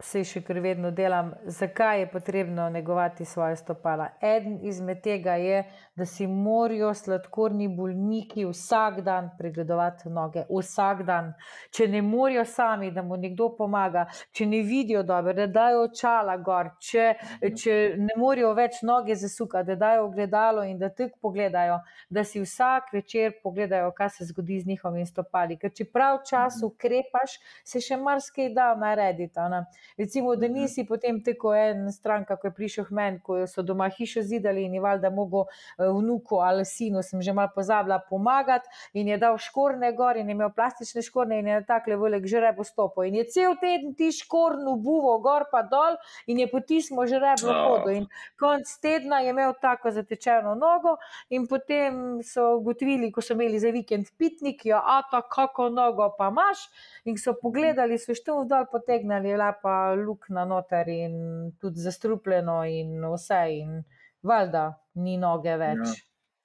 [0.00, 4.08] se še kar vedno delam, zakaj je potrebno negovati svoje stopala.
[4.24, 5.58] Eden izmed tega je,
[5.98, 11.34] da si morajo sladkorni bolniki vsak dan pregledovati noge, vsak dan.
[11.74, 16.38] Če ne morajo sami, da mu nekdo pomaga, če ne vidijo dobro, da dajo očala
[16.40, 17.10] gor, če,
[17.52, 22.40] če ne morajo več noge zasukati, da dajo ogledalo in da tako pogledajo, da si
[22.40, 25.56] vsak večer pogledajo, kaj se zgodi zgodi z njihovimi stopali.
[25.58, 26.66] Ker če prav čas mhm.
[26.66, 29.40] ukrepaš, se še marsikaj da narediti.
[29.50, 29.64] Ne?
[29.98, 30.54] Recimo, da mhm.
[30.60, 34.74] nisi potem tako en stranka, ko je prišel men, ko so doma hišo zidali in
[34.74, 39.38] je valjda mogo eh, vnuku ali sinu, sem že mal pozabila pomagati in je dal
[39.38, 43.08] škorne gor in je imel plastične škorne in je na takle velik žreb vstopil.
[43.08, 47.54] In je cel teden ti škorn ubuvo gor pa dol in je potismo žreb v
[47.54, 47.94] hodu.
[47.98, 48.06] In
[48.38, 50.96] konc tedna je imel tako zatečeno nogo
[51.30, 55.70] in potem so ugotovili, ko so imeli za vikend pi pitnik, jo, a ta kako
[55.72, 56.66] nogo pa imaš.
[57.08, 61.16] In so pogledali, so štum dol potegnili, lepa luknja noter in
[61.60, 63.42] tudi zastrupljeno in vse.
[63.62, 63.82] In
[64.22, 65.84] valjda ni noge več.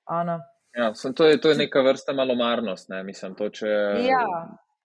[0.10, 0.40] Ja.
[0.74, 2.90] Ja, to, je, to je neka vrsta malomarnost.
[2.90, 3.04] Ne?
[3.04, 3.70] Mislim, to, če
[4.08, 4.24] ja.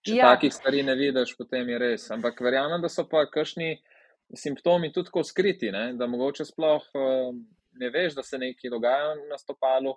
[0.05, 0.33] če ja.
[0.35, 2.11] takih stvari ne vidiš, potem je res.
[2.15, 3.79] Ampak verjamem, da so pa kakšni
[4.37, 5.93] simptomi tudi tako skriti, ne?
[5.97, 7.33] da mogoče sploh uh,
[7.81, 9.95] ne veš, da se nekaj dogaja na stopalu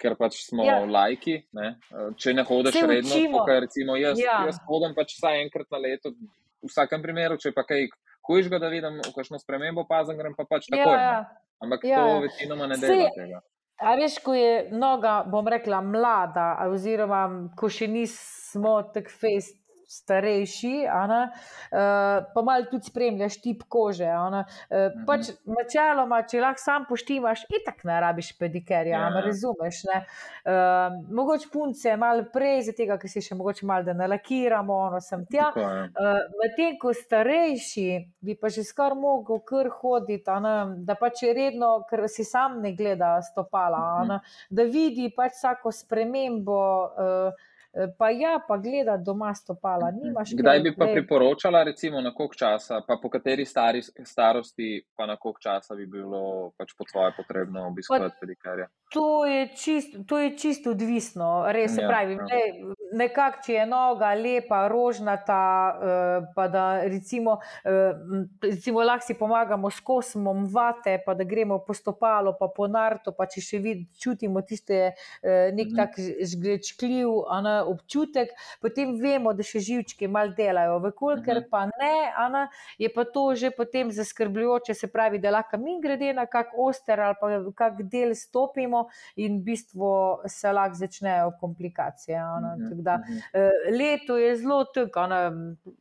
[0.00, 0.80] ker pač smo ja.
[0.86, 1.40] lajki.
[1.56, 1.74] Ne?
[2.20, 4.40] Če ne hodiš Se redno, kot recimo jaz, ja.
[4.48, 6.14] jaz hodim pač vsaj enkrat na leto,
[6.60, 7.88] v vsakem primeru, če pa kaj
[8.28, 10.96] hujšega, da vidim, kakšno spremembo pazem, grem pa pač takoj.
[10.96, 11.22] Ja, ja.
[11.60, 12.00] Ampak ja.
[12.00, 13.40] to večinoma ne dela tega.
[13.80, 17.22] A veš, ko je noga, bom rekla, mlada, oziroma
[17.56, 19.59] ko še nismo tako fest
[19.90, 24.08] starejši, uh, pa malo tudi spremljaš tip kože.
[24.10, 24.44] Uh,
[25.06, 29.22] pač načeloma, če lahko sam poštimaš, itak ne rabiš pedikerja, ja.
[29.24, 29.82] razumeš.
[29.90, 29.98] Ne?
[30.44, 35.26] Uh, mogoče punce malo prej, zato ker si še mogoče malo da nalakiramo, ono sem
[35.30, 35.50] tja.
[35.56, 37.88] Uh, Medtem ko starejši
[38.24, 40.56] bi pa že skoraj mogel kar hoditi, ne?
[40.86, 44.20] da pač redno, ker si sam ne gleda stopala, ne?
[44.50, 46.60] da vidi pač vsako spremembo.
[46.90, 47.49] Uh, Eh,
[47.98, 49.92] pa ja, pa gleda doma stopala.
[50.34, 50.94] Kdaj bi pa gled...
[50.94, 55.86] priporočala, recimo, na koliko časa, pa po kateri stari, starosti, pa na koliko časa bi
[55.86, 58.68] bilo pač po tvoje potrebno obiskovati pedikarja?
[58.90, 60.02] To je čisto
[60.38, 62.16] čist odvisno, res se ja, pravi.
[62.18, 62.24] Ja.
[62.26, 69.14] Ne, nekako, če je noga lepa, rožnata, uh, pa da recimo, uh, recimo lahko si
[69.14, 73.62] pomagamo s kosmom vate, pa da gremo po stopalo, pa po narto, pa če še
[73.62, 75.76] vid, čutimo tiste uh, nek mhm.
[75.78, 76.00] tak
[76.34, 77.14] žglečkljiv
[77.64, 80.78] občutek, potem vemo, da še živčki mal delajo.
[80.84, 81.48] Vekolikor mhm.
[81.50, 82.46] pa ne, ana,
[82.78, 87.00] je pa to že potem zaskrbljujoče, se pravi, da lahko mi grede na kak oster
[87.00, 89.92] ali pa kak del stopimo in v bistvu
[90.28, 92.18] se lahko začnejo komplikacije.
[92.20, 93.18] Mhm, da, mhm.
[93.32, 95.08] Eh, leto je zelo tako,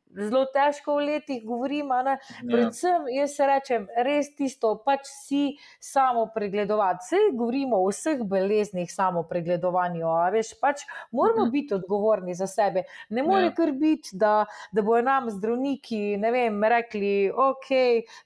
[0.10, 1.90] zelo težko v letih govorim.
[1.90, 2.18] Ja.
[2.50, 7.06] Predvsem jaz rečem, res tisto, pač si samo pregledovati.
[7.06, 10.10] Vse govorimo o vseh boleznih, samo pregledovanju.
[10.34, 11.54] Veš, pač moramo mhm.
[11.54, 12.84] biti odgovorni za sebe.
[13.10, 13.54] Ne more ja.
[13.56, 17.70] kar biti, da, da bojo nam zdravniki vem, rekli, ok,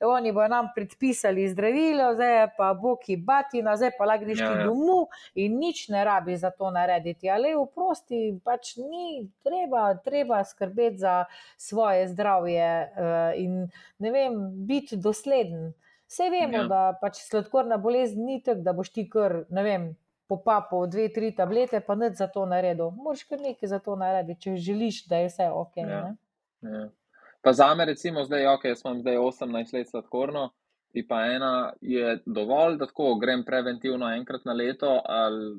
[0.07, 4.65] oni bojo nam predpisali zdravilo, zdaj pa boki batina, zdaj pa lahko greš ja, ja.
[4.67, 5.07] domov
[5.39, 7.29] in nič ne rabi za to narediti.
[7.29, 11.23] Ali vprosti, pač ni treba, treba skrbeti za
[11.57, 13.67] svoje svoje zdravje uh, in
[13.99, 14.37] vem,
[14.69, 15.73] biti dosleden.
[16.07, 16.69] Vse vemo, ja.
[16.69, 19.87] da pač sladkorna bolezen ni tako, da boš ti kar, ne vem,
[20.29, 22.91] popapal dve, tri tablete, pa nič za to naredil.
[22.93, 25.79] Moraš kar nekaj za to narediti, če želiš, da je vse ok.
[25.81, 26.03] Ja.
[26.61, 26.83] Ja.
[27.43, 30.51] Pa za me, recimo, zdaj, ok, jaz imam zdaj 18 let sladkorno.
[31.09, 34.99] Pa ena je dovolj, da tako grem preventivno enkrat na leto.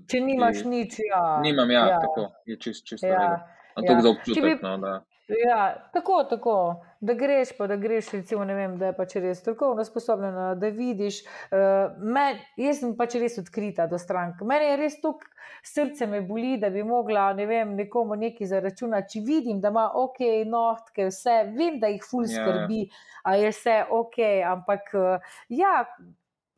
[0.07, 0.69] Če nimaš ti...
[0.69, 1.41] nič, ja.
[1.43, 1.99] Nimam, ja, ja.
[2.01, 3.11] tako je čist, čisto.
[3.11, 3.43] Ja.
[3.75, 4.01] Ja.
[4.01, 4.55] Za občutek, bi...
[4.63, 5.01] no, da...
[5.29, 9.85] Ja, tako, tako, da greš, pa da greš, recimo, vem, da je pač res strokovno
[9.85, 11.23] sposobna, da vidiš.
[11.49, 14.43] Uh, men, jaz sem pač res odkrita do strank.
[14.45, 15.35] Mene je res tukaj
[15.65, 19.15] srce me boli, da bi mogla ne vem, nekomu nekaj zaračunati.
[19.15, 20.21] Če vidim, da ima ok,
[20.51, 22.45] nohtke, vse, vem, da jih ful ja, ja.
[22.45, 22.83] skrbi,
[23.25, 24.21] a je vse ok,
[24.53, 25.79] ampak uh, ja.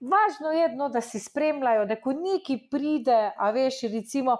[0.00, 4.34] Važno je, no, da si spremljajo, da ko neki pride, a veš, recimo,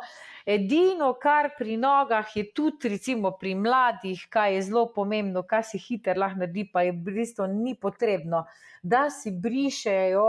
[0.45, 5.81] edino, kar pri nogah je tudi, recimo, pri mladih, kaj je zelo pomembno, kaj si
[5.81, 8.45] hiter lahko naredi, pa je v bistvu ni potrebno,
[8.83, 10.29] da si brišejo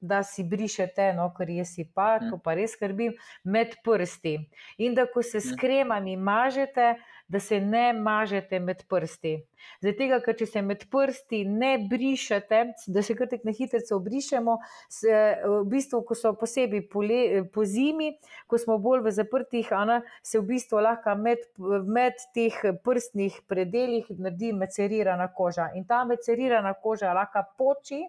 [0.00, 3.14] da si brišete, no, ker jaz si pa, ko pa res skrbim,
[3.44, 4.36] med prsti.
[4.84, 5.60] In da ko se s mm.
[5.60, 6.94] kremami mažete,
[7.28, 9.34] da se ne mažete med prsti.
[9.82, 12.60] Zato, ker če se med prsti ne brišete,
[12.92, 14.56] da se kar tako na hitro obrišemo,
[14.92, 18.12] se, v bistvu, ko so posebej po, le, po zimi,
[18.46, 21.42] ko smo bolj v zaprtih, ana, se v bistvu lahko med,
[21.86, 25.72] med teh prstnih predeljih naredi mecerirana koža.
[25.74, 28.04] In ta mecerirana koža lahko poči.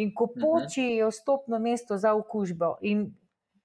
[0.00, 0.40] In ko mhm.
[0.40, 2.78] poči, je vstopno mesto za okužbo.
[2.82, 3.10] In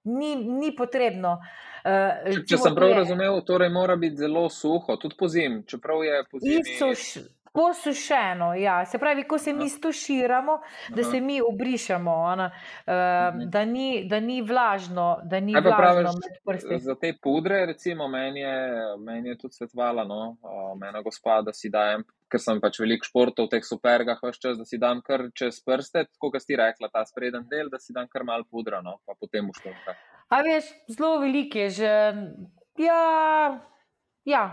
[0.04, 1.40] ni, ni potrebno.
[1.80, 6.04] Uh, če, če sem prav razumel, torej mora biti zelo suho, tudi po zim, čeprav
[6.04, 6.78] je po zimi.
[7.54, 8.86] Posušeno, ja.
[8.86, 10.60] se pravi, ko se mi stoširamo,
[10.90, 12.52] da se mi obrišemo, ona,
[12.88, 16.80] uh, da, ni, da ni vlažno, da ni vlažno praviš, med prsti.
[16.80, 18.60] Za te pudre, recimo, meni je,
[18.98, 20.38] meni je tudi svetvala, no,
[20.80, 24.62] mena gospa, da si dajem, ker sem pač veliko športov v teh supergah, vse čas,
[24.62, 28.08] da si dam kar čez prste, kot si rekla, ta spreden del, da si dam
[28.12, 29.98] kar mal pudra, no, pa potem uštunka.
[30.30, 31.94] A veš, zelo velike, že,
[32.78, 33.04] ja,
[34.30, 34.44] ja,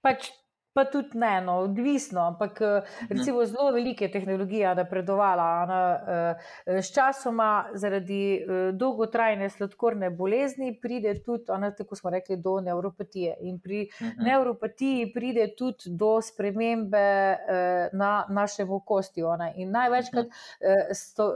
[0.00, 0.30] pač
[0.72, 2.20] pa tudi ne, no, odvisno.
[2.20, 3.18] Ampak eh, mhm.
[3.18, 5.48] recimo zelo velike tehnologije napredovala.
[6.66, 12.60] Eh, s časoma zaradi eh, dolgotrajne sladkorne bolezni pride tudi, ona, tako smo rekli, do
[12.60, 13.36] neuropatije.
[13.40, 14.24] In pri mhm.
[14.24, 17.08] neuropatiji pride tudi do spremembe
[17.92, 19.22] na našem kosti.
[19.56, 20.92] In največkrat mhm.
[20.92, 21.32] sto,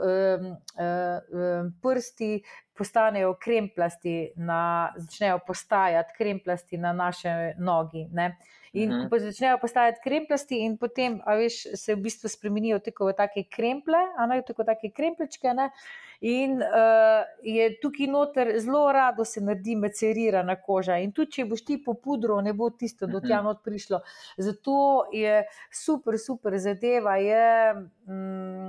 [1.81, 2.43] prsti.
[2.73, 8.07] Postanejo kremplasti, na, začnejo postajati kremplasti na naše nogi.
[8.11, 8.31] Ne?
[8.73, 9.09] In uh -huh.
[9.09, 13.97] ko začnejo postajati kremplasti, in potem veš, se v bistvu spremenijo tako v take kremple,
[14.17, 15.53] ali tako take kremplečke.
[15.53, 15.69] Ne?
[16.23, 20.95] In uh, je tukaj noter zelo rado se naredi mecerirana koža.
[21.03, 23.99] In tudi, če boš ti po pudru, ne bo tisto do tja not prišlo.
[24.37, 24.75] Zato
[25.11, 27.17] je super, super zadeva.
[27.19, 27.73] Je,
[28.07, 28.62] mm,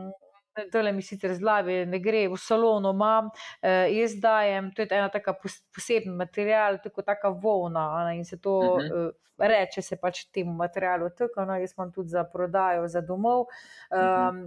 [0.72, 4.88] tole mi sicer z glavi ne gre, v salonu imam, uh, jaz dajem, to je
[4.90, 8.58] ena taka poseben material, tako taka volna ne, in se to.
[8.60, 9.06] Uh -huh.
[9.08, 13.46] uh, reče se pač temu materialu, tako no, jaz imam tudi za prodajo, za domov.
[13.90, 14.44] Um,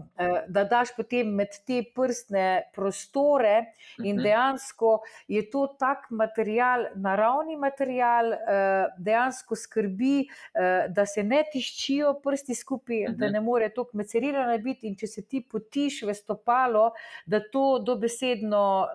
[0.47, 3.73] da daš potem med te prstne prostore,
[4.03, 11.43] in dejansko je to tak material, naravni material, uh, dejansko skrbi, uh, da se ne
[11.51, 14.87] tiščijo prsti skupaj, da ne more to kmecerirano biti.
[14.87, 16.91] In če se ti potiš v stopalo,
[17.25, 18.87] da to dobesedno,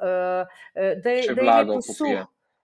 [1.02, 2.22] da je, da je lepo suh.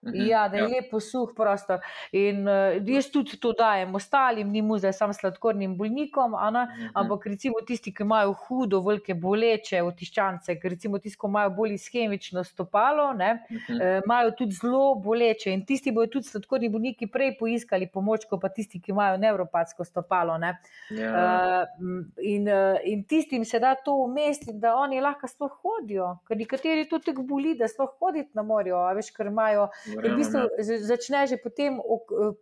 [0.09, 0.69] Mhm, ja, da je ja.
[0.69, 1.81] lepo suh prostor.
[2.13, 6.91] In uh, jaz tudi to dajem ostalim, ni mu zdaj samo sladkornim bolnikom, mhm.
[6.95, 12.45] ampak recimo tisti, ki imajo hudo, velike boleče, otiščance, recimo tisti, ki imajo bolj ischemično
[12.45, 13.81] stopalo, ne, mhm.
[13.81, 15.53] uh, imajo tudi zelo boleče.
[15.53, 19.85] In tisti bojo tudi sladkorni bolniki prej poiskali pomoč, kot pa tisti, ki imajo nevropatsko
[19.85, 20.39] stopalo.
[20.39, 21.67] Ja.
[21.79, 26.39] Uh, in, uh, in tistim se da to umestiti, da oni lahko sploh hodijo, ker
[26.39, 29.69] nekateri to tako boli, da sploh hoditi ne morejo, veš, ker imajo.
[29.99, 31.81] Ker v bistvu začne že potem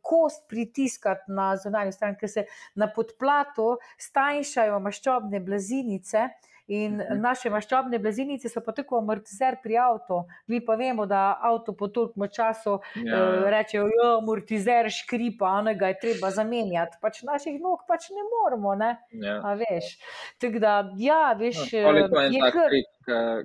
[0.03, 6.29] kost pritiskati na zunanjo stran, ker se na podplatu stanjšajo maščobne blazinice.
[6.67, 7.21] In mhm.
[7.23, 10.25] naše maščobne blazinice so pa tako amortizer pri avtu.
[10.51, 13.21] Mi pa vemo, da avto po tolkem času ja.
[13.21, 16.99] uh, rečejo, da ja, je amortizer škripa, a ga je treba zamenjati.
[17.03, 18.75] Pač naših nog pač ne moramo.
[18.75, 18.97] Ne?
[19.23, 19.39] Ja.
[19.55, 19.95] veš.
[20.43, 21.63] Tako da, ja, veš.
[21.71, 22.69] No, je en tak kar...
[22.75, 22.93] trik,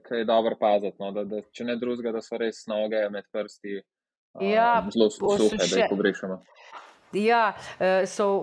[0.08, 0.98] ki je dobro paziti.
[0.98, 1.14] No?
[1.14, 3.84] Da, da, če ne drugega, da so res noge med prsti.
[4.40, 6.44] Ja, zelo suhe, da jih pogrešamo.
[7.14, 8.38] Ja, eh, so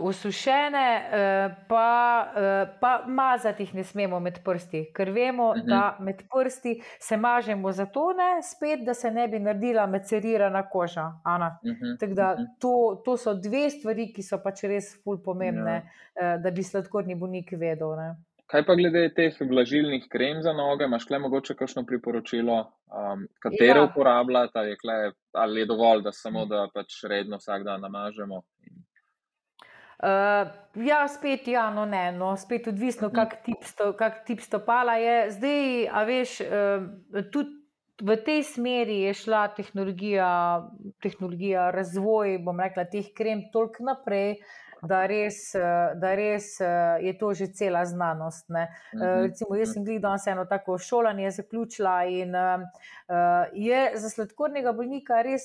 [0.00, 5.64] usušene, eh, pa, eh, pa mazati jih ne smemo med prsti, ker vemo, uh mhm.
[5.64, 5.68] -huh.
[5.68, 11.06] da med prsti se mažemo zato, ne, spet, da se ne bi naredila mecerirana koža.
[11.06, 11.32] Uh
[11.70, 12.14] mhm, -huh.
[12.14, 12.44] da, mhm.
[12.58, 15.90] to, to so dve stvari, ki so pač res ful pomembne,
[16.20, 16.36] ja.
[16.36, 17.96] da bi sladkorni bolnik vedel.
[17.96, 18.16] Ne.
[18.50, 22.56] Kaj pa glede teh vlažilnih krem za noge, imaš le mogoče kakšno priporočilo,
[22.90, 23.84] um, katere ja.
[23.84, 24.76] uporabljati, ali,
[25.32, 28.42] ali je dovolj, da samo da pač redno vsak dan namažemo?
[30.00, 30.48] Uh,
[30.82, 33.12] ja, spet ja, no ne, no, spet odvisno, uh.
[33.12, 33.16] -huh.
[33.16, 35.30] kak, tip sto, kak tip stopala je.
[35.30, 37.60] Zdaj, a veš, uh, tudi
[38.00, 40.30] v tej smeri je šla tehnologija,
[41.04, 44.40] tehnologija razvoj, bom rekla, teh krem toliko naprej,
[44.82, 45.52] da res,
[45.94, 46.60] da res
[47.00, 48.50] je to že cela znanost.
[48.50, 49.16] Uh eh, -huh.
[49.16, 49.72] Mhm, recimo, jaz mhm.
[49.72, 52.62] sem gledal danes eno tako šolanje, zaključila in uh,
[53.52, 55.42] je za sladkornega bolnika res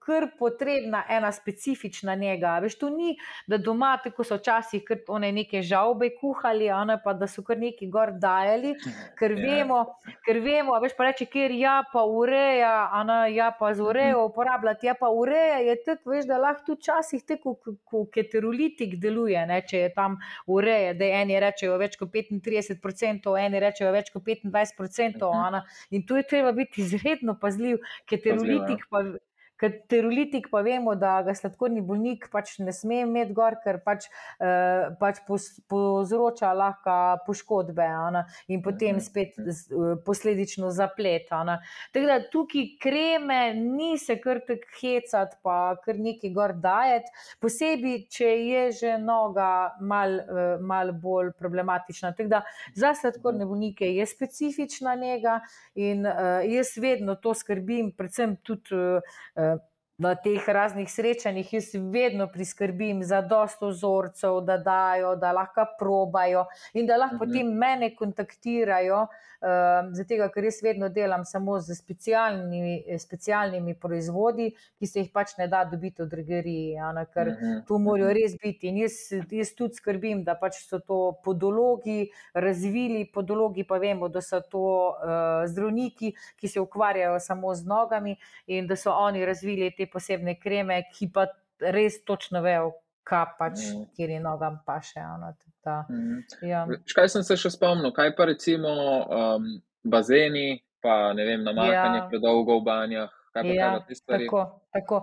[0.00, 2.58] kar potrebna ena specifična njega.
[2.62, 7.26] Veš, to ni, da doma, tako so včasih one neke žalbe kuhali, ne, pa da
[7.30, 8.74] so kar neki gor dajali,
[9.18, 9.40] ker ja.
[9.42, 10.18] vemo, yeah.
[10.26, 12.74] ker vemo, veš pa reče, ker ja pa ureja,
[13.06, 14.30] ne, ja pa z urejo mhm.
[14.32, 19.46] uporabljati, ja pa ureja je tako, veš, da lahko tudi včasih tako, kot keterolitik deluje,
[19.46, 24.26] ne, če je tam ureja, da eni rečejo več kot 35%, eni rečejo več kot
[24.26, 27.80] 25%, ne, in tu je treba biti izredno pazljiv,
[28.14, 29.14] ja.
[29.58, 29.64] Pa.
[29.64, 34.06] Katerolitik pa vemo, da ga sladkorni bolnik pač ne sme imeti gor, ker pač,
[34.40, 41.60] eh, pač povzroča lahko poškodbe ana, in potem mhm, spet z, eh, posledično zapletana.
[41.92, 48.08] Tako da tukaj kreme ni se kar tako hecati, pa kar nekaj gor dajeti, posebej,
[48.10, 52.14] če je že noga mal, eh, mal bolj problematična.
[52.16, 52.42] Tako da
[52.74, 55.40] za sladkorne bolnike je specifična njega
[55.74, 58.74] in eh, jaz vedno to skrbim, predvsem tudi.
[58.74, 59.53] Eh,
[59.98, 66.46] na teh raznih srečanjih jaz vedno priskrbim za dosto vzorcev, da dajo, da lahko probajo
[66.72, 67.24] in da lahko mhm.
[67.24, 74.86] potem mene kontaktirajo, um, zato ker jaz vedno delam samo z specialnimi, specialnimi proizvodi, ki
[74.86, 76.74] se jih pač ne da dobiti v drogeriji,
[77.14, 77.62] ker mhm.
[77.68, 78.18] tu morajo mhm.
[78.18, 78.72] res biti.
[78.72, 78.98] In jaz,
[79.30, 84.66] jaz tudi skrbim, da pač so to podologi razvili, podologi pa vemo, da so to
[84.90, 88.18] uh, zdravniki, ki se ukvarjajo samo z nogami
[88.50, 91.28] in da so oni razvili te te posebne kreme, ki pa
[91.60, 92.72] res točno vejo,
[93.04, 93.88] kaj pač, mm.
[93.96, 95.02] kjer je nogam pa še.
[95.04, 95.34] Ano,
[95.64, 96.22] ta, mm.
[96.48, 96.64] ja.
[96.94, 98.72] Kaj sem se še spomnil, kaj pa recimo
[99.04, 99.50] um,
[99.84, 102.08] bazeni, pa ne vem, namakanje ja.
[102.08, 103.20] predolgo v banjah.
[103.34, 105.00] Ja, tako, tako.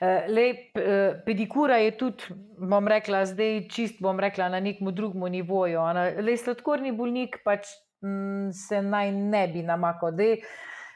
[0.00, 5.26] Eh, Lej, eh, pedikura je tudi, bom rekla, zdaj čist, bom rekla, na nekem drugem
[5.28, 5.82] nivoju.
[6.24, 7.68] Le sladkorni bolnik pač
[8.00, 10.16] m, mm, se naj ne bi namakal.
[10.16, 10.40] Dej,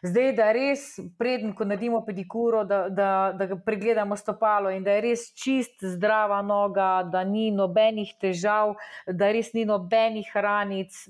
[0.02, 0.84] Zdaj, da res,
[1.18, 6.38] preden ko naredimo pedikuro, da, da, da pregledamo stopalo in da je res čist, zdrava
[6.46, 8.76] noga, da ni nobenih težav,
[9.06, 11.04] da res ni nobenih ranic,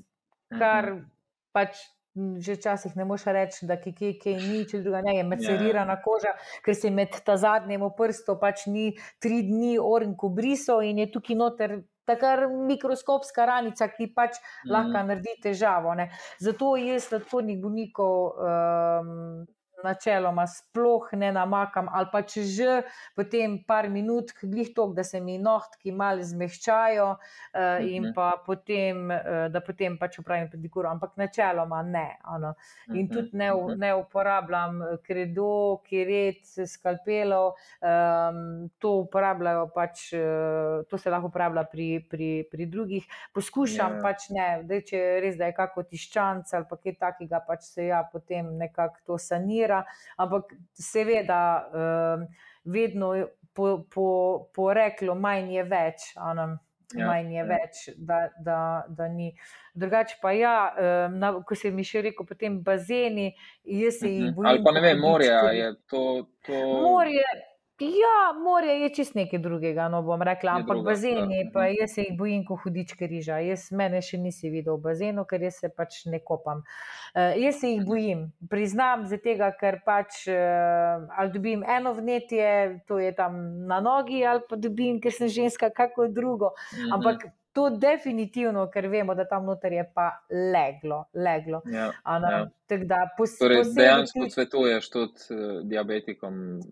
[0.56, 1.06] kar mhm.
[1.52, 1.86] pač.
[2.18, 5.94] Že včasih ne moš reči, da je kaj, kaj ni, če druga ne je macerirana
[5.94, 6.00] ja.
[6.02, 6.32] koža,
[6.66, 8.88] ker se med ta zadnjim prstom pač ni
[9.22, 11.76] tri dni orenko brisal in je tukaj noter
[12.08, 14.72] Takar mikroskopska ranica, ki pač mm.
[14.72, 15.94] lahko naredi težavo.
[15.98, 16.08] Ne.
[16.42, 19.46] Zato jaz sladkornih bolnikov um,
[19.84, 22.74] načeloma sploh ne namakam, ali pa če že
[23.16, 28.14] potem par minut, glih tok, da se mi nohtki malo zmehčajo uh, in mhm.
[28.16, 32.06] pa potem, uh, da potem pač upravim pedikuro, ampak načeloma ne.
[32.24, 32.54] Ano.
[32.92, 33.12] In mhm.
[33.12, 33.78] tudi ne, mhm.
[33.78, 41.88] ne uporabljam kredo, kiret, skalpelo, um, to uporabljajo pač, uh, to se lahko uporablja pri,
[42.10, 43.08] pri, pri drugih.
[43.34, 44.00] Poskušam yeah.
[44.00, 44.02] Ja.
[44.02, 47.88] pač ne, da če res, da je kako tiščanc ali pa kaj takega, pač se
[47.88, 49.84] ja potem nekako to sanira funkcionira,
[50.16, 52.26] ampak seveda, uh,
[52.64, 56.14] vedno po, po, po reklo, manj je več.
[56.96, 57.44] Ja, manj je ja.
[57.44, 59.34] več, da, da, da ni.
[59.74, 60.72] Drugače pa ja,
[61.12, 64.48] na, ko se mi še rekel, potem bazeni, jaz se jih bojim.
[64.48, 66.04] Ali pa ne vem, morja je to.
[66.46, 66.62] to...
[66.86, 67.26] Morje,
[67.80, 71.50] Ja, morje je čist nekaj drugega, no bom rekla, ampak druga, bazeni, da.
[71.54, 71.74] pa mhm.
[71.80, 73.38] jaz se jih bojim, ko hudičke riža.
[73.46, 76.64] Jaz mene še nisi videl v bazenu, ker jaz se pač ne kopam.
[77.14, 82.98] Uh, jaz se jih bojim, priznam, tega, ker pač uh, ali dobim eno vnetje, to
[82.98, 83.38] je tam
[83.70, 86.56] na nogi, ali pa dobim, ker sem ženska, kako drugo.
[86.74, 86.92] Mhm.
[86.98, 91.04] Ampak to definitivno, ker vemo, da tam noter je pa leglo.
[91.14, 91.62] leglo.
[91.70, 92.44] Ja, ja.
[92.68, 96.62] Da, pos, torej, dejansko svetuješ tudi uh, diabetikom.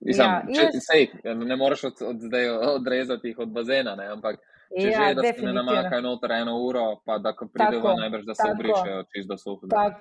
[0.00, 0.86] Mislim, ja, če, jaz...
[0.88, 1.06] sej,
[1.44, 4.08] ne moreš od, od zdaj odrezati jih od bazena, ne?
[4.12, 4.40] ampak
[4.80, 8.26] če ja, že da se ne namakajo noter eno uro, pa da ko pridejo najbrž,
[8.26, 9.70] da se obrišejo čist do suho.
[9.70, 10.00] Tak,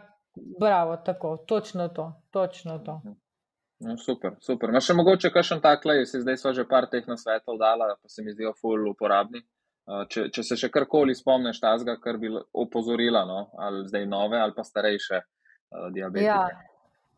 [0.60, 3.02] bravo, tako, točno to, točno to.
[3.06, 3.20] Mhm.
[3.84, 4.72] No, super, super.
[4.72, 7.96] No, še mogoče kakšen tak lej, si zdaj so že par teh na svetov dala,
[8.00, 9.44] pa se mi zdijo full uporabni.
[9.84, 13.50] Uh, če, če se še karkoli spomneš tazga, kar bi opozorila, no?
[13.60, 16.30] ali zdaj nove ali pa starejše uh, diabetike.
[16.30, 16.46] Ja,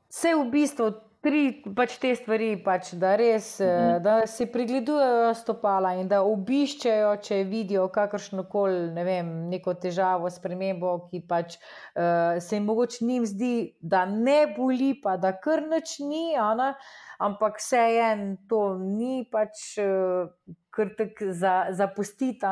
[0.10, 0.88] vse v bistvu
[1.26, 1.42] tri
[1.76, 3.70] pač te stvari, pač, da res mhm.
[3.70, 4.02] -huh.
[4.06, 10.30] da si pregledujejo stopala in da obiščejo, če vidijo kakršno koli ne vem, neko težavo,
[10.30, 15.66] spremembo, ki pač uh, se jim mogoče njim zdi, da ne boli, pa da kar
[15.68, 16.76] noč ni, ona,
[17.20, 19.78] ampak vseeno to ni pač.
[19.82, 22.46] Uh, krtek za, zapustiti,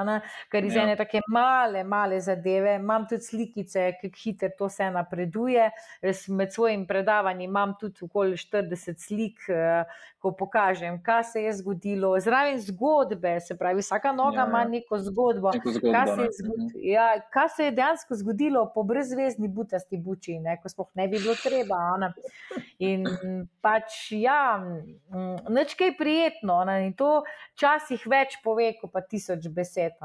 [0.51, 0.83] ker iz ja.
[0.83, 2.75] ene tako male, male zadeve.
[2.79, 5.69] Imam tudi slikice, ki hitro to vse napreduje.
[6.01, 9.83] Res med svojim predavanjem imam tudi okoli 40 slik, eh,
[10.23, 12.13] ko pokažem, kaj se je zgodilo.
[12.19, 14.67] Zraven zgodbe, se pravi, vsaka noga ja, ima ja.
[14.67, 15.51] neko zgodbo.
[15.51, 16.59] Neko zgodbo kaj, se zgod...
[16.59, 16.85] Mhm.
[16.87, 20.55] ja, kaj se je dejansko zgodilo po brezvezdni butasti buči, ne?
[20.61, 21.75] ko spoh ne bi bilo treba.
[21.95, 22.13] Ona.
[22.79, 23.03] In
[23.61, 24.63] pač, ja,
[25.49, 26.61] nič kaj prijetno.
[26.63, 26.79] Ona.
[26.87, 27.23] In to
[27.55, 29.97] včasih več pove, kot pa tisoč besed.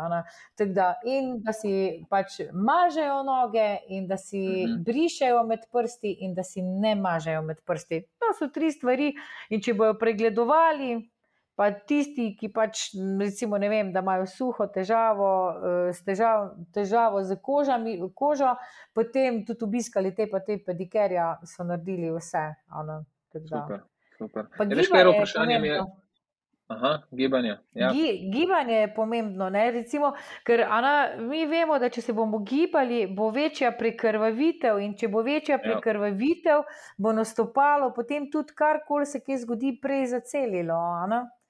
[0.58, 1.72] Da, in da si
[2.10, 4.80] pač mažejo noge, in da si mhm.
[4.88, 8.02] brišejo med prsti, in da si ne mažejo med prsti.
[8.22, 9.12] To so tri stvari.
[9.52, 10.96] In če bojo pregledovali.
[11.58, 15.30] Pa tisti, ki pač, recimo, vem, da imajo suho težavo,
[15.90, 18.52] eh, težav, težavo z kožami, kožo,
[18.94, 22.44] potem tudi obiskali te pa te pedikerja, so naredili vse.
[22.70, 23.00] Ano,
[23.34, 23.82] super,
[24.20, 24.46] super.
[24.54, 25.80] Pa gibanje, vprašanje je,
[26.68, 27.56] Aha, gibanje.
[27.72, 27.92] Ja.
[27.92, 30.12] Gi, gibanje je pomembno, Recimo,
[30.44, 35.22] ker Ana, mi vemo, da če se bomo gibali, bo večja prekrvavitev in če bo
[35.24, 35.62] večja ja.
[35.62, 36.66] prekrvavitev,
[37.00, 40.76] bo nastopalo potem tudi karkoli se kje zgodi, prej zacelilo.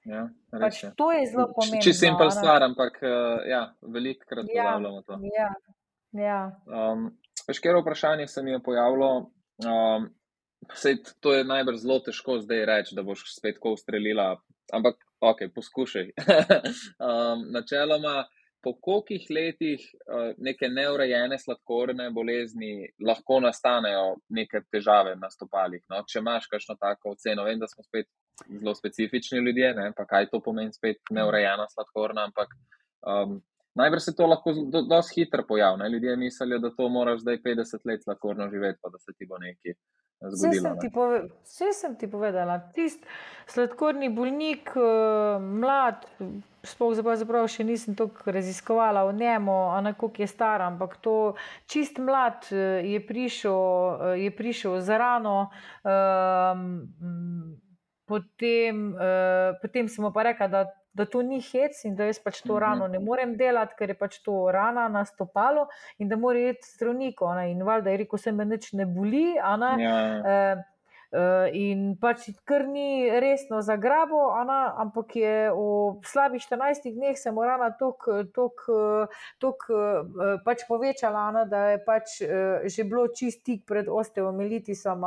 [0.07, 0.23] Ja,
[0.55, 1.81] pač to je zelo pomembno.
[1.83, 5.19] Če sem pa star, ampak uh, ja, velikokrat ja, ponavljamo to.
[5.35, 5.49] Ja,
[6.15, 6.39] ja.
[6.63, 7.09] Um,
[7.51, 9.11] Škero vprašanje se mi je pojavilo.
[9.67, 10.07] Um,
[10.75, 14.33] Sej, to je najbrž zelo težko zdaj reči, da boš spet ko ustrelila,
[14.75, 16.11] ampak ok, poskušaj.
[17.07, 18.25] um, načeloma,
[18.63, 25.83] po kolikih letih uh, neke neurejene sladkorne bolezni lahko nastanejo neke težave na stopalih.
[25.89, 26.01] No?
[26.03, 28.09] Če imaš kakšno tako oceno, vem, da smo spet
[28.47, 29.91] zelo specifični ljudje, ne?
[29.95, 32.55] pa kaj to pomeni spet neurejena sladkorna, ampak.
[32.99, 33.39] Um,
[33.75, 35.91] Najbrž se to lahko do, dosti hitro pojavi.
[35.93, 39.37] Ljudje mislijo, da to moraš zdaj 50 let lahko živeti, pa da se ti bo
[39.37, 39.77] nekaj
[40.19, 42.57] Vse sem, pove, vse sem ti povedala.
[42.75, 43.07] Tisti
[43.47, 46.03] sladkorni bolnik, uh, mlad,
[46.67, 49.55] sploh še nisem tako raziskovala o njemu,
[49.95, 51.35] kako je star, ampak to
[51.71, 55.37] čist mlad uh, je prišel, je prišel za rano.
[55.87, 56.67] Uh,
[58.03, 62.41] potem, uh, potem sem pa rekla, da da to ni hec in da jaz pač
[62.41, 62.61] to mhm.
[62.63, 65.67] rano ne morem delati, ker je pač to rana na stopalo
[65.99, 67.29] in da mora iti zdravniku.
[67.47, 69.27] In valjda je rekel, se me nič ne boli.
[69.59, 69.71] Ne?
[69.83, 69.95] Ja.
[70.19, 70.67] Uh,
[71.09, 77.17] Uh, in pač kar ni resno za grabo, ana, ampak je v slabih 14 dneh
[77.17, 79.09] se morala tako uh,
[80.45, 85.01] pač povečala, ana, da je pač uh, že bilo čist tik pred osteomelitisom,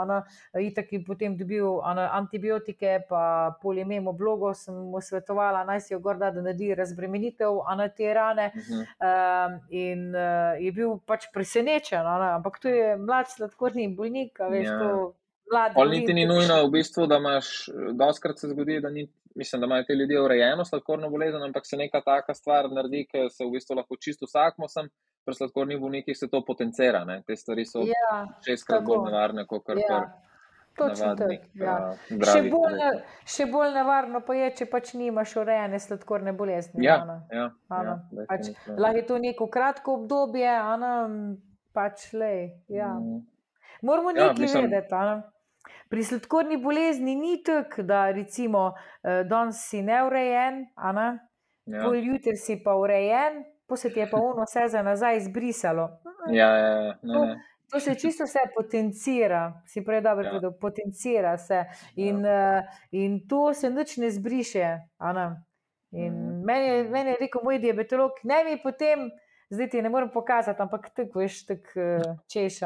[0.58, 5.94] in tako je potem dobil ana, antibiotike, pa polimemo blogo, sem mu svetovala, naj si
[5.94, 8.50] jo gorda, da naredi razbremenitev ana, te rane.
[8.50, 8.82] Uh -huh.
[8.98, 14.66] uh, in uh, je bil pač presenečen, ana, ampak to je mlad sladkorni bolnik, veš,
[14.66, 14.78] ja.
[14.78, 15.14] to
[15.52, 15.78] vladi.
[15.78, 17.52] Ali niti ni nujno, v bistvu, da imaš,
[17.98, 19.06] doskrat se zgodi, da, ni,
[19.38, 23.28] mislim, da imajo ti ljudje urejeno sladkorno bolezen, ampak se neka taka stvar naredi, ki
[23.30, 24.90] se v bistvu lahko čisto vsakmo sem.
[25.22, 27.20] Pri sladkornih bolnikih se to potencira, ne?
[27.26, 30.00] te stvari so ja, šestkrat bolj nevarne, kot kar ja.
[30.76, 31.36] Točno tako.
[31.54, 31.76] Ja.
[32.08, 32.80] Še, bolj
[33.28, 36.86] še bolj nevarno pa je, če pač nimaš urejene sladkorne bolezni.
[36.86, 36.96] Ja,
[37.30, 37.96] ja, ja,
[38.30, 40.94] pač, lahko je to neko kratko obdobje, ana,
[41.76, 42.32] pač le.
[42.72, 42.94] Ja.
[42.96, 43.20] Mm.
[43.82, 44.70] Moramo ja, nekaj mislim...
[44.70, 45.04] vedeti.
[45.88, 48.72] Pri sladkorni bolezni ni tako, da recimo
[49.02, 51.82] eh, danes si neurejen, ja.
[51.82, 55.88] pol jutri si pa urejen, pa se ti je pa ono vse za nazaj izbrisalo.
[56.30, 56.98] Ja, ja, ja.
[57.02, 57.40] Ne, ne.
[57.72, 60.30] To se čisto vse potencira, si prej dobro ja.
[60.30, 61.64] povedal, potencira se
[61.96, 62.62] in, ja.
[62.90, 64.78] in to se nič ne zbriše.
[65.92, 66.44] In mm.
[66.44, 69.08] meni, je, meni je rekel moj diabetolog, ne mi potem,
[69.50, 72.60] zdaj ti ne morem pokazati, ampak tako veš, tako uh, češ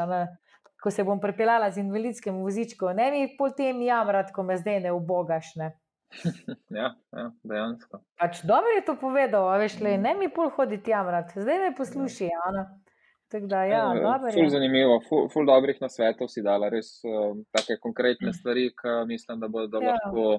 [0.87, 4.93] ko se bom pripeljala z invalidskim vozičkom, ne mi potem jamrati, ko me zdaj ne
[4.95, 5.49] ubogaš.
[5.59, 5.73] Ne?
[6.79, 7.99] ja, ja, dejansko.
[8.15, 12.31] Pač dobro je to povedal, veš, le, ne mi pol hoditi jamrati, zdaj me posluši.
[12.31, 12.67] Ja.
[13.27, 18.31] Da, ja, e, ful zanimivo, ful, ful dobrih nasvetov si dala, res um, take konkretne
[18.31, 19.97] stvari, ki mislim, da bodo ja.
[19.97, 20.37] lahko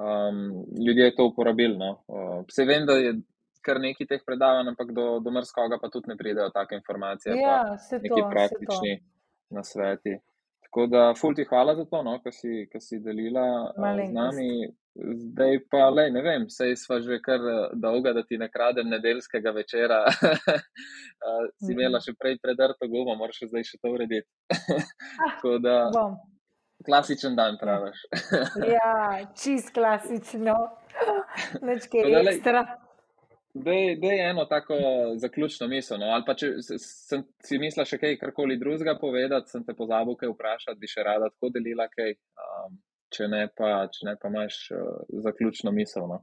[0.00, 0.38] um,
[0.80, 1.76] ljudje to uporabili.
[1.76, 1.98] No.
[2.08, 3.18] Uh, Vse vem, da je
[3.60, 7.36] kar nekaj teh predavanj, ampak do, do mrskoga pa tudi ne pridejo take informacije.
[7.36, 8.08] Ja, se to.
[8.08, 9.13] Neki praktični na
[9.62, 10.18] sveti.
[10.64, 14.48] Tako da, ful ti hvala za to, no, kar si, si delila uh, z nami.
[14.94, 17.42] Zdaj pa, lej, ne vem, sej sva že kar
[17.74, 20.02] dolga, da ti ne kradem nedeljskega večera.
[20.06, 21.78] uh, si mhm.
[21.78, 24.28] imela še prej predrto gumo, moraš zdaj še to urediti.
[25.18, 25.78] Tako da,
[26.86, 28.02] klasičen dan praviš.
[28.74, 30.54] ja, čist klasično.
[31.62, 32.64] Nečkaj ekstra.
[33.54, 34.74] Da je eno tako
[35.16, 35.98] zaključno misel.
[35.98, 36.06] No?
[36.06, 40.32] Ali pa če sem, si misliš še kaj, karkoli drugega povedati, sem te pozabil kaj
[40.32, 42.80] vprašati, bi še rada tako delila kaj, um,
[43.14, 44.88] če, ne pa, če ne pa imaš uh,
[45.28, 46.08] zaključno misel.
[46.10, 46.18] No?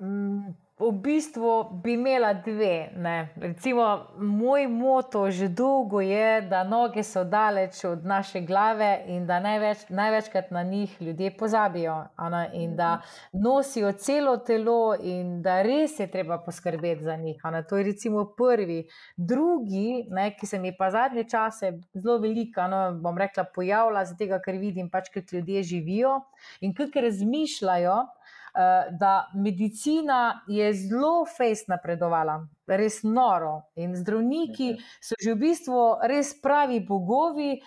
[0.00, 2.90] Mm, v bistvu bi imela dve.
[2.96, 3.32] Ne.
[3.36, 9.40] Recimo, moj moto že dolgo je, da noge so daleč od naše glave in da
[9.40, 11.96] največ, največkrat na njih ljudje pozabijo.
[12.16, 13.00] Ana, in da
[13.32, 17.40] nosijo celo telo, in da res je treba poskrbeti za njih.
[17.42, 18.86] Ana, to je recimo prvi.
[19.16, 24.38] Drugi, ne, ki se mi pa zadnje čase zelo veliko, no, bom rekla, pojavlja, zato
[24.44, 26.20] ker vidim pač, kako ljudje živijo
[26.60, 27.98] in kako razmišljajo.
[28.58, 33.52] Eh, da medicina je zelo fejst napredovala, res noro.
[33.78, 37.60] In zdravniki so že v bistvu res pravi bogovi,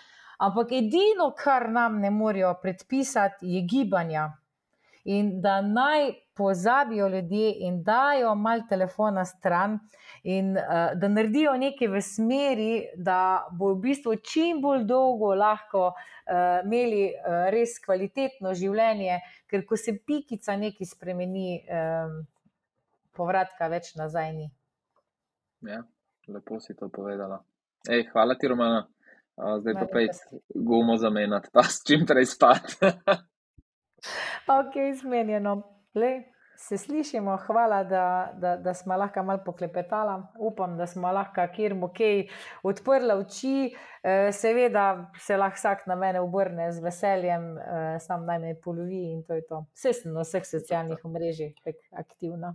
[0.44, 4.26] ampak edino, kar nam ne morejo predpisati, je gibanja.
[5.04, 9.78] In da naj pozabijo ljudje in dajo malo telefona stran,
[10.22, 10.64] in uh,
[10.94, 17.08] da naredijo nekaj v smeri, da bo v bistvu čim bolj dolgo lahko uh, imeli
[17.10, 19.18] uh, res kvalitetno življenje,
[19.50, 22.20] ker ko se pikica nekaj spremeni, um,
[23.12, 24.48] povratka več nazaj ni.
[25.66, 25.82] Ja,
[26.28, 27.42] lepo si to povedala.
[27.90, 28.86] Ej, hvala ti, Romana.
[29.36, 30.10] Uh, zdaj pa pej
[30.54, 32.78] gumo zamenjati, pa s čim prej spati.
[34.60, 35.71] ok, izmenjeno.
[35.94, 36.22] Le
[36.56, 40.22] se slišimo, hvala, da, da, da smo lahko malo poklepetali.
[40.38, 42.26] Upam, da smo lahko kjer mu kaj
[42.62, 43.74] odprli oči.
[44.02, 49.02] E, seveda se lahko vsak na mene obrne z veseljem, e, sam naj me polovi
[49.12, 49.64] in to je to.
[49.74, 51.54] Vse sem na vseh socialnih omrežjih
[51.98, 52.54] aktivna.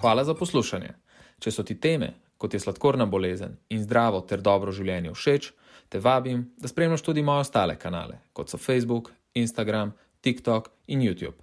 [0.00, 0.94] Hvala za poslušanje.
[1.38, 5.50] Če so ti teme, kot je sladkorna bolezen in zdravo ter dobro življenje všeč,
[5.88, 11.36] te vabim, da spremljaš tudi moje ostale kanale, kot so Facebook, Instagram, TikTok in YouTube.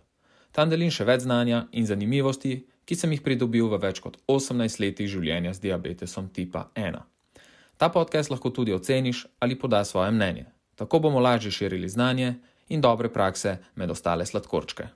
[0.52, 4.80] Tam delim še več znanja in zanimivosti, ki sem jih pridobil v več kot 18
[4.80, 7.02] letih življenja z diabetesom tipa 1.
[7.78, 10.46] Ta podcast lahko tudi oceniš ali podaš svoje mnenje.
[10.76, 12.36] Tako bomo lažje širili znanje
[12.70, 14.88] in dobre prakse med ostale sladkorčke.